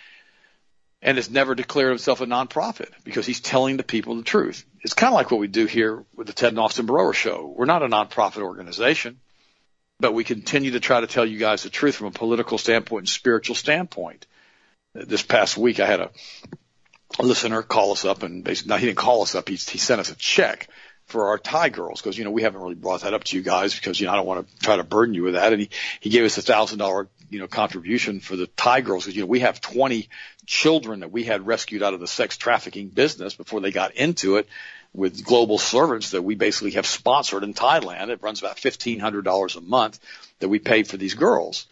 and 1.02 1.16
has 1.16 1.30
never 1.30 1.54
declared 1.54 1.90
himself 1.90 2.20
a 2.20 2.26
nonprofit 2.26 2.90
because 3.04 3.26
he's 3.26 3.40
telling 3.40 3.76
the 3.76 3.82
people 3.82 4.16
the 4.16 4.22
truth. 4.22 4.64
It's 4.82 4.94
kind 4.94 5.12
of 5.12 5.14
like 5.14 5.30
what 5.30 5.40
we 5.40 5.48
do 5.48 5.66
here 5.66 6.04
with 6.14 6.26
the 6.26 6.32
Ted 6.32 6.50
and 6.50 6.58
Austin 6.58 6.86
Broer 6.86 7.14
show. 7.14 7.52
We're 7.56 7.64
not 7.64 7.82
a 7.82 7.88
nonprofit 7.88 8.42
organization, 8.42 9.18
but 9.98 10.12
we 10.12 10.24
continue 10.24 10.72
to 10.72 10.80
try 10.80 11.00
to 11.00 11.06
tell 11.06 11.24
you 11.24 11.38
guys 11.38 11.62
the 11.62 11.70
truth 11.70 11.96
from 11.96 12.08
a 12.08 12.12
political 12.12 12.58
standpoint 12.58 13.02
and 13.02 13.08
spiritual 13.08 13.54
standpoint. 13.54 14.26
This 14.92 15.22
past 15.22 15.56
week, 15.56 15.80
I 15.80 15.86
had 15.86 16.00
a, 16.00 16.10
listener 17.18 17.62
call 17.62 17.92
us 17.92 18.04
up 18.04 18.22
and 18.22 18.44
basically, 18.44 18.70
now 18.70 18.76
he 18.76 18.86
didn't 18.86 18.98
call 18.98 19.22
us 19.22 19.34
up. 19.34 19.48
He, 19.48 19.56
he 19.56 19.78
sent 19.78 20.00
us 20.00 20.10
a 20.10 20.14
check 20.16 20.68
for 21.06 21.28
our 21.28 21.38
Thai 21.38 21.68
girls 21.68 22.00
because 22.00 22.16
you 22.16 22.24
know 22.24 22.30
we 22.30 22.42
haven't 22.42 22.60
really 22.60 22.76
brought 22.76 23.02
that 23.02 23.14
up 23.14 23.24
to 23.24 23.36
you 23.36 23.42
guys 23.42 23.74
because 23.74 23.98
you 23.98 24.06
know 24.06 24.12
I 24.12 24.16
don't 24.16 24.26
want 24.26 24.48
to 24.48 24.58
try 24.58 24.76
to 24.76 24.84
burden 24.84 25.14
you 25.14 25.24
with 25.24 25.34
that. 25.34 25.52
And 25.52 25.60
he 25.60 25.70
he 26.00 26.10
gave 26.10 26.24
us 26.24 26.38
a 26.38 26.42
thousand 26.42 26.78
dollar 26.78 27.08
you 27.28 27.40
know 27.40 27.48
contribution 27.48 28.20
for 28.20 28.36
the 28.36 28.46
Thai 28.46 28.80
girls 28.80 29.04
because 29.04 29.16
you 29.16 29.22
know 29.22 29.28
we 29.28 29.40
have 29.40 29.60
20 29.60 30.08
children 30.46 31.00
that 31.00 31.10
we 31.10 31.24
had 31.24 31.46
rescued 31.46 31.82
out 31.82 31.94
of 31.94 32.00
the 32.00 32.06
sex 32.06 32.36
trafficking 32.36 32.88
business 32.88 33.34
before 33.34 33.60
they 33.60 33.72
got 33.72 33.94
into 33.94 34.36
it 34.36 34.48
with 34.92 35.24
global 35.24 35.58
servants 35.58 36.10
that 36.10 36.22
we 36.22 36.34
basically 36.34 36.72
have 36.72 36.86
sponsored 36.86 37.44
in 37.44 37.54
Thailand. 37.54 38.08
It 38.08 38.22
runs 38.22 38.40
about 38.40 38.56
$1,500 38.56 39.56
a 39.56 39.60
month 39.60 40.00
that 40.40 40.48
we 40.48 40.58
pay 40.58 40.82
for 40.82 40.96
these 40.96 41.14
girls. 41.14 41.66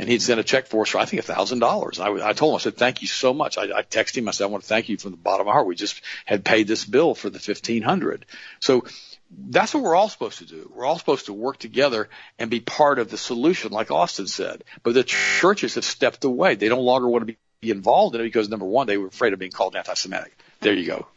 And 0.00 0.08
he'd 0.08 0.22
sent 0.22 0.40
a 0.40 0.42
check 0.42 0.66
for 0.66 0.80
us 0.80 0.88
for, 0.88 0.98
I 0.98 1.04
think, 1.04 1.20
a 1.20 1.26
thousand 1.26 1.58
dollars. 1.58 2.00
I, 2.00 2.08
I 2.10 2.32
told 2.32 2.52
him, 2.52 2.56
I 2.56 2.60
said, 2.60 2.78
thank 2.78 3.02
you 3.02 3.06
so 3.06 3.34
much. 3.34 3.58
I, 3.58 3.64
I 3.64 3.82
texted 3.82 4.16
him. 4.16 4.28
I 4.28 4.30
said, 4.30 4.44
I 4.44 4.46
want 4.46 4.62
to 4.62 4.68
thank 4.68 4.88
you 4.88 4.96
from 4.96 5.10
the 5.10 5.18
bottom 5.18 5.42
of 5.42 5.48
my 5.48 5.52
heart. 5.52 5.66
We 5.66 5.74
just 5.74 6.00
had 6.24 6.42
paid 6.42 6.66
this 6.66 6.86
bill 6.86 7.14
for 7.14 7.28
the 7.28 7.34
1500. 7.34 8.24
So 8.60 8.86
that's 9.30 9.74
what 9.74 9.82
we're 9.82 9.94
all 9.94 10.08
supposed 10.08 10.38
to 10.38 10.46
do. 10.46 10.72
We're 10.74 10.86
all 10.86 10.96
supposed 10.96 11.26
to 11.26 11.34
work 11.34 11.58
together 11.58 12.08
and 12.38 12.48
be 12.48 12.60
part 12.60 12.98
of 12.98 13.10
the 13.10 13.18
solution, 13.18 13.72
like 13.72 13.90
Austin 13.90 14.26
said. 14.26 14.64
But 14.82 14.94
the 14.94 15.04
churches 15.04 15.74
have 15.74 15.84
stepped 15.84 16.24
away. 16.24 16.54
They 16.54 16.70
no 16.70 16.80
longer 16.80 17.06
want 17.06 17.28
to 17.28 17.36
be 17.60 17.70
involved 17.70 18.14
in 18.14 18.22
it 18.22 18.24
because 18.24 18.48
number 18.48 18.64
one, 18.64 18.86
they 18.86 18.96
were 18.96 19.08
afraid 19.08 19.34
of 19.34 19.38
being 19.38 19.52
called 19.52 19.76
anti-Semitic. 19.76 20.34
There 20.60 20.72
you 20.72 20.86
go. 20.86 21.08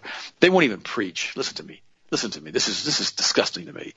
They 0.42 0.50
won't 0.50 0.66
even 0.66 0.82
preach. 0.82 1.38
Listen 1.38 1.56
to 1.56 1.64
me. 1.64 1.82
Listen 2.12 2.32
to 2.32 2.42
me. 2.42 2.52
This 2.52 2.68
is 2.68 2.84
this 2.84 3.00
is 3.00 3.14
disgusting 3.14 3.68
to 3.68 3.74
me. 3.74 3.94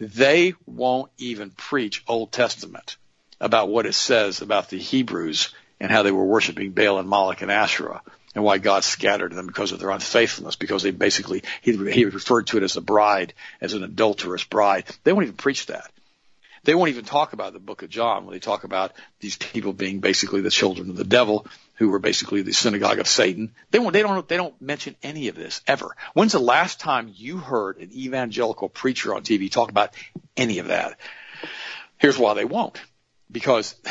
They 0.00 0.54
won't 0.66 1.12
even 1.18 1.50
preach 1.50 2.02
Old 2.08 2.32
Testament 2.32 2.96
about 3.40 3.68
what 3.68 3.86
it 3.86 3.94
says 3.94 4.42
about 4.42 4.70
the 4.70 4.78
Hebrews 4.78 5.54
and 5.80 5.90
how 5.90 6.02
they 6.02 6.12
were 6.12 6.24
worshiping 6.24 6.72
Baal 6.72 6.98
and 6.98 7.08
Moloch 7.08 7.42
and 7.42 7.50
Asherah 7.50 8.02
and 8.34 8.42
why 8.42 8.58
God 8.58 8.84
scattered 8.84 9.32
them 9.32 9.46
because 9.46 9.72
of 9.72 9.78
their 9.78 9.90
unfaithfulness, 9.90 10.56
because 10.56 10.82
they 10.82 10.90
basically, 10.90 11.42
he, 11.62 11.72
he 11.92 12.04
referred 12.04 12.48
to 12.48 12.56
it 12.56 12.62
as 12.62 12.76
a 12.76 12.80
bride, 12.80 13.32
as 13.60 13.74
an 13.74 13.84
adulterous 13.84 14.44
bride. 14.44 14.84
They 15.04 15.12
won't 15.12 15.26
even 15.26 15.36
preach 15.36 15.66
that. 15.66 15.90
They 16.64 16.74
won't 16.74 16.88
even 16.88 17.04
talk 17.04 17.34
about 17.34 17.52
the 17.52 17.60
book 17.60 17.82
of 17.82 17.90
John 17.90 18.24
when 18.24 18.32
they 18.32 18.40
talk 18.40 18.64
about 18.64 18.92
these 19.20 19.36
people 19.36 19.74
being 19.74 20.00
basically 20.00 20.40
the 20.40 20.50
children 20.50 20.88
of 20.88 20.96
the 20.96 21.04
devil 21.04 21.46
who 21.74 21.90
were 21.90 21.98
basically 21.98 22.40
the 22.40 22.52
synagogue 22.52 22.98
of 22.98 23.06
Satan. 23.06 23.54
They 23.70 23.78
won't, 23.78 23.92
they 23.92 24.02
don't, 24.02 24.26
they 24.26 24.38
don't 24.38 24.60
mention 24.62 24.96
any 25.02 25.28
of 25.28 25.36
this 25.36 25.60
ever. 25.66 25.94
When's 26.14 26.32
the 26.32 26.38
last 26.38 26.80
time 26.80 27.12
you 27.14 27.36
heard 27.36 27.76
an 27.78 27.92
evangelical 27.92 28.70
preacher 28.70 29.14
on 29.14 29.22
TV 29.22 29.50
talk 29.50 29.70
about 29.70 29.94
any 30.36 30.58
of 30.58 30.68
that? 30.68 30.98
Here's 31.98 32.18
why 32.18 32.32
they 32.34 32.46
won't 32.46 32.80
because 33.34 33.74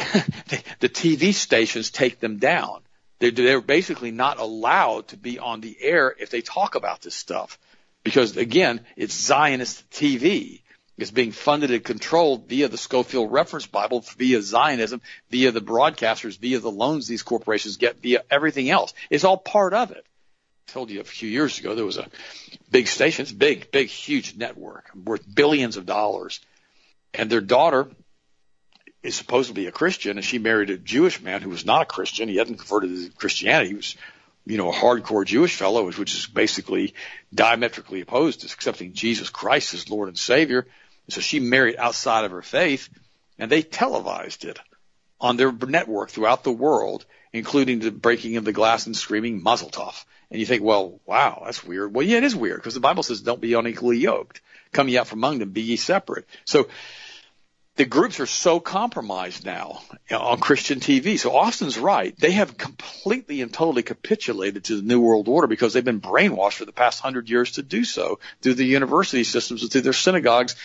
the 0.79 0.89
TV 0.89 1.33
stations 1.33 1.91
take 1.91 2.19
them 2.19 2.37
down. 2.37 2.81
They're, 3.19 3.29
they're 3.29 3.61
basically 3.61 4.09
not 4.09 4.39
allowed 4.39 5.09
to 5.09 5.17
be 5.17 5.37
on 5.37 5.59
the 5.59 5.77
air 5.79 6.15
if 6.17 6.31
they 6.31 6.41
talk 6.41 6.75
about 6.75 7.01
this 7.01 7.13
stuff. 7.13 7.59
Because 8.03 8.37
again, 8.37 8.81
it's 8.95 9.13
Zionist 9.13 9.87
TV. 9.91 10.61
It's 10.97 11.11
being 11.11 11.31
funded 11.33 11.71
and 11.71 11.83
controlled 11.83 12.47
via 12.47 12.69
the 12.69 12.77
Scofield 12.77 13.31
Reference 13.31 13.65
Bible, 13.65 14.05
via 14.17 14.41
Zionism, 14.41 15.01
via 15.29 15.51
the 15.51 15.61
broadcasters, 15.61 16.39
via 16.39 16.59
the 16.59 16.71
loans 16.71 17.07
these 17.07 17.23
corporations 17.23 17.77
get, 17.77 18.01
via 18.01 18.23
everything 18.31 18.69
else. 18.69 18.93
It's 19.09 19.25
all 19.25 19.37
part 19.37 19.73
of 19.73 19.91
it. 19.91 20.05
I 20.69 20.71
told 20.71 20.89
you 20.89 21.01
a 21.01 21.03
few 21.03 21.29
years 21.29 21.59
ago 21.59 21.75
there 21.75 21.85
was 21.85 21.97
a 21.97 22.07
big 22.71 22.87
station, 22.87 23.23
it's 23.23 23.31
big, 23.31 23.71
big, 23.71 23.89
huge 23.89 24.37
network 24.37 24.89
worth 24.95 25.23
billions 25.35 25.75
of 25.75 25.85
dollars. 25.85 26.39
And 27.13 27.29
their 27.29 27.41
daughter 27.41 27.89
is 29.03 29.15
supposed 29.15 29.49
to 29.49 29.53
be 29.53 29.67
a 29.67 29.71
Christian, 29.71 30.17
and 30.17 30.25
she 30.25 30.39
married 30.39 30.69
a 30.69 30.77
Jewish 30.77 31.21
man 31.21 31.41
who 31.41 31.49
was 31.49 31.65
not 31.65 31.81
a 31.81 31.85
Christian. 31.85 32.29
He 32.29 32.37
hadn't 32.37 32.57
converted 32.57 32.89
to 32.89 33.09
Christianity. 33.11 33.69
He 33.69 33.75
was, 33.75 33.95
you 34.45 34.57
know, 34.57 34.71
a 34.71 34.75
hardcore 34.75 35.25
Jewish 35.25 35.55
fellow, 35.55 35.85
which 35.91 36.15
is 36.15 36.25
basically 36.25 36.93
diametrically 37.33 38.01
opposed 38.01 38.41
to 38.41 38.47
accepting 38.47 38.93
Jesus 38.93 39.29
Christ 39.29 39.73
as 39.73 39.89
Lord 39.89 40.07
and 40.07 40.17
Savior. 40.17 40.65
so 41.09 41.19
she 41.19 41.41
married 41.41 41.75
outside 41.77 42.23
of 42.23 42.31
her 42.31 42.41
faith, 42.41 42.87
and 43.37 43.51
they 43.51 43.61
televised 43.61 44.45
it 44.45 44.57
on 45.19 45.35
their 45.35 45.51
network 45.51 46.09
throughout 46.09 46.43
the 46.43 46.51
world, 46.51 47.05
including 47.33 47.79
the 47.79 47.91
breaking 47.91 48.37
of 48.37 48.45
the 48.45 48.53
glass 48.53 48.85
and 48.85 48.95
screaming 48.95 49.43
Mazel 49.43 49.69
Tov. 49.69 50.05
And 50.31 50.39
you 50.39 50.45
think, 50.45 50.63
well, 50.63 50.99
wow, 51.05 51.43
that's 51.45 51.63
weird. 51.63 51.93
Well, 51.93 52.05
yeah, 52.05 52.17
it 52.17 52.23
is 52.23 52.35
weird 52.35 52.57
because 52.57 52.73
the 52.73 52.79
Bible 52.79 53.03
says, 53.03 53.21
"Don't 53.21 53.41
be 53.41 53.53
unequally 53.53 53.97
yoked. 53.97 54.41
Come 54.71 54.87
ye 54.87 54.97
out 54.97 55.07
from 55.07 55.19
among 55.19 55.39
them, 55.39 55.51
be 55.51 55.61
ye 55.61 55.75
separate." 55.75 56.25
So 56.45 56.69
the 57.75 57.85
groups 57.85 58.19
are 58.19 58.27
so 58.27 58.59
compromised 58.59 59.45
now 59.45 59.81
on 60.11 60.39
Christian 60.39 60.79
TV. 60.79 61.17
So 61.17 61.35
Austin's 61.35 61.77
right. 61.77 62.15
They 62.17 62.31
have 62.31 62.55
completely 62.55 63.41
and 63.41 63.51
totally 63.51 63.81
capitulated 63.81 64.65
to 64.65 64.75
the 64.75 64.83
New 64.83 64.99
World 64.99 65.27
Order 65.27 65.47
because 65.47 65.73
they've 65.73 65.83
been 65.83 66.01
brainwashed 66.01 66.53
for 66.53 66.65
the 66.65 66.71
past 66.71 66.99
hundred 66.99 67.29
years 67.29 67.53
to 67.53 67.63
do 67.63 67.83
so 67.83 68.19
through 68.41 68.55
the 68.55 68.65
university 68.65 69.23
systems 69.23 69.63
and 69.63 69.71
through 69.71 69.81
their 69.81 69.93
synagogues, 69.93 70.55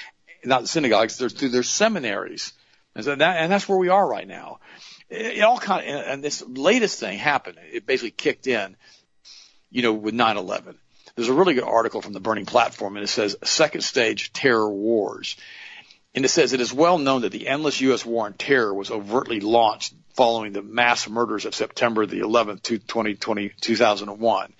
not 0.44 0.68
synagogues, 0.68 1.16
through 1.16 1.48
their 1.48 1.62
seminaries. 1.62 2.52
And, 2.94 3.04
so 3.04 3.14
that, 3.14 3.36
and 3.38 3.50
that's 3.50 3.68
where 3.68 3.78
we 3.78 3.88
are 3.88 4.06
right 4.06 4.28
now. 4.28 4.60
It, 5.08 5.38
it 5.38 5.42
all 5.42 5.58
kind 5.58 5.88
of, 5.88 6.04
and 6.06 6.22
this 6.22 6.42
latest 6.46 7.00
thing 7.00 7.16
happened. 7.16 7.56
It 7.72 7.86
basically 7.86 8.10
kicked 8.10 8.46
in, 8.46 8.76
you 9.70 9.80
know, 9.80 9.94
with 9.94 10.14
9-11. 10.14 10.74
There's 11.16 11.28
a 11.28 11.34
really 11.34 11.54
good 11.54 11.64
article 11.64 12.02
from 12.02 12.12
the 12.12 12.20
Burning 12.20 12.46
Platform 12.46 12.96
and 12.96 13.02
it 13.04 13.08
says 13.08 13.34
second 13.42 13.80
stage 13.80 14.32
terror 14.32 14.70
wars. 14.70 15.36
And 16.18 16.24
it 16.24 16.30
says 16.30 16.52
it 16.52 16.60
is 16.60 16.72
well 16.72 16.98
known 16.98 17.20
that 17.20 17.30
the 17.30 17.46
endless 17.46 17.80
U.S. 17.80 18.04
war 18.04 18.26
on 18.26 18.32
terror 18.32 18.74
was 18.74 18.90
overtly 18.90 19.38
launched 19.38 19.94
following 20.14 20.52
the 20.52 20.62
mass 20.62 21.08
murders 21.08 21.44
of 21.44 21.54
September 21.54 22.06
the 22.06 22.18
11th, 22.18 22.62
2020, 22.62 23.50
2001. 23.60 24.52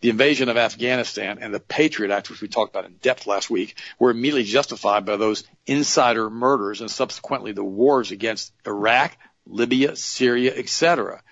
The 0.00 0.08
invasion 0.08 0.48
of 0.48 0.56
Afghanistan 0.56 1.36
and 1.38 1.52
the 1.52 1.60
Patriot 1.60 2.10
Act, 2.10 2.30
which 2.30 2.40
we 2.40 2.48
talked 2.48 2.74
about 2.74 2.86
in 2.86 2.94
depth 3.02 3.26
last 3.26 3.50
week, 3.50 3.76
were 3.98 4.10
immediately 4.10 4.44
justified 4.44 5.04
by 5.04 5.18
those 5.18 5.44
insider 5.66 6.30
murders 6.30 6.80
and 6.80 6.90
subsequently 6.90 7.52
the 7.52 7.62
wars 7.62 8.10
against 8.10 8.54
Iraq, 8.66 9.14
Libya, 9.46 9.96
Syria, 9.96 10.56
etc. 10.56 11.22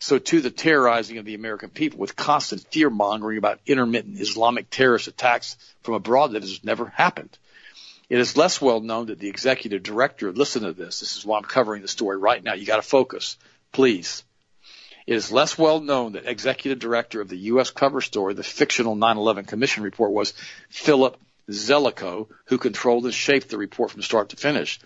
So 0.00 0.18
too 0.18 0.40
the 0.40 0.50
terrorizing 0.50 1.18
of 1.18 1.24
the 1.24 1.36
American 1.36 1.70
people 1.70 2.00
with 2.00 2.16
constant 2.16 2.66
fear 2.72 2.90
mongering 2.90 3.38
about 3.38 3.60
intermittent 3.66 4.18
Islamic 4.18 4.68
terrorist 4.68 5.06
attacks 5.06 5.56
from 5.82 5.94
abroad 5.94 6.32
that 6.32 6.42
has 6.42 6.64
never 6.64 6.86
happened. 6.86 7.38
It 8.12 8.20
is 8.20 8.36
less 8.36 8.60
well 8.60 8.80
known 8.80 9.06
that 9.06 9.20
the 9.20 9.30
executive 9.30 9.82
director, 9.82 10.30
listen 10.32 10.64
to 10.64 10.74
this, 10.74 11.00
this 11.00 11.16
is 11.16 11.24
why 11.24 11.38
I'm 11.38 11.44
covering 11.44 11.80
the 11.80 11.88
story 11.88 12.18
right 12.18 12.44
now. 12.44 12.52
You 12.52 12.66
got 12.66 12.76
to 12.76 12.82
focus, 12.82 13.38
please. 13.72 14.22
It 15.06 15.14
is 15.14 15.32
less 15.32 15.56
well 15.56 15.80
known 15.80 16.12
that 16.12 16.26
executive 16.26 16.78
director 16.78 17.22
of 17.22 17.30
the 17.30 17.38
U.S. 17.52 17.70
cover 17.70 18.02
story, 18.02 18.34
the 18.34 18.42
fictional 18.42 18.96
9/11 18.96 19.46
Commission 19.46 19.82
report, 19.82 20.12
was 20.12 20.34
Philip 20.68 21.16
Zelikow, 21.48 22.28
who 22.48 22.58
controlled 22.58 23.06
and 23.06 23.14
shaped 23.14 23.48
the 23.48 23.56
report 23.56 23.92
from 23.92 24.02
start 24.02 24.28
to 24.28 24.36
finish. 24.36 24.78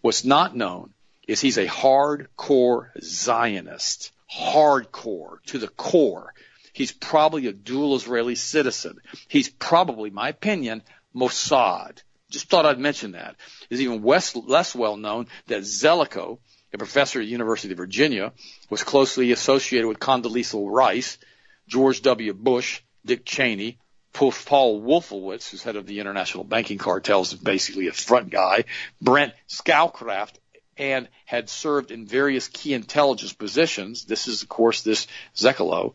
What's 0.00 0.24
not 0.24 0.56
known 0.56 0.94
is 1.28 1.38
he's 1.38 1.58
a 1.58 1.66
hardcore 1.66 2.98
Zionist, 2.98 4.10
hardcore 4.34 5.42
to 5.48 5.58
the 5.58 5.68
core. 5.68 6.32
He's 6.72 6.92
probably 6.92 7.46
a 7.46 7.52
dual 7.52 7.94
Israeli 7.94 8.36
citizen. 8.36 9.00
He's 9.28 9.50
probably, 9.50 10.08
my 10.08 10.30
opinion, 10.30 10.82
Mossad. 11.14 12.02
Just 12.30 12.48
thought 12.48 12.66
I'd 12.66 12.78
mention 12.78 13.12
that. 13.12 13.36
It's 13.68 13.80
even 13.80 14.02
less, 14.02 14.34
less 14.34 14.74
well 14.74 14.96
known 14.96 15.26
that 15.48 15.62
Zelikow 15.62 16.38
a 16.72 16.78
professor 16.78 17.20
at 17.20 17.24
the 17.24 17.30
University 17.30 17.72
of 17.72 17.78
Virginia, 17.78 18.32
was 18.68 18.84
closely 18.84 19.32
associated 19.32 19.88
with 19.88 19.98
Condoleezza 19.98 20.58
Rice, 20.70 21.18
George 21.66 22.02
W. 22.02 22.32
Bush, 22.32 22.82
Dick 23.04 23.24
Cheney, 23.24 23.78
Paul 24.12 24.80
Wolfowitz, 24.82 25.50
who's 25.50 25.62
head 25.62 25.76
of 25.76 25.86
the 25.86 26.00
international 26.00 26.44
banking 26.44 26.78
cartels, 26.78 27.32
is 27.32 27.38
basically 27.38 27.86
a 27.86 27.92
front 27.92 28.30
guy, 28.30 28.64
Brent 29.00 29.32
Scowcroft, 29.48 30.34
and 30.76 31.08
had 31.26 31.48
served 31.48 31.90
in 31.90 32.06
various 32.06 32.48
key 32.48 32.74
intelligence 32.74 33.32
positions. 33.32 34.04
This 34.04 34.28
is, 34.28 34.42
of 34.42 34.48
course, 34.48 34.82
this 34.82 35.06
Zekalow. 35.36 35.94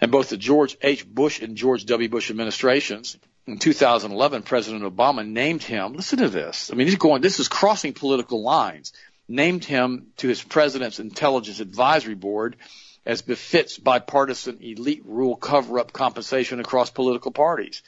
And 0.00 0.10
both 0.10 0.28
the 0.28 0.36
George 0.36 0.76
H. 0.82 1.06
Bush 1.06 1.40
and 1.40 1.56
George 1.56 1.84
W. 1.86 2.08
Bush 2.08 2.30
administrations 2.30 3.16
in 3.46 3.58
2011, 3.58 4.42
President 4.42 4.82
Obama 4.82 5.26
named 5.26 5.62
him. 5.62 5.92
Listen 5.92 6.18
to 6.18 6.28
this. 6.28 6.70
I 6.72 6.74
mean, 6.74 6.86
he's 6.86 6.96
going. 6.96 7.22
This 7.22 7.38
is 7.38 7.48
crossing 7.48 7.92
political 7.92 8.42
lines 8.42 8.92
named 9.28 9.64
him 9.64 10.08
to 10.18 10.28
his 10.28 10.42
president's 10.42 11.00
intelligence 11.00 11.60
advisory 11.60 12.14
board 12.14 12.56
as 13.04 13.22
befits 13.22 13.78
bipartisan 13.78 14.58
elite 14.60 15.02
rule 15.04 15.36
cover 15.36 15.78
up 15.78 15.92
compensation 15.92 16.60
across 16.60 16.90
political 16.90 17.30
parties. 17.30 17.82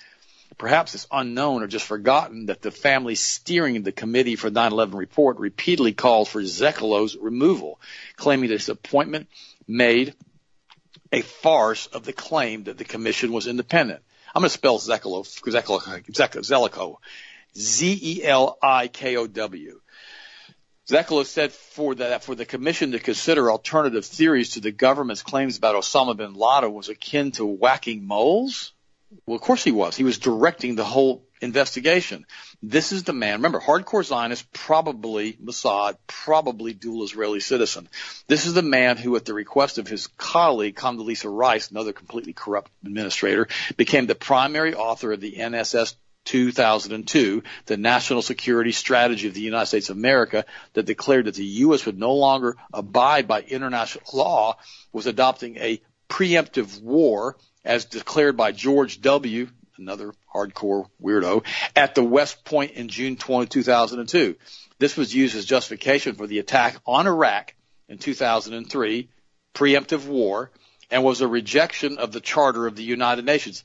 Perhaps 0.56 0.94
it's 0.94 1.06
unknown 1.12 1.62
or 1.62 1.66
just 1.66 1.84
forgotten 1.84 2.46
that 2.46 2.62
the 2.62 2.70
family 2.70 3.14
steering 3.14 3.82
the 3.82 3.92
committee 3.92 4.34
for 4.34 4.50
9-11 4.50 4.94
report 4.94 5.38
repeatedly 5.38 5.92
called 5.92 6.28
for 6.28 6.42
Zekalow's 6.42 7.16
removal, 7.16 7.80
claiming 8.16 8.48
that 8.48 8.59
his 8.59 8.68
appointment 8.68 9.28
made 9.66 10.14
a 11.12 11.20
farce 11.20 11.86
of 11.86 12.04
the 12.04 12.12
claim 12.12 12.64
that 12.64 12.78
the 12.78 12.84
commission 12.84 13.32
was 13.32 13.46
independent. 13.46 14.02
I'm 14.39 14.43
going 14.43 14.51
to 14.51 14.55
spell 14.55 14.78
Zekalow, 14.78 15.26
Zelikow, 15.43 16.99
Z-E-L-I-K-O-W. 17.57 18.61
Zekalow 20.89 21.26
said 21.26 21.51
for 21.51 21.97
that 21.97 22.22
for 22.22 22.36
the 22.36 22.45
commission 22.45 22.93
to 22.93 23.01
consider 23.01 23.51
alternative 23.51 24.07
theories 24.07 24.51
to 24.51 24.61
the 24.61 24.70
government's 24.70 25.24
claims 25.24 25.59
about 25.59 25.74
Osama 25.74 26.16
bin 26.16 26.34
Laden 26.34 26.72
was 26.72 26.89
akin 26.89 27.32
to 27.32 27.45
whacking 27.45 28.07
moles. 28.07 28.72
Well, 29.26 29.34
of 29.34 29.43
course 29.43 29.64
he 29.64 29.72
was. 29.72 29.97
He 29.97 30.05
was 30.05 30.18
directing 30.18 30.76
the 30.76 30.84
whole 30.84 31.24
investigation. 31.41 32.26
This 32.62 32.93
is 32.93 33.05
the 33.05 33.12
man. 33.12 33.34
Remember, 33.34 33.61
hardcore 33.61 34.05
Zionist, 34.05 34.53
probably 34.53 35.34
Mossad, 35.34 35.97
probably 36.07 36.72
dual 36.72 37.05
Israeli 37.05 37.41
citizen. 37.41 37.89
This 38.26 38.47
is 38.47 38.55
the 38.55 38.62
man 38.62 38.97
who, 38.97 39.16
at 39.16 39.24
the 39.24 39.34
request 39.34 39.78
of 39.78 39.89
his 39.89 40.07
colleague 40.07 40.76
Condoleezza 40.76 41.30
Rice, 41.30 41.70
another 41.70 41.93
completely 41.93 42.32
corrupt 42.32 42.70
administrator, 42.84 43.49
became 43.76 44.07
the 44.07 44.14
primary 44.14 44.74
author 44.74 45.12
of 45.12 45.20
the 45.20 45.32
NSS 45.32 45.95
2002, 46.24 47.43
the 47.66 47.76
National 47.78 48.20
Security 48.20 48.72
Strategy 48.72 49.28
of 49.28 49.34
the 49.34 49.41
United 49.41 49.66
States 49.66 49.89
of 49.89 49.97
America 49.97 50.45
that 50.74 50.84
declared 50.84 51.24
that 51.24 51.34
the 51.34 51.45
U.S. 51.45 51.86
would 51.86 51.99
no 51.99 52.14
longer 52.14 52.57
abide 52.72 53.26
by 53.26 53.41
international 53.41 54.05
law 54.12 54.59
was 54.93 55.07
adopting 55.07 55.57
a 55.57 55.80
preemptive 56.09 56.82
war 56.82 57.36
as 57.64 57.86
declared 57.86 58.36
by 58.36 58.53
George 58.53 59.01
W., 59.01 59.49
another 59.78 60.12
hardcore 60.34 60.88
weirdo, 61.02 61.44
at 61.74 61.94
the 61.94 62.02
West 62.02 62.44
Point 62.44 62.72
in 62.72 62.88
June 62.88 63.16
20, 63.16 63.48
2002. 63.48 64.36
This 64.78 64.96
was 64.96 65.14
used 65.14 65.36
as 65.36 65.44
justification 65.44 66.14
for 66.14 66.26
the 66.26 66.38
attack 66.38 66.76
on 66.86 67.06
Iraq 67.06 67.54
in 67.88 67.98
2003, 67.98 69.08
preemptive 69.54 70.06
war, 70.06 70.50
and 70.90 71.04
was 71.04 71.20
a 71.20 71.28
rejection 71.28 71.98
of 71.98 72.12
the 72.12 72.20
Charter 72.20 72.66
of 72.66 72.76
the 72.76 72.82
United 72.82 73.24
Nations. 73.24 73.64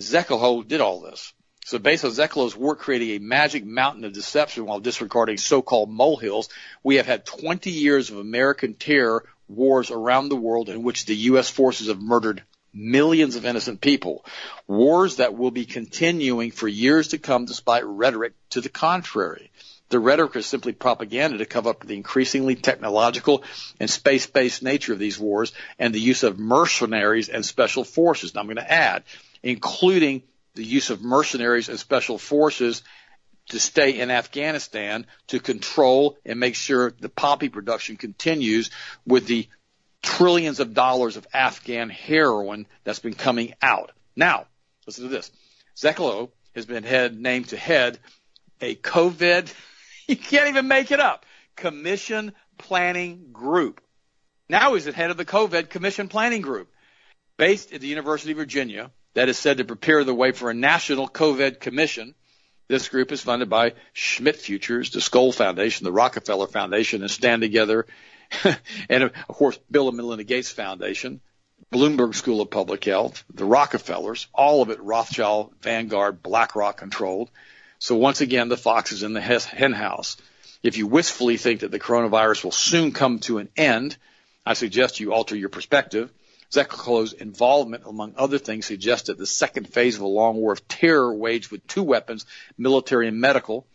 Zekalow 0.00 0.66
did 0.66 0.80
all 0.80 1.00
this. 1.00 1.32
So 1.66 1.78
based 1.78 2.04
on 2.04 2.12
Zekalow's 2.12 2.56
work 2.56 2.78
creating 2.78 3.10
a 3.10 3.18
magic 3.18 3.64
mountain 3.64 4.04
of 4.04 4.12
deception 4.12 4.66
while 4.66 4.78
disregarding 4.78 5.36
so-called 5.36 5.90
molehills, 5.90 6.48
we 6.84 6.96
have 6.96 7.06
had 7.06 7.26
20 7.26 7.70
years 7.70 8.08
of 8.08 8.18
American 8.18 8.74
terror 8.74 9.24
wars 9.48 9.90
around 9.90 10.28
the 10.28 10.36
world 10.36 10.68
in 10.68 10.82
which 10.82 11.06
the 11.06 11.16
U.S. 11.16 11.50
forces 11.50 11.88
have 11.88 12.00
murdered 12.00 12.44
millions 12.76 13.36
of 13.36 13.46
innocent 13.46 13.80
people. 13.80 14.24
Wars 14.66 15.16
that 15.16 15.36
will 15.36 15.50
be 15.50 15.64
continuing 15.64 16.50
for 16.50 16.68
years 16.68 17.08
to 17.08 17.18
come 17.18 17.46
despite 17.46 17.84
rhetoric 17.84 18.34
to 18.50 18.60
the 18.60 18.68
contrary. 18.68 19.50
The 19.88 19.98
rhetoric 20.00 20.34
is 20.36 20.46
simply 20.46 20.72
propaganda 20.72 21.38
to 21.38 21.46
cover 21.46 21.70
up 21.70 21.86
the 21.86 21.94
increasingly 21.94 22.56
technological 22.56 23.44
and 23.78 23.88
space-based 23.88 24.62
nature 24.62 24.92
of 24.92 24.98
these 24.98 25.18
wars 25.18 25.52
and 25.78 25.94
the 25.94 26.00
use 26.00 26.24
of 26.24 26.38
mercenaries 26.38 27.28
and 27.28 27.44
special 27.44 27.84
forces. 27.84 28.34
Now 28.34 28.40
I'm 28.40 28.46
going 28.46 28.56
to 28.56 28.70
add, 28.70 29.04
including 29.42 30.22
the 30.54 30.64
use 30.64 30.90
of 30.90 31.02
mercenaries 31.02 31.68
and 31.68 31.78
special 31.78 32.18
forces 32.18 32.82
to 33.50 33.60
stay 33.60 34.00
in 34.00 34.10
Afghanistan 34.10 35.06
to 35.28 35.38
control 35.38 36.18
and 36.24 36.40
make 36.40 36.56
sure 36.56 36.92
the 36.98 37.08
poppy 37.08 37.48
production 37.48 37.96
continues 37.96 38.70
with 39.06 39.26
the 39.26 39.48
trillions 40.06 40.60
of 40.60 40.72
dollars 40.72 41.16
of 41.16 41.26
Afghan 41.34 41.90
heroin 41.90 42.66
that's 42.84 43.00
been 43.00 43.14
coming 43.14 43.54
out. 43.60 43.92
Now, 44.14 44.46
listen 44.86 45.04
to 45.04 45.10
this. 45.10 45.30
Zekalow 45.76 46.30
has 46.54 46.64
been 46.64 46.84
head, 46.84 47.18
named 47.18 47.48
to 47.48 47.56
head 47.56 47.98
a 48.60 48.74
COVID, 48.76 49.52
you 50.08 50.16
can't 50.16 50.48
even 50.48 50.68
make 50.68 50.90
it 50.90 51.00
up, 51.00 51.26
commission 51.56 52.32
planning 52.56 53.32
group. 53.32 53.80
Now 54.48 54.74
he's 54.74 54.84
the 54.84 54.92
head 54.92 55.10
of 55.10 55.16
the 55.16 55.24
COVID 55.24 55.68
commission 55.68 56.08
planning 56.08 56.40
group 56.40 56.68
based 57.36 57.72
at 57.72 57.80
the 57.80 57.88
University 57.88 58.30
of 58.30 58.38
Virginia 58.38 58.90
that 59.14 59.28
is 59.28 59.38
said 59.38 59.58
to 59.58 59.64
prepare 59.64 60.04
the 60.04 60.14
way 60.14 60.32
for 60.32 60.50
a 60.50 60.54
national 60.54 61.08
COVID 61.08 61.58
commission. 61.58 62.14
This 62.68 62.88
group 62.88 63.12
is 63.12 63.20
funded 63.20 63.50
by 63.50 63.74
Schmidt 63.92 64.36
Futures, 64.36 64.90
the 64.90 65.00
Skoll 65.00 65.34
Foundation, 65.34 65.84
the 65.84 65.92
Rockefeller 65.92 66.46
Foundation, 66.46 67.02
and 67.02 67.10
Stand 67.10 67.42
Together, 67.42 67.86
and 68.88 69.04
of 69.04 69.12
course, 69.28 69.58
Bill 69.70 69.88
and 69.88 69.96
Melinda 69.96 70.24
Gates 70.24 70.50
Foundation, 70.50 71.20
Bloomberg 71.72 72.14
School 72.14 72.40
of 72.40 72.50
Public 72.50 72.84
Health, 72.84 73.24
the 73.32 73.44
Rockefellers, 73.44 74.26
all 74.32 74.62
of 74.62 74.70
it 74.70 74.80
Rothschild, 74.80 75.52
Vanguard, 75.60 76.22
BlackRock 76.22 76.76
controlled. 76.76 77.30
So 77.78 77.96
once 77.96 78.20
again, 78.20 78.48
the 78.48 78.56
fox 78.56 78.92
is 78.92 79.02
in 79.02 79.12
the 79.12 79.20
hen 79.20 79.72
house. 79.72 80.16
If 80.62 80.76
you 80.78 80.86
wistfully 80.86 81.36
think 81.36 81.60
that 81.60 81.70
the 81.70 81.80
coronavirus 81.80 82.44
will 82.44 82.52
soon 82.52 82.92
come 82.92 83.18
to 83.20 83.38
an 83.38 83.48
end, 83.56 83.96
I 84.44 84.54
suggest 84.54 85.00
you 85.00 85.12
alter 85.12 85.36
your 85.36 85.48
perspective 85.48 86.10
Zekalow's 86.50 87.12
involvement, 87.12 87.84
among 87.86 88.14
other 88.16 88.38
things, 88.38 88.66
suggested 88.66 89.18
the 89.18 89.26
second 89.26 89.68
phase 89.68 89.96
of 89.96 90.02
a 90.02 90.06
long 90.06 90.36
war 90.36 90.52
of 90.52 90.66
terror 90.68 91.12
waged 91.12 91.50
with 91.50 91.66
two 91.66 91.82
weapons, 91.82 92.26
military 92.56 93.08
and 93.08 93.20
medical, 93.20 93.66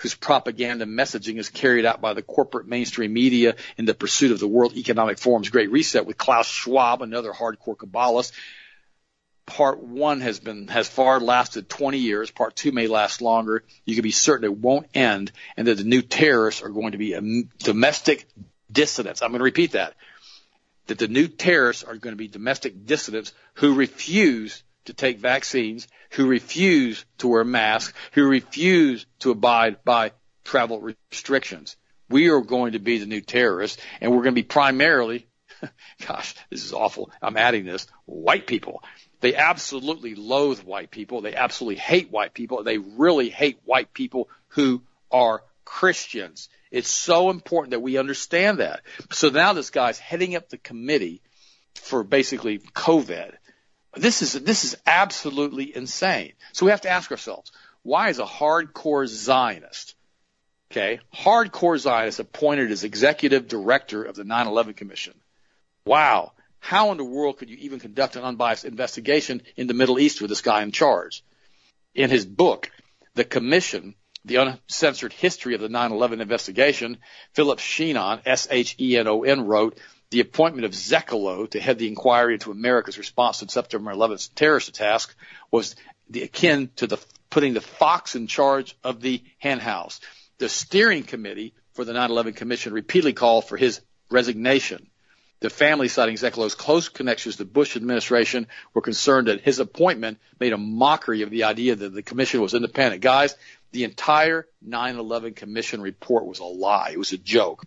whose 0.00 0.14
propaganda 0.14 0.86
messaging 0.86 1.36
is 1.36 1.50
carried 1.50 1.84
out 1.84 2.00
by 2.00 2.14
the 2.14 2.22
corporate 2.22 2.66
mainstream 2.66 3.12
media 3.12 3.54
in 3.76 3.84
the 3.84 3.94
pursuit 3.94 4.32
of 4.32 4.40
the 4.40 4.48
World 4.48 4.74
Economic 4.76 5.18
Forum's 5.18 5.50
Great 5.50 5.70
Reset 5.70 6.06
with 6.06 6.16
Klaus 6.16 6.48
Schwab, 6.48 7.02
another 7.02 7.32
hardcore 7.32 7.76
Kabbalist. 7.76 8.32
Part 9.44 9.82
one 9.82 10.20
has 10.20 10.40
been 10.40 10.68
has 10.68 10.88
far 10.88 11.20
lasted 11.20 11.68
20 11.68 11.98
years. 11.98 12.30
Part 12.30 12.56
two 12.56 12.72
may 12.72 12.86
last 12.86 13.20
longer. 13.20 13.64
You 13.84 13.94
can 13.94 14.02
be 14.02 14.10
certain 14.10 14.44
it 14.44 14.56
won't 14.56 14.86
end, 14.94 15.32
and 15.56 15.66
that 15.66 15.76
the 15.76 15.84
new 15.84 16.02
terrorists 16.02 16.62
are 16.62 16.68
going 16.68 16.92
to 16.92 16.98
be 16.98 17.48
domestic 17.58 18.26
dissidents. 18.70 19.22
I'm 19.22 19.30
going 19.30 19.40
to 19.40 19.44
repeat 19.44 19.72
that 19.72 19.94
that 20.86 20.98
the 20.98 21.08
new 21.08 21.28
terrorists 21.28 21.84
are 21.84 21.96
going 21.96 22.12
to 22.12 22.18
be 22.18 22.26
domestic 22.26 22.84
dissidents 22.84 23.32
who 23.54 23.74
refuse 23.74 24.64
to 24.86 24.94
take 24.94 25.18
vaccines, 25.18 25.88
who 26.12 26.26
refuse 26.26 27.04
to 27.18 27.28
wear 27.28 27.44
masks, 27.44 27.92
who 28.12 28.26
refuse 28.26 29.06
to 29.20 29.30
abide 29.30 29.84
by 29.84 30.12
travel 30.44 30.80
restrictions. 30.80 31.76
We 32.08 32.28
are 32.30 32.40
going 32.40 32.72
to 32.72 32.78
be 32.78 32.98
the 32.98 33.06
new 33.06 33.20
terrorists, 33.20 33.80
and 34.00 34.10
we're 34.10 34.22
going 34.22 34.34
to 34.34 34.40
be 34.40 34.42
primarily, 34.42 35.28
gosh, 36.06 36.34
this 36.50 36.64
is 36.64 36.72
awful. 36.72 37.10
I'm 37.22 37.36
adding 37.36 37.64
this, 37.64 37.86
white 38.06 38.46
people. 38.46 38.82
They 39.20 39.34
absolutely 39.36 40.14
loathe 40.14 40.60
white 40.60 40.90
people. 40.90 41.20
They 41.20 41.34
absolutely 41.34 41.76
hate 41.76 42.10
white 42.10 42.34
people. 42.34 42.64
They 42.64 42.78
really 42.78 43.28
hate 43.28 43.60
white 43.64 43.92
people 43.92 44.28
who 44.48 44.82
are 45.10 45.42
Christians. 45.64 46.48
It's 46.70 46.88
so 46.88 47.30
important 47.30 47.72
that 47.72 47.80
we 47.80 47.98
understand 47.98 48.58
that. 48.58 48.80
So 49.12 49.28
now 49.28 49.52
this 49.52 49.70
guy's 49.70 49.98
heading 49.98 50.34
up 50.36 50.48
the 50.48 50.58
committee 50.58 51.22
for 51.74 52.02
basically 52.02 52.58
COVID. 52.58 53.34
This 53.94 54.22
is 54.22 54.32
this 54.32 54.64
is 54.64 54.76
absolutely 54.86 55.74
insane. 55.74 56.32
So 56.52 56.66
we 56.66 56.70
have 56.70 56.82
to 56.82 56.90
ask 56.90 57.10
ourselves, 57.10 57.50
why 57.82 58.10
is 58.10 58.18
a 58.18 58.24
hardcore 58.24 59.06
Zionist, 59.06 59.94
okay, 60.70 61.00
hardcore 61.14 61.78
Zionist 61.78 62.20
appointed 62.20 62.70
as 62.70 62.84
executive 62.84 63.48
director 63.48 64.02
of 64.02 64.14
the 64.14 64.24
9/11 64.24 64.76
Commission? 64.76 65.14
Wow, 65.84 66.32
how 66.60 66.92
in 66.92 66.98
the 66.98 67.04
world 67.04 67.38
could 67.38 67.50
you 67.50 67.56
even 67.56 67.80
conduct 67.80 68.16
an 68.16 68.22
unbiased 68.22 68.64
investigation 68.64 69.42
in 69.56 69.66
the 69.66 69.74
Middle 69.74 69.98
East 69.98 70.20
with 70.20 70.28
this 70.28 70.42
guy 70.42 70.62
in 70.62 70.70
charge? 70.70 71.24
In 71.94 72.10
his 72.10 72.24
book, 72.26 72.70
The 73.14 73.24
Commission, 73.24 73.96
The 74.24 74.36
Uncensored 74.36 75.14
History 75.14 75.54
of 75.54 75.60
the 75.60 75.68
9-11 75.68 76.20
Investigation, 76.20 76.98
Philip 77.32 77.58
Shenon, 77.58 78.20
S-H-E-N-O-N, 78.24 79.40
wrote, 79.46 79.78
the 80.10 80.20
appointment 80.20 80.64
of 80.64 80.72
Sekulow 80.72 81.48
to 81.50 81.60
head 81.60 81.78
the 81.78 81.88
inquiry 81.88 82.34
into 82.34 82.50
America's 82.50 82.98
response 82.98 83.38
to 83.38 83.48
September 83.48 83.92
11th 83.92 84.34
terrorist 84.34 84.68
attack 84.68 85.02
was 85.50 85.76
the, 86.08 86.22
akin 86.22 86.70
to 86.76 86.86
the 86.86 86.98
putting 87.30 87.54
the 87.54 87.60
fox 87.60 88.16
in 88.16 88.26
charge 88.26 88.76
of 88.82 89.00
the 89.00 89.22
henhouse. 89.38 90.00
The 90.38 90.48
steering 90.48 91.04
committee 91.04 91.54
for 91.74 91.84
the 91.84 91.92
9/11 91.92 92.34
Commission 92.34 92.72
repeatedly 92.72 93.12
called 93.12 93.46
for 93.46 93.56
his 93.56 93.80
resignation. 94.10 94.88
The 95.38 95.48
family, 95.48 95.88
citing 95.88 96.16
Sekulow's 96.16 96.54
close 96.54 96.88
connections 96.88 97.36
to 97.36 97.44
the 97.44 97.50
Bush 97.50 97.76
administration, 97.76 98.46
were 98.74 98.82
concerned 98.82 99.28
that 99.28 99.40
his 99.40 99.58
appointment 99.58 100.18
made 100.38 100.52
a 100.52 100.58
mockery 100.58 101.22
of 101.22 101.30
the 101.30 101.44
idea 101.44 101.76
that 101.76 101.94
the 101.94 102.02
commission 102.02 102.42
was 102.42 102.52
independent. 102.52 103.00
Guys, 103.00 103.36
the 103.70 103.84
entire 103.84 104.46
9/11 104.66 105.36
Commission 105.36 105.80
report 105.80 106.26
was 106.26 106.40
a 106.40 106.44
lie. 106.44 106.90
It 106.92 106.98
was 106.98 107.12
a 107.12 107.18
joke. 107.18 107.64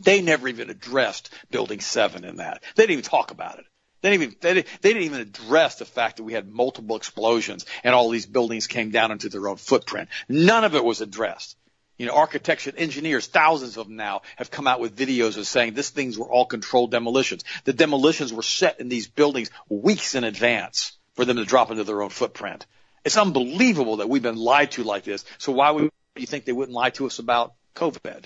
They 0.00 0.22
never 0.22 0.48
even 0.48 0.70
addressed 0.70 1.30
Building 1.50 1.80
7 1.80 2.24
in 2.24 2.36
that. 2.36 2.62
They 2.76 2.84
didn't 2.84 2.92
even 2.92 3.04
talk 3.04 3.30
about 3.30 3.58
it. 3.58 3.64
They 4.02 4.10
didn't 4.10 4.22
even 4.22 4.36
they 4.40 4.52
they 4.54 4.92
didn't 4.94 5.02
even 5.02 5.20
address 5.20 5.76
the 5.76 5.84
fact 5.84 6.16
that 6.16 6.24
we 6.24 6.32
had 6.32 6.48
multiple 6.48 6.96
explosions 6.96 7.66
and 7.84 7.94
all 7.94 8.08
these 8.08 8.26
buildings 8.26 8.66
came 8.66 8.90
down 8.90 9.12
into 9.12 9.28
their 9.28 9.46
own 9.48 9.56
footprint. 9.56 10.08
None 10.28 10.64
of 10.64 10.74
it 10.74 10.84
was 10.84 11.00
addressed. 11.00 11.56
You 11.98 12.06
know, 12.06 12.14
architects 12.14 12.66
and 12.66 12.78
engineers, 12.78 13.26
thousands 13.26 13.76
of 13.76 13.86
them 13.86 13.96
now, 13.96 14.22
have 14.36 14.50
come 14.50 14.66
out 14.66 14.80
with 14.80 14.96
videos 14.96 15.36
of 15.36 15.46
saying 15.46 15.74
these 15.74 15.90
things 15.90 16.16
were 16.16 16.30
all 16.30 16.46
controlled 16.46 16.90
demolitions. 16.90 17.44
The 17.64 17.74
demolitions 17.74 18.32
were 18.32 18.42
set 18.42 18.80
in 18.80 18.88
these 18.88 19.06
buildings 19.06 19.50
weeks 19.68 20.14
in 20.14 20.24
advance 20.24 20.98
for 21.12 21.26
them 21.26 21.36
to 21.36 21.44
drop 21.44 21.70
into 21.70 21.84
their 21.84 22.00
own 22.00 22.08
footprint. 22.08 22.64
It's 23.04 23.18
unbelievable 23.18 23.98
that 23.98 24.08
we've 24.08 24.22
been 24.22 24.36
lied 24.36 24.70
to 24.72 24.84
like 24.84 25.04
this. 25.04 25.26
So 25.36 25.52
why 25.52 25.72
would 25.72 25.90
you 26.16 26.26
think 26.26 26.46
they 26.46 26.52
wouldn't 26.52 26.74
lie 26.74 26.90
to 26.90 27.04
us 27.04 27.18
about 27.18 27.52
COVID? 27.74 28.24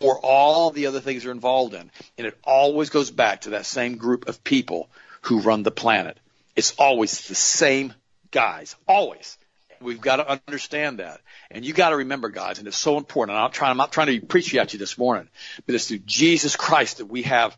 Or, 0.00 0.18
all 0.18 0.70
the 0.70 0.86
other 0.86 1.00
things 1.00 1.22
they're 1.22 1.32
involved 1.32 1.74
in. 1.74 1.90
And 2.16 2.26
it 2.26 2.38
always 2.42 2.90
goes 2.90 3.10
back 3.10 3.42
to 3.42 3.50
that 3.50 3.66
same 3.66 3.96
group 3.96 4.28
of 4.28 4.42
people 4.42 4.88
who 5.22 5.40
run 5.40 5.62
the 5.62 5.70
planet. 5.70 6.18
It's 6.56 6.74
always 6.78 7.28
the 7.28 7.34
same 7.34 7.94
guys. 8.30 8.74
Always. 8.86 9.38
We've 9.80 10.00
got 10.00 10.16
to 10.16 10.28
understand 10.46 10.98
that. 10.98 11.20
And 11.50 11.64
you 11.64 11.72
got 11.72 11.90
to 11.90 11.96
remember, 11.96 12.28
guys, 12.30 12.58
and 12.58 12.66
it's 12.66 12.76
so 12.76 12.96
important. 12.96 13.36
And 13.36 13.44
I'm 13.44 13.52
trying, 13.52 13.70
I'm 13.70 13.76
not 13.76 13.92
trying 13.92 14.08
to 14.08 14.26
preach 14.26 14.54
at 14.54 14.72
you 14.72 14.78
this 14.78 14.98
morning, 14.98 15.28
but 15.66 15.74
it's 15.74 15.88
through 15.88 15.98
Jesus 15.98 16.56
Christ 16.56 16.98
that 16.98 17.06
we 17.06 17.22
have 17.22 17.56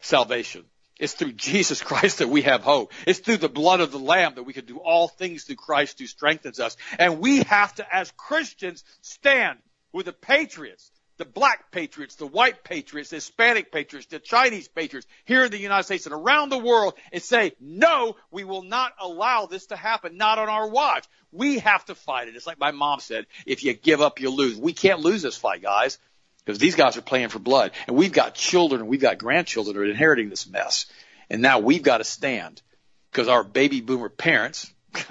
salvation. 0.00 0.64
It's 0.98 1.12
through 1.12 1.32
Jesus 1.32 1.82
Christ 1.82 2.18
that 2.18 2.28
we 2.28 2.42
have 2.42 2.62
hope. 2.62 2.92
It's 3.06 3.18
through 3.18 3.38
the 3.38 3.48
blood 3.48 3.80
of 3.80 3.92
the 3.92 3.98
Lamb 3.98 4.34
that 4.36 4.44
we 4.44 4.52
can 4.52 4.64
do 4.64 4.78
all 4.78 5.08
things 5.08 5.44
through 5.44 5.56
Christ 5.56 5.98
who 5.98 6.06
strengthens 6.06 6.60
us. 6.60 6.76
And 6.98 7.20
we 7.20 7.42
have 7.44 7.74
to, 7.76 7.94
as 7.94 8.10
Christians, 8.16 8.84
stand 9.00 9.58
with 9.92 10.06
the 10.06 10.12
patriots 10.12 10.90
the 11.18 11.24
black 11.24 11.70
patriots, 11.70 12.16
the 12.16 12.26
white 12.26 12.62
patriots, 12.62 13.10
the 13.10 13.16
Hispanic 13.16 13.72
patriots, 13.72 14.06
the 14.08 14.18
Chinese 14.18 14.68
patriots 14.68 15.06
here 15.24 15.44
in 15.44 15.50
the 15.50 15.58
United 15.58 15.84
States 15.84 16.06
and 16.06 16.14
around 16.14 16.50
the 16.50 16.58
world 16.58 16.94
and 17.12 17.22
say, 17.22 17.52
no, 17.60 18.16
we 18.30 18.44
will 18.44 18.62
not 18.62 18.92
allow 19.00 19.46
this 19.46 19.66
to 19.66 19.76
happen, 19.76 20.16
not 20.16 20.38
on 20.38 20.48
our 20.48 20.68
watch. 20.68 21.06
We 21.32 21.58
have 21.58 21.84
to 21.86 21.94
fight 21.94 22.28
it. 22.28 22.36
It's 22.36 22.46
like 22.46 22.58
my 22.58 22.70
mom 22.70 23.00
said, 23.00 23.26
if 23.46 23.64
you 23.64 23.72
give 23.72 24.00
up, 24.00 24.20
you 24.20 24.30
lose. 24.30 24.56
We 24.58 24.72
can't 24.72 25.00
lose 25.00 25.22
this 25.22 25.36
fight, 25.36 25.62
guys, 25.62 25.98
because 26.44 26.58
these 26.58 26.76
guys 26.76 26.96
are 26.96 27.02
playing 27.02 27.28
for 27.28 27.38
blood. 27.38 27.72
And 27.86 27.96
we've 27.96 28.12
got 28.12 28.34
children 28.34 28.82
and 28.82 28.90
we've 28.90 29.00
got 29.00 29.18
grandchildren 29.18 29.74
who 29.74 29.82
are 29.82 29.86
inheriting 29.86 30.28
this 30.28 30.46
mess. 30.46 30.86
And 31.30 31.42
now 31.42 31.58
we've 31.60 31.82
got 31.82 31.98
to 31.98 32.04
stand 32.04 32.60
because 33.10 33.28
our 33.28 33.42
baby 33.42 33.80
boomer 33.80 34.10
parents, 34.10 34.70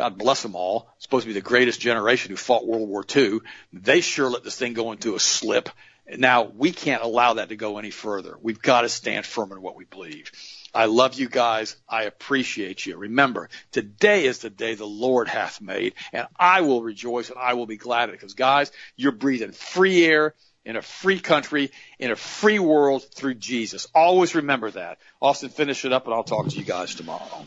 God 0.00 0.16
bless 0.16 0.40
them 0.40 0.56
all, 0.56 0.88
supposed 0.98 1.24
to 1.24 1.28
be 1.28 1.34
the 1.34 1.42
greatest 1.42 1.78
generation 1.78 2.30
who 2.30 2.36
fought 2.38 2.66
World 2.66 2.88
War 2.88 3.04
II. 3.14 3.40
They 3.74 4.00
sure 4.00 4.30
let 4.30 4.42
this 4.42 4.56
thing 4.56 4.72
go 4.72 4.92
into 4.92 5.14
a 5.14 5.20
slip. 5.20 5.68
Now 6.16 6.44
we 6.44 6.72
can't 6.72 7.02
allow 7.02 7.34
that 7.34 7.50
to 7.50 7.56
go 7.56 7.76
any 7.76 7.90
further. 7.90 8.34
We've 8.40 8.62
got 8.62 8.80
to 8.80 8.88
stand 8.88 9.26
firm 9.26 9.52
in 9.52 9.60
what 9.60 9.76
we 9.76 9.84
believe. 9.84 10.32
I 10.74 10.86
love 10.86 11.20
you 11.20 11.28
guys. 11.28 11.76
I 11.86 12.04
appreciate 12.04 12.86
you. 12.86 12.96
Remember, 12.96 13.50
today 13.72 14.24
is 14.24 14.38
the 14.38 14.48
day 14.48 14.74
the 14.74 14.86
Lord 14.86 15.28
hath 15.28 15.60
made, 15.60 15.92
and 16.14 16.26
I 16.34 16.62
will 16.62 16.82
rejoice 16.82 17.28
and 17.28 17.38
I 17.38 17.52
will 17.52 17.66
be 17.66 17.76
glad 17.76 18.08
in 18.08 18.14
it. 18.14 18.18
Because 18.18 18.32
guys, 18.32 18.72
you're 18.96 19.12
breathing 19.12 19.52
free 19.52 20.02
air 20.06 20.34
in 20.64 20.76
a 20.76 20.82
free 20.82 21.20
country, 21.20 21.72
in 21.98 22.10
a 22.10 22.16
free 22.16 22.58
world 22.58 23.04
through 23.12 23.34
Jesus. 23.34 23.86
Always 23.94 24.34
remember 24.34 24.70
that. 24.70 24.96
Austin, 25.20 25.50
finish 25.50 25.84
it 25.84 25.92
up 25.92 26.06
and 26.06 26.14
I'll 26.14 26.24
talk 26.24 26.48
to 26.48 26.56
you 26.56 26.64
guys 26.64 26.94
tomorrow. 26.94 27.44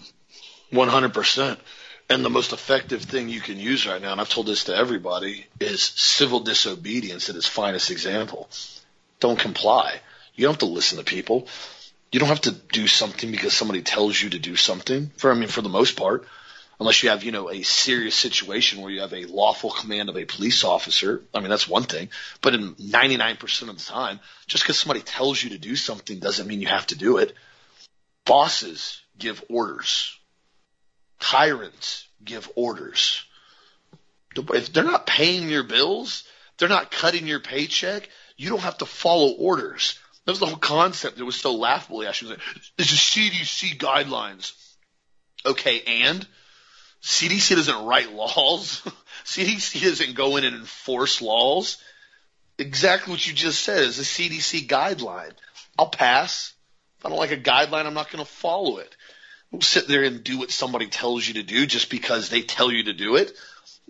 100%. 0.71 1.57
And 2.13 2.23
the 2.23 2.29
most 2.29 2.53
effective 2.53 3.01
thing 3.01 3.27
you 3.27 3.41
can 3.41 3.57
use 3.57 3.87
right 3.87 3.99
now, 3.99 4.11
and 4.11 4.21
I've 4.21 4.29
told 4.29 4.45
this 4.45 4.65
to 4.65 4.75
everybody, 4.75 5.47
is 5.59 5.81
civil 5.81 6.41
disobedience 6.41 7.27
at 7.27 7.35
its 7.35 7.47
finest 7.47 7.89
example. 7.89 8.47
Don't 9.19 9.39
comply. 9.39 9.99
You 10.35 10.43
don't 10.43 10.53
have 10.53 10.59
to 10.59 10.67
listen 10.67 10.99
to 10.99 11.03
people. 11.03 11.47
You 12.11 12.19
don't 12.19 12.29
have 12.29 12.41
to 12.41 12.51
do 12.51 12.85
something 12.85 13.31
because 13.31 13.53
somebody 13.53 13.81
tells 13.81 14.21
you 14.21 14.29
to 14.29 14.37
do 14.37 14.55
something. 14.55 15.09
For 15.17 15.31
I 15.31 15.33
mean, 15.33 15.47
for 15.47 15.63
the 15.63 15.69
most 15.69 15.95
part, 15.95 16.27
unless 16.79 17.01
you 17.01 17.09
have 17.09 17.23
you 17.23 17.31
know 17.31 17.49
a 17.49 17.63
serious 17.63 18.13
situation 18.13 18.83
where 18.83 18.91
you 18.91 19.01
have 19.01 19.13
a 19.13 19.25
lawful 19.25 19.71
command 19.71 20.09
of 20.09 20.15
a 20.15 20.25
police 20.25 20.63
officer. 20.63 21.23
I 21.33 21.39
mean, 21.39 21.49
that's 21.49 21.67
one 21.67 21.81
thing. 21.81 22.09
But 22.41 22.53
in 22.53 22.75
99% 22.75 23.69
of 23.69 23.77
the 23.79 23.83
time, 23.83 24.19
just 24.45 24.63
because 24.63 24.77
somebody 24.77 25.01
tells 25.01 25.43
you 25.43 25.49
to 25.49 25.57
do 25.57 25.75
something 25.75 26.19
doesn't 26.19 26.45
mean 26.45 26.61
you 26.61 26.67
have 26.67 26.85
to 26.87 26.95
do 26.95 27.17
it. 27.17 27.33
Bosses 28.23 29.01
give 29.17 29.43
orders 29.49 30.15
tyrants 31.23 32.07
give 32.23 32.49
orders. 32.55 33.23
If 34.35 34.73
they're 34.73 34.83
not 34.83 35.07
paying 35.07 35.49
your 35.49 35.63
bills, 35.63 36.25
they're 36.57 36.67
not 36.67 36.91
cutting 36.91 37.27
your 37.27 37.39
paycheck, 37.39 38.09
you 38.35 38.49
don't 38.49 38.59
have 38.59 38.79
to 38.79 38.85
follow 38.85 39.31
orders. 39.31 39.97
That 40.25 40.33
was 40.33 40.39
the 40.39 40.47
whole 40.47 40.57
concept. 40.57 41.19
It 41.19 41.23
was 41.23 41.35
so 41.35 41.55
laughable. 41.55 42.05
Actually, 42.05 42.31
was 42.31 42.39
like, 42.39 42.63
it's 42.77 42.91
a 42.91 42.95
CDC 42.95 43.77
guidelines. 43.77 44.53
Okay, 45.45 45.81
and 45.85 46.25
CDC 47.01 47.55
doesn't 47.55 47.85
write 47.85 48.11
laws. 48.11 48.81
CDC 49.25 49.81
doesn't 49.81 50.15
go 50.15 50.35
in 50.37 50.43
and 50.43 50.55
enforce 50.55 51.21
laws. 51.21 51.77
Exactly 52.57 53.11
what 53.11 53.25
you 53.25 53.33
just 53.33 53.61
said 53.61 53.81
is 53.81 53.99
a 53.99 54.03
CDC 54.03 54.67
guideline. 54.67 55.33
I'll 55.77 55.89
pass. 55.89 56.53
If 56.99 57.05
I 57.05 57.09
don't 57.09 57.17
like 57.17 57.31
a 57.31 57.37
guideline, 57.37 57.85
I'm 57.85 57.93
not 57.93 58.11
going 58.11 58.23
to 58.23 58.29
follow 58.29 58.77
it 58.77 58.95
sit 59.61 59.87
there 59.87 60.03
and 60.03 60.23
do 60.23 60.39
what 60.39 60.51
somebody 60.51 60.87
tells 60.87 61.27
you 61.27 61.35
to 61.35 61.43
do 61.43 61.65
just 61.65 61.89
because 61.89 62.29
they 62.29 62.41
tell 62.41 62.71
you 62.71 62.85
to 62.85 62.93
do 62.93 63.15
it. 63.15 63.31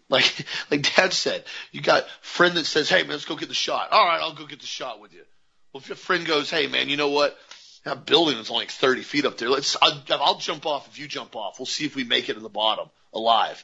Like, 0.10 0.46
like 0.72 0.96
dad 0.96 1.14
said, 1.14 1.44
you 1.72 1.82
got 1.82 2.08
friend 2.22 2.56
that 2.58 2.66
says, 2.66 2.90
Hey 2.90 3.04
man, 3.04 3.12
let's 3.12 3.26
go 3.26 3.36
get 3.36 3.50
the 3.50 3.56
shot. 3.56 3.92
All 3.92 4.06
right, 4.06 4.22
I'll 4.22 4.36
go 4.36 4.46
get 4.46 4.60
the 4.60 4.68
shot 4.68 5.00
with 5.00 5.14
you. 5.14 5.24
Well, 5.72 5.82
if 5.82 5.90
your 5.90 5.96
friend 5.96 6.26
goes, 6.26 6.50
Hey 6.50 6.68
man, 6.68 6.90
you 6.90 6.98
know 6.98 7.10
what? 7.10 7.38
That 7.86 8.06
building 8.06 8.38
is 8.38 8.50
only 8.50 8.64
like 8.64 8.72
30 8.72 9.02
feet 9.02 9.26
up 9.26 9.38
there. 9.38 9.50
Let's, 9.50 9.76
I'll, 9.82 10.02
I'll 10.10 10.38
jump 10.38 10.66
off 10.66 10.88
if 10.88 11.00
you 11.00 11.08
jump 11.08 11.36
off. 11.36 11.60
We'll 11.60 11.66
see 11.66 11.86
if 11.86 11.96
we 11.96 12.06
make 12.06 12.30
it 12.30 12.36
to 12.36 12.40
the 12.40 12.50
bottom 12.50 12.90
alive. 13.14 13.62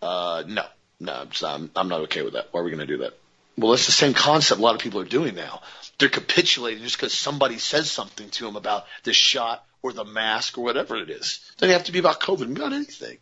Uh, 0.00 0.42
no, 0.46 0.64
no, 1.00 1.26
I'm, 1.44 1.70
I'm 1.76 1.88
not 1.88 2.00
okay 2.02 2.22
with 2.22 2.32
that. 2.32 2.48
Why 2.50 2.60
are 2.60 2.64
we 2.64 2.70
going 2.70 2.80
to 2.80 2.86
do 2.86 2.98
that? 2.98 3.12
Well, 3.58 3.72
that's 3.72 3.84
the 3.84 3.92
same 3.92 4.14
concept 4.14 4.58
a 4.58 4.62
lot 4.62 4.74
of 4.74 4.80
people 4.80 5.00
are 5.00 5.04
doing 5.04 5.34
now. 5.34 5.60
They're 5.98 6.08
capitulating 6.08 6.82
just 6.82 6.96
because 6.96 7.12
somebody 7.12 7.58
says 7.58 7.90
something 7.90 8.30
to 8.30 8.44
them 8.46 8.56
about 8.56 8.86
this 9.04 9.16
shot 9.16 9.62
or 9.82 9.92
the 9.92 10.04
mask 10.04 10.58
or 10.58 10.64
whatever 10.64 10.96
it 10.96 11.10
is. 11.10 11.40
It 11.52 11.60
doesn't 11.60 11.72
have 11.72 11.84
to 11.84 11.92
be 11.92 11.98
about 11.98 12.20
COVID, 12.20 12.54
about 12.56 12.72
anything. 12.72 13.18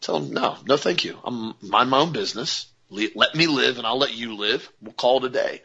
Tell 0.00 0.18
them, 0.18 0.32
no, 0.32 0.56
no, 0.66 0.76
thank 0.76 1.04
you. 1.04 1.18
I'm 1.24 1.54
mind 1.60 1.90
my 1.90 1.98
own 1.98 2.12
business. 2.12 2.66
Let 2.90 3.34
me 3.34 3.46
live 3.46 3.78
and 3.78 3.86
I'll 3.86 3.98
let 3.98 4.14
you 4.14 4.36
live. 4.36 4.68
We'll 4.80 4.92
call 4.92 5.18
it 5.18 5.28
a 5.28 5.28
day. 5.28 5.62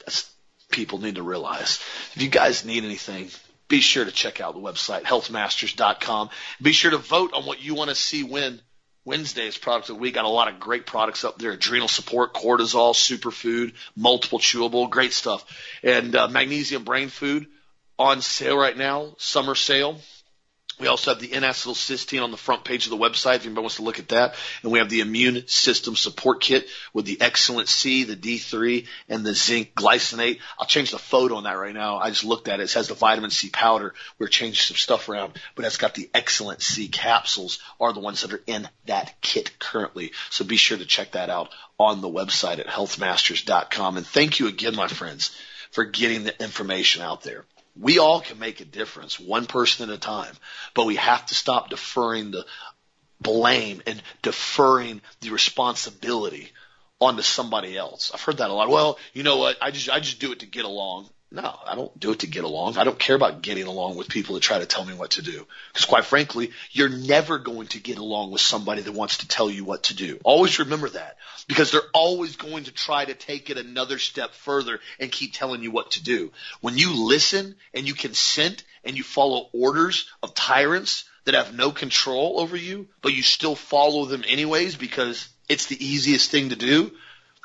That's 0.00 0.32
people 0.70 0.98
need 0.98 1.16
to 1.16 1.22
realize. 1.22 1.80
If 2.14 2.22
you 2.22 2.28
guys 2.28 2.64
need 2.64 2.84
anything, 2.84 3.28
be 3.68 3.80
sure 3.80 4.04
to 4.04 4.10
check 4.10 4.40
out 4.40 4.54
the 4.54 4.60
website, 4.60 5.02
healthmasters.com. 5.02 6.30
Be 6.60 6.72
sure 6.72 6.90
to 6.90 6.98
vote 6.98 7.32
on 7.34 7.46
what 7.46 7.62
you 7.62 7.74
want 7.74 7.90
to 7.90 7.94
see 7.94 8.24
win 8.24 8.60
Wednesday's 9.04 9.56
product 9.56 9.88
of 9.88 9.96
the 9.96 10.00
week. 10.00 10.14
Got 10.14 10.24
a 10.24 10.28
lot 10.28 10.52
of 10.52 10.58
great 10.58 10.86
products 10.86 11.24
up 11.24 11.38
there. 11.38 11.52
Adrenal 11.52 11.88
support, 11.88 12.34
cortisol, 12.34 12.94
superfood, 12.94 13.74
multiple 13.94 14.38
chewable, 14.38 14.90
great 14.90 15.12
stuff. 15.12 15.44
And 15.82 16.16
uh, 16.16 16.28
magnesium 16.28 16.84
brain 16.84 17.08
food 17.08 17.46
on 18.00 18.22
sale 18.22 18.56
right 18.56 18.76
now, 18.76 19.14
summer 19.18 19.54
sale. 19.54 20.00
We 20.80 20.86
also 20.86 21.10
have 21.10 21.20
the 21.20 21.34
N-acetylcysteine 21.34 22.24
on 22.24 22.30
the 22.30 22.38
front 22.38 22.64
page 22.64 22.86
of 22.86 22.90
the 22.90 22.96
website 22.96 23.36
if 23.36 23.44
anybody 23.44 23.60
wants 23.60 23.76
to 23.76 23.82
look 23.82 23.98
at 23.98 24.08
that. 24.08 24.34
And 24.62 24.72
we 24.72 24.78
have 24.78 24.88
the 24.88 25.00
immune 25.00 25.46
system 25.46 25.94
support 25.94 26.40
kit 26.40 26.66
with 26.94 27.04
the 27.04 27.20
Excellent 27.20 27.68
C, 27.68 28.04
the 28.04 28.16
D3, 28.16 28.86
and 29.10 29.22
the 29.22 29.34
zinc 29.34 29.74
glycinate. 29.74 30.38
I'll 30.58 30.66
change 30.66 30.92
the 30.92 30.98
photo 30.98 31.34
on 31.34 31.42
that 31.44 31.58
right 31.58 31.74
now. 31.74 31.98
I 31.98 32.08
just 32.08 32.24
looked 32.24 32.48
at 32.48 32.60
it. 32.60 32.62
It 32.62 32.72
has 32.72 32.88
the 32.88 32.94
vitamin 32.94 33.30
C 33.30 33.50
powder. 33.50 33.92
We're 34.18 34.28
changing 34.28 34.62
some 34.62 34.78
stuff 34.78 35.10
around, 35.10 35.38
but 35.54 35.66
it's 35.66 35.76
got 35.76 35.94
the 35.94 36.08
Excellent 36.14 36.62
C 36.62 36.88
capsules 36.88 37.58
are 37.78 37.92
the 37.92 38.00
ones 38.00 38.22
that 38.22 38.32
are 38.32 38.42
in 38.46 38.66
that 38.86 39.20
kit 39.20 39.58
currently. 39.58 40.12
So 40.30 40.46
be 40.46 40.56
sure 40.56 40.78
to 40.78 40.86
check 40.86 41.12
that 41.12 41.28
out 41.28 41.50
on 41.78 42.00
the 42.00 42.08
website 42.08 42.58
at 42.58 42.66
healthmasters.com. 42.66 43.98
And 43.98 44.06
thank 44.06 44.40
you 44.40 44.48
again, 44.48 44.74
my 44.74 44.88
friends, 44.88 45.36
for 45.72 45.84
getting 45.84 46.24
the 46.24 46.42
information 46.42 47.02
out 47.02 47.22
there. 47.22 47.44
We 47.80 47.98
all 47.98 48.20
can 48.20 48.38
make 48.38 48.60
a 48.60 48.64
difference, 48.66 49.18
one 49.18 49.46
person 49.46 49.88
at 49.88 49.96
a 49.96 49.98
time, 49.98 50.34
but 50.74 50.86
we 50.86 50.96
have 50.96 51.24
to 51.26 51.34
stop 51.34 51.70
deferring 51.70 52.30
the 52.30 52.44
blame 53.20 53.82
and 53.86 54.02
deferring 54.22 55.00
the 55.20 55.30
responsibility 55.30 56.50
onto 57.00 57.22
somebody 57.22 57.76
else. 57.76 58.10
I've 58.12 58.22
heard 58.22 58.36
that 58.38 58.50
a 58.50 58.52
lot. 58.52 58.68
Well, 58.68 58.98
you 59.14 59.22
know 59.22 59.38
what? 59.38 59.56
I 59.62 59.70
just 59.70 59.88
I 59.88 60.00
just 60.00 60.20
do 60.20 60.32
it 60.32 60.40
to 60.40 60.46
get 60.46 60.66
along. 60.66 61.08
No, 61.32 61.56
I 61.64 61.76
don't 61.76 61.98
do 61.98 62.10
it 62.10 62.20
to 62.20 62.26
get 62.26 62.42
along. 62.42 62.76
I 62.76 62.82
don't 62.82 62.98
care 62.98 63.14
about 63.14 63.40
getting 63.40 63.66
along 63.66 63.94
with 63.94 64.08
people 64.08 64.34
that 64.34 64.40
try 64.40 64.58
to 64.58 64.66
tell 64.66 64.84
me 64.84 64.94
what 64.94 65.12
to 65.12 65.22
do. 65.22 65.46
Because 65.72 65.86
quite 65.86 66.04
frankly, 66.04 66.50
you're 66.72 66.88
never 66.88 67.38
going 67.38 67.68
to 67.68 67.78
get 67.78 67.98
along 67.98 68.32
with 68.32 68.40
somebody 68.40 68.82
that 68.82 68.92
wants 68.92 69.18
to 69.18 69.28
tell 69.28 69.48
you 69.48 69.64
what 69.64 69.84
to 69.84 69.94
do. 69.94 70.18
Always 70.24 70.58
remember 70.58 70.88
that. 70.88 71.18
Because 71.46 71.70
they're 71.70 71.82
always 71.94 72.34
going 72.34 72.64
to 72.64 72.72
try 72.72 73.04
to 73.04 73.14
take 73.14 73.48
it 73.48 73.58
another 73.58 73.98
step 73.98 74.32
further 74.32 74.80
and 74.98 75.12
keep 75.12 75.32
telling 75.32 75.62
you 75.62 75.70
what 75.70 75.92
to 75.92 76.02
do. 76.02 76.32
When 76.62 76.76
you 76.76 77.06
listen 77.06 77.54
and 77.72 77.86
you 77.86 77.94
consent 77.94 78.64
and 78.82 78.96
you 78.96 79.04
follow 79.04 79.50
orders 79.52 80.10
of 80.24 80.34
tyrants 80.34 81.04
that 81.26 81.34
have 81.34 81.54
no 81.54 81.70
control 81.70 82.40
over 82.40 82.56
you, 82.56 82.88
but 83.02 83.14
you 83.14 83.22
still 83.22 83.54
follow 83.54 84.04
them 84.04 84.24
anyways 84.26 84.74
because 84.74 85.28
it's 85.48 85.66
the 85.66 85.84
easiest 85.84 86.32
thing 86.32 86.48
to 86.48 86.56
do, 86.56 86.90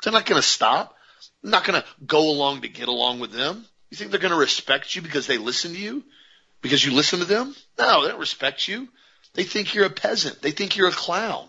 they're 0.02 0.12
not 0.12 0.26
going 0.26 0.42
to 0.42 0.46
stop. 0.46 0.96
I'm 1.44 1.50
not 1.50 1.64
going 1.64 1.80
to 1.80 1.86
go 2.04 2.30
along 2.30 2.62
to 2.62 2.68
get 2.68 2.88
along 2.88 3.20
with 3.20 3.30
them. 3.30 3.64
You 3.90 3.96
think 3.96 4.10
they're 4.10 4.20
going 4.20 4.32
to 4.32 4.38
respect 4.38 4.94
you 4.94 5.02
because 5.02 5.26
they 5.26 5.38
listen 5.38 5.72
to 5.72 5.78
you? 5.78 6.04
Because 6.60 6.84
you 6.84 6.92
listen 6.92 7.20
to 7.20 7.24
them? 7.24 7.54
No, 7.78 8.02
they 8.02 8.08
don't 8.08 8.20
respect 8.20 8.66
you. 8.66 8.88
They 9.34 9.44
think 9.44 9.74
you're 9.74 9.86
a 9.86 9.90
peasant. 9.90 10.42
They 10.42 10.50
think 10.50 10.76
you're 10.76 10.88
a 10.88 10.92
clown. 10.92 11.48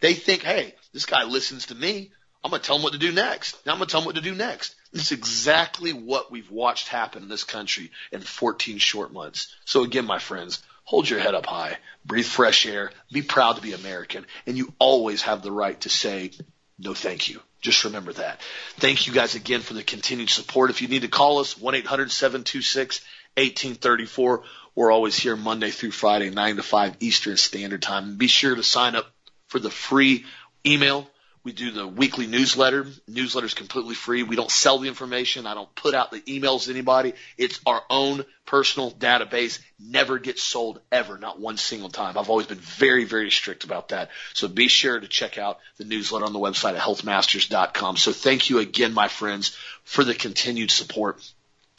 They 0.00 0.14
think, 0.14 0.42
hey, 0.42 0.74
this 0.92 1.06
guy 1.06 1.24
listens 1.24 1.66
to 1.66 1.74
me. 1.74 2.10
I'm 2.42 2.50
going 2.50 2.62
to 2.62 2.66
tell 2.66 2.76
him 2.76 2.82
what 2.82 2.92
to 2.92 2.98
do 2.98 3.12
next. 3.12 3.64
Now 3.66 3.72
I'm 3.72 3.78
going 3.78 3.88
to 3.88 3.92
tell 3.92 4.00
him 4.00 4.06
what 4.06 4.14
to 4.16 4.20
do 4.20 4.34
next. 4.34 4.74
This 4.92 5.06
is 5.06 5.18
exactly 5.18 5.92
what 5.92 6.30
we've 6.30 6.50
watched 6.50 6.88
happen 6.88 7.22
in 7.22 7.28
this 7.28 7.44
country 7.44 7.90
in 8.12 8.20
14 8.20 8.78
short 8.78 9.12
months. 9.12 9.54
So 9.64 9.82
again, 9.82 10.06
my 10.06 10.18
friends, 10.18 10.62
hold 10.84 11.08
your 11.10 11.18
head 11.18 11.34
up 11.34 11.46
high, 11.46 11.76
breathe 12.04 12.26
fresh 12.26 12.64
air, 12.66 12.92
be 13.10 13.22
proud 13.22 13.56
to 13.56 13.62
be 13.62 13.72
American, 13.72 14.26
and 14.46 14.56
you 14.56 14.72
always 14.78 15.22
have 15.22 15.42
the 15.42 15.52
right 15.52 15.80
to 15.80 15.88
say, 15.88 16.30
no 16.78 16.94
thank 16.94 17.28
you. 17.28 17.42
Just 17.60 17.84
remember 17.84 18.14
that. 18.14 18.40
Thank 18.76 19.06
you 19.06 19.12
guys 19.12 19.34
again 19.34 19.60
for 19.60 19.74
the 19.74 19.82
continued 19.82 20.30
support. 20.30 20.70
If 20.70 20.80
you 20.82 20.88
need 20.88 21.02
to 21.02 21.08
call 21.08 21.38
us, 21.38 21.54
1-800-726-1834. 21.54 24.42
We're 24.74 24.92
always 24.92 25.16
here 25.16 25.36
Monday 25.36 25.70
through 25.70 25.92
Friday, 25.92 26.28
9 26.30 26.56
to 26.56 26.62
5 26.62 26.96
Eastern 27.00 27.38
Standard 27.38 27.80
Time. 27.82 28.16
Be 28.16 28.26
sure 28.26 28.54
to 28.54 28.62
sign 28.62 28.94
up 28.94 29.06
for 29.48 29.58
the 29.58 29.70
free 29.70 30.26
email 30.64 31.10
we 31.46 31.52
do 31.52 31.70
the 31.70 31.86
weekly 31.86 32.26
newsletter. 32.26 32.88
Newsletter 33.06 33.46
is 33.46 33.54
completely 33.54 33.94
free. 33.94 34.24
We 34.24 34.34
don't 34.34 34.50
sell 34.50 34.80
the 34.80 34.88
information. 34.88 35.46
I 35.46 35.54
don't 35.54 35.72
put 35.76 35.94
out 35.94 36.10
the 36.10 36.20
emails 36.22 36.64
to 36.64 36.72
anybody. 36.72 37.12
It's 37.38 37.60
our 37.64 37.82
own 37.88 38.24
personal 38.46 38.90
database. 38.90 39.60
Never 39.78 40.18
gets 40.18 40.42
sold 40.42 40.80
ever, 40.90 41.18
not 41.18 41.38
one 41.38 41.56
single 41.56 41.88
time. 41.88 42.18
I've 42.18 42.30
always 42.30 42.48
been 42.48 42.58
very, 42.58 43.04
very 43.04 43.30
strict 43.30 43.62
about 43.62 43.90
that. 43.90 44.10
So 44.34 44.48
be 44.48 44.66
sure 44.66 44.98
to 44.98 45.06
check 45.06 45.38
out 45.38 45.60
the 45.76 45.84
newsletter 45.84 46.24
on 46.24 46.32
the 46.32 46.40
website 46.40 46.74
at 46.74 46.80
healthmasters.com. 46.80 47.96
So 47.96 48.10
thank 48.10 48.50
you 48.50 48.58
again, 48.58 48.92
my 48.92 49.06
friends, 49.06 49.56
for 49.84 50.02
the 50.02 50.16
continued 50.16 50.72
support. 50.72 51.22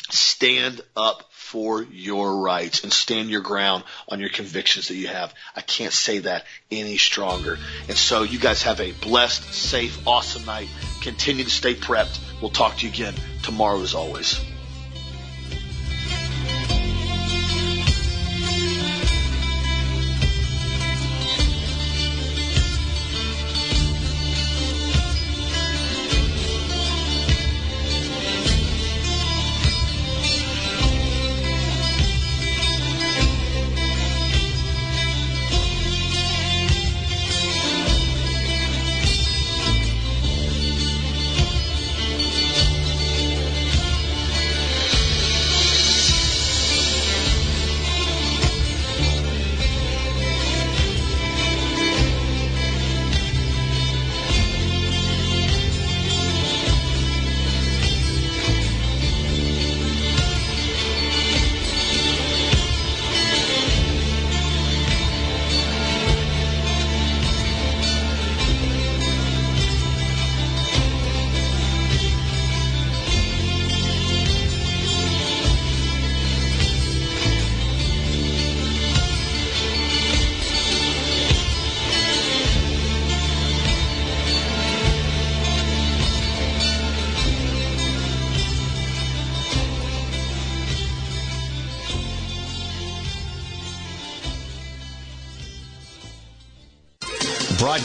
Stand 0.09 0.81
up 0.95 1.29
for 1.31 1.81
your 1.81 2.37
rights 2.37 2.83
and 2.83 2.93
stand 2.93 3.29
your 3.29 3.41
ground 3.41 3.83
on 4.09 4.19
your 4.19 4.29
convictions 4.29 4.87
that 4.87 4.95
you 4.95 5.07
have. 5.07 5.33
I 5.55 5.61
can't 5.61 5.93
say 5.93 6.19
that 6.19 6.45
any 6.71 6.97
stronger. 6.97 7.57
And 7.87 7.97
so 7.97 8.23
you 8.23 8.39
guys 8.39 8.63
have 8.63 8.79
a 8.79 8.91
blessed, 8.91 9.53
safe, 9.53 10.07
awesome 10.07 10.45
night. 10.45 10.69
Continue 11.01 11.43
to 11.43 11.49
stay 11.49 11.75
prepped. 11.75 12.19
We'll 12.41 12.51
talk 12.51 12.77
to 12.77 12.85
you 12.85 12.91
again 12.91 13.15
tomorrow 13.43 13.81
as 13.81 13.95
always. 13.95 14.39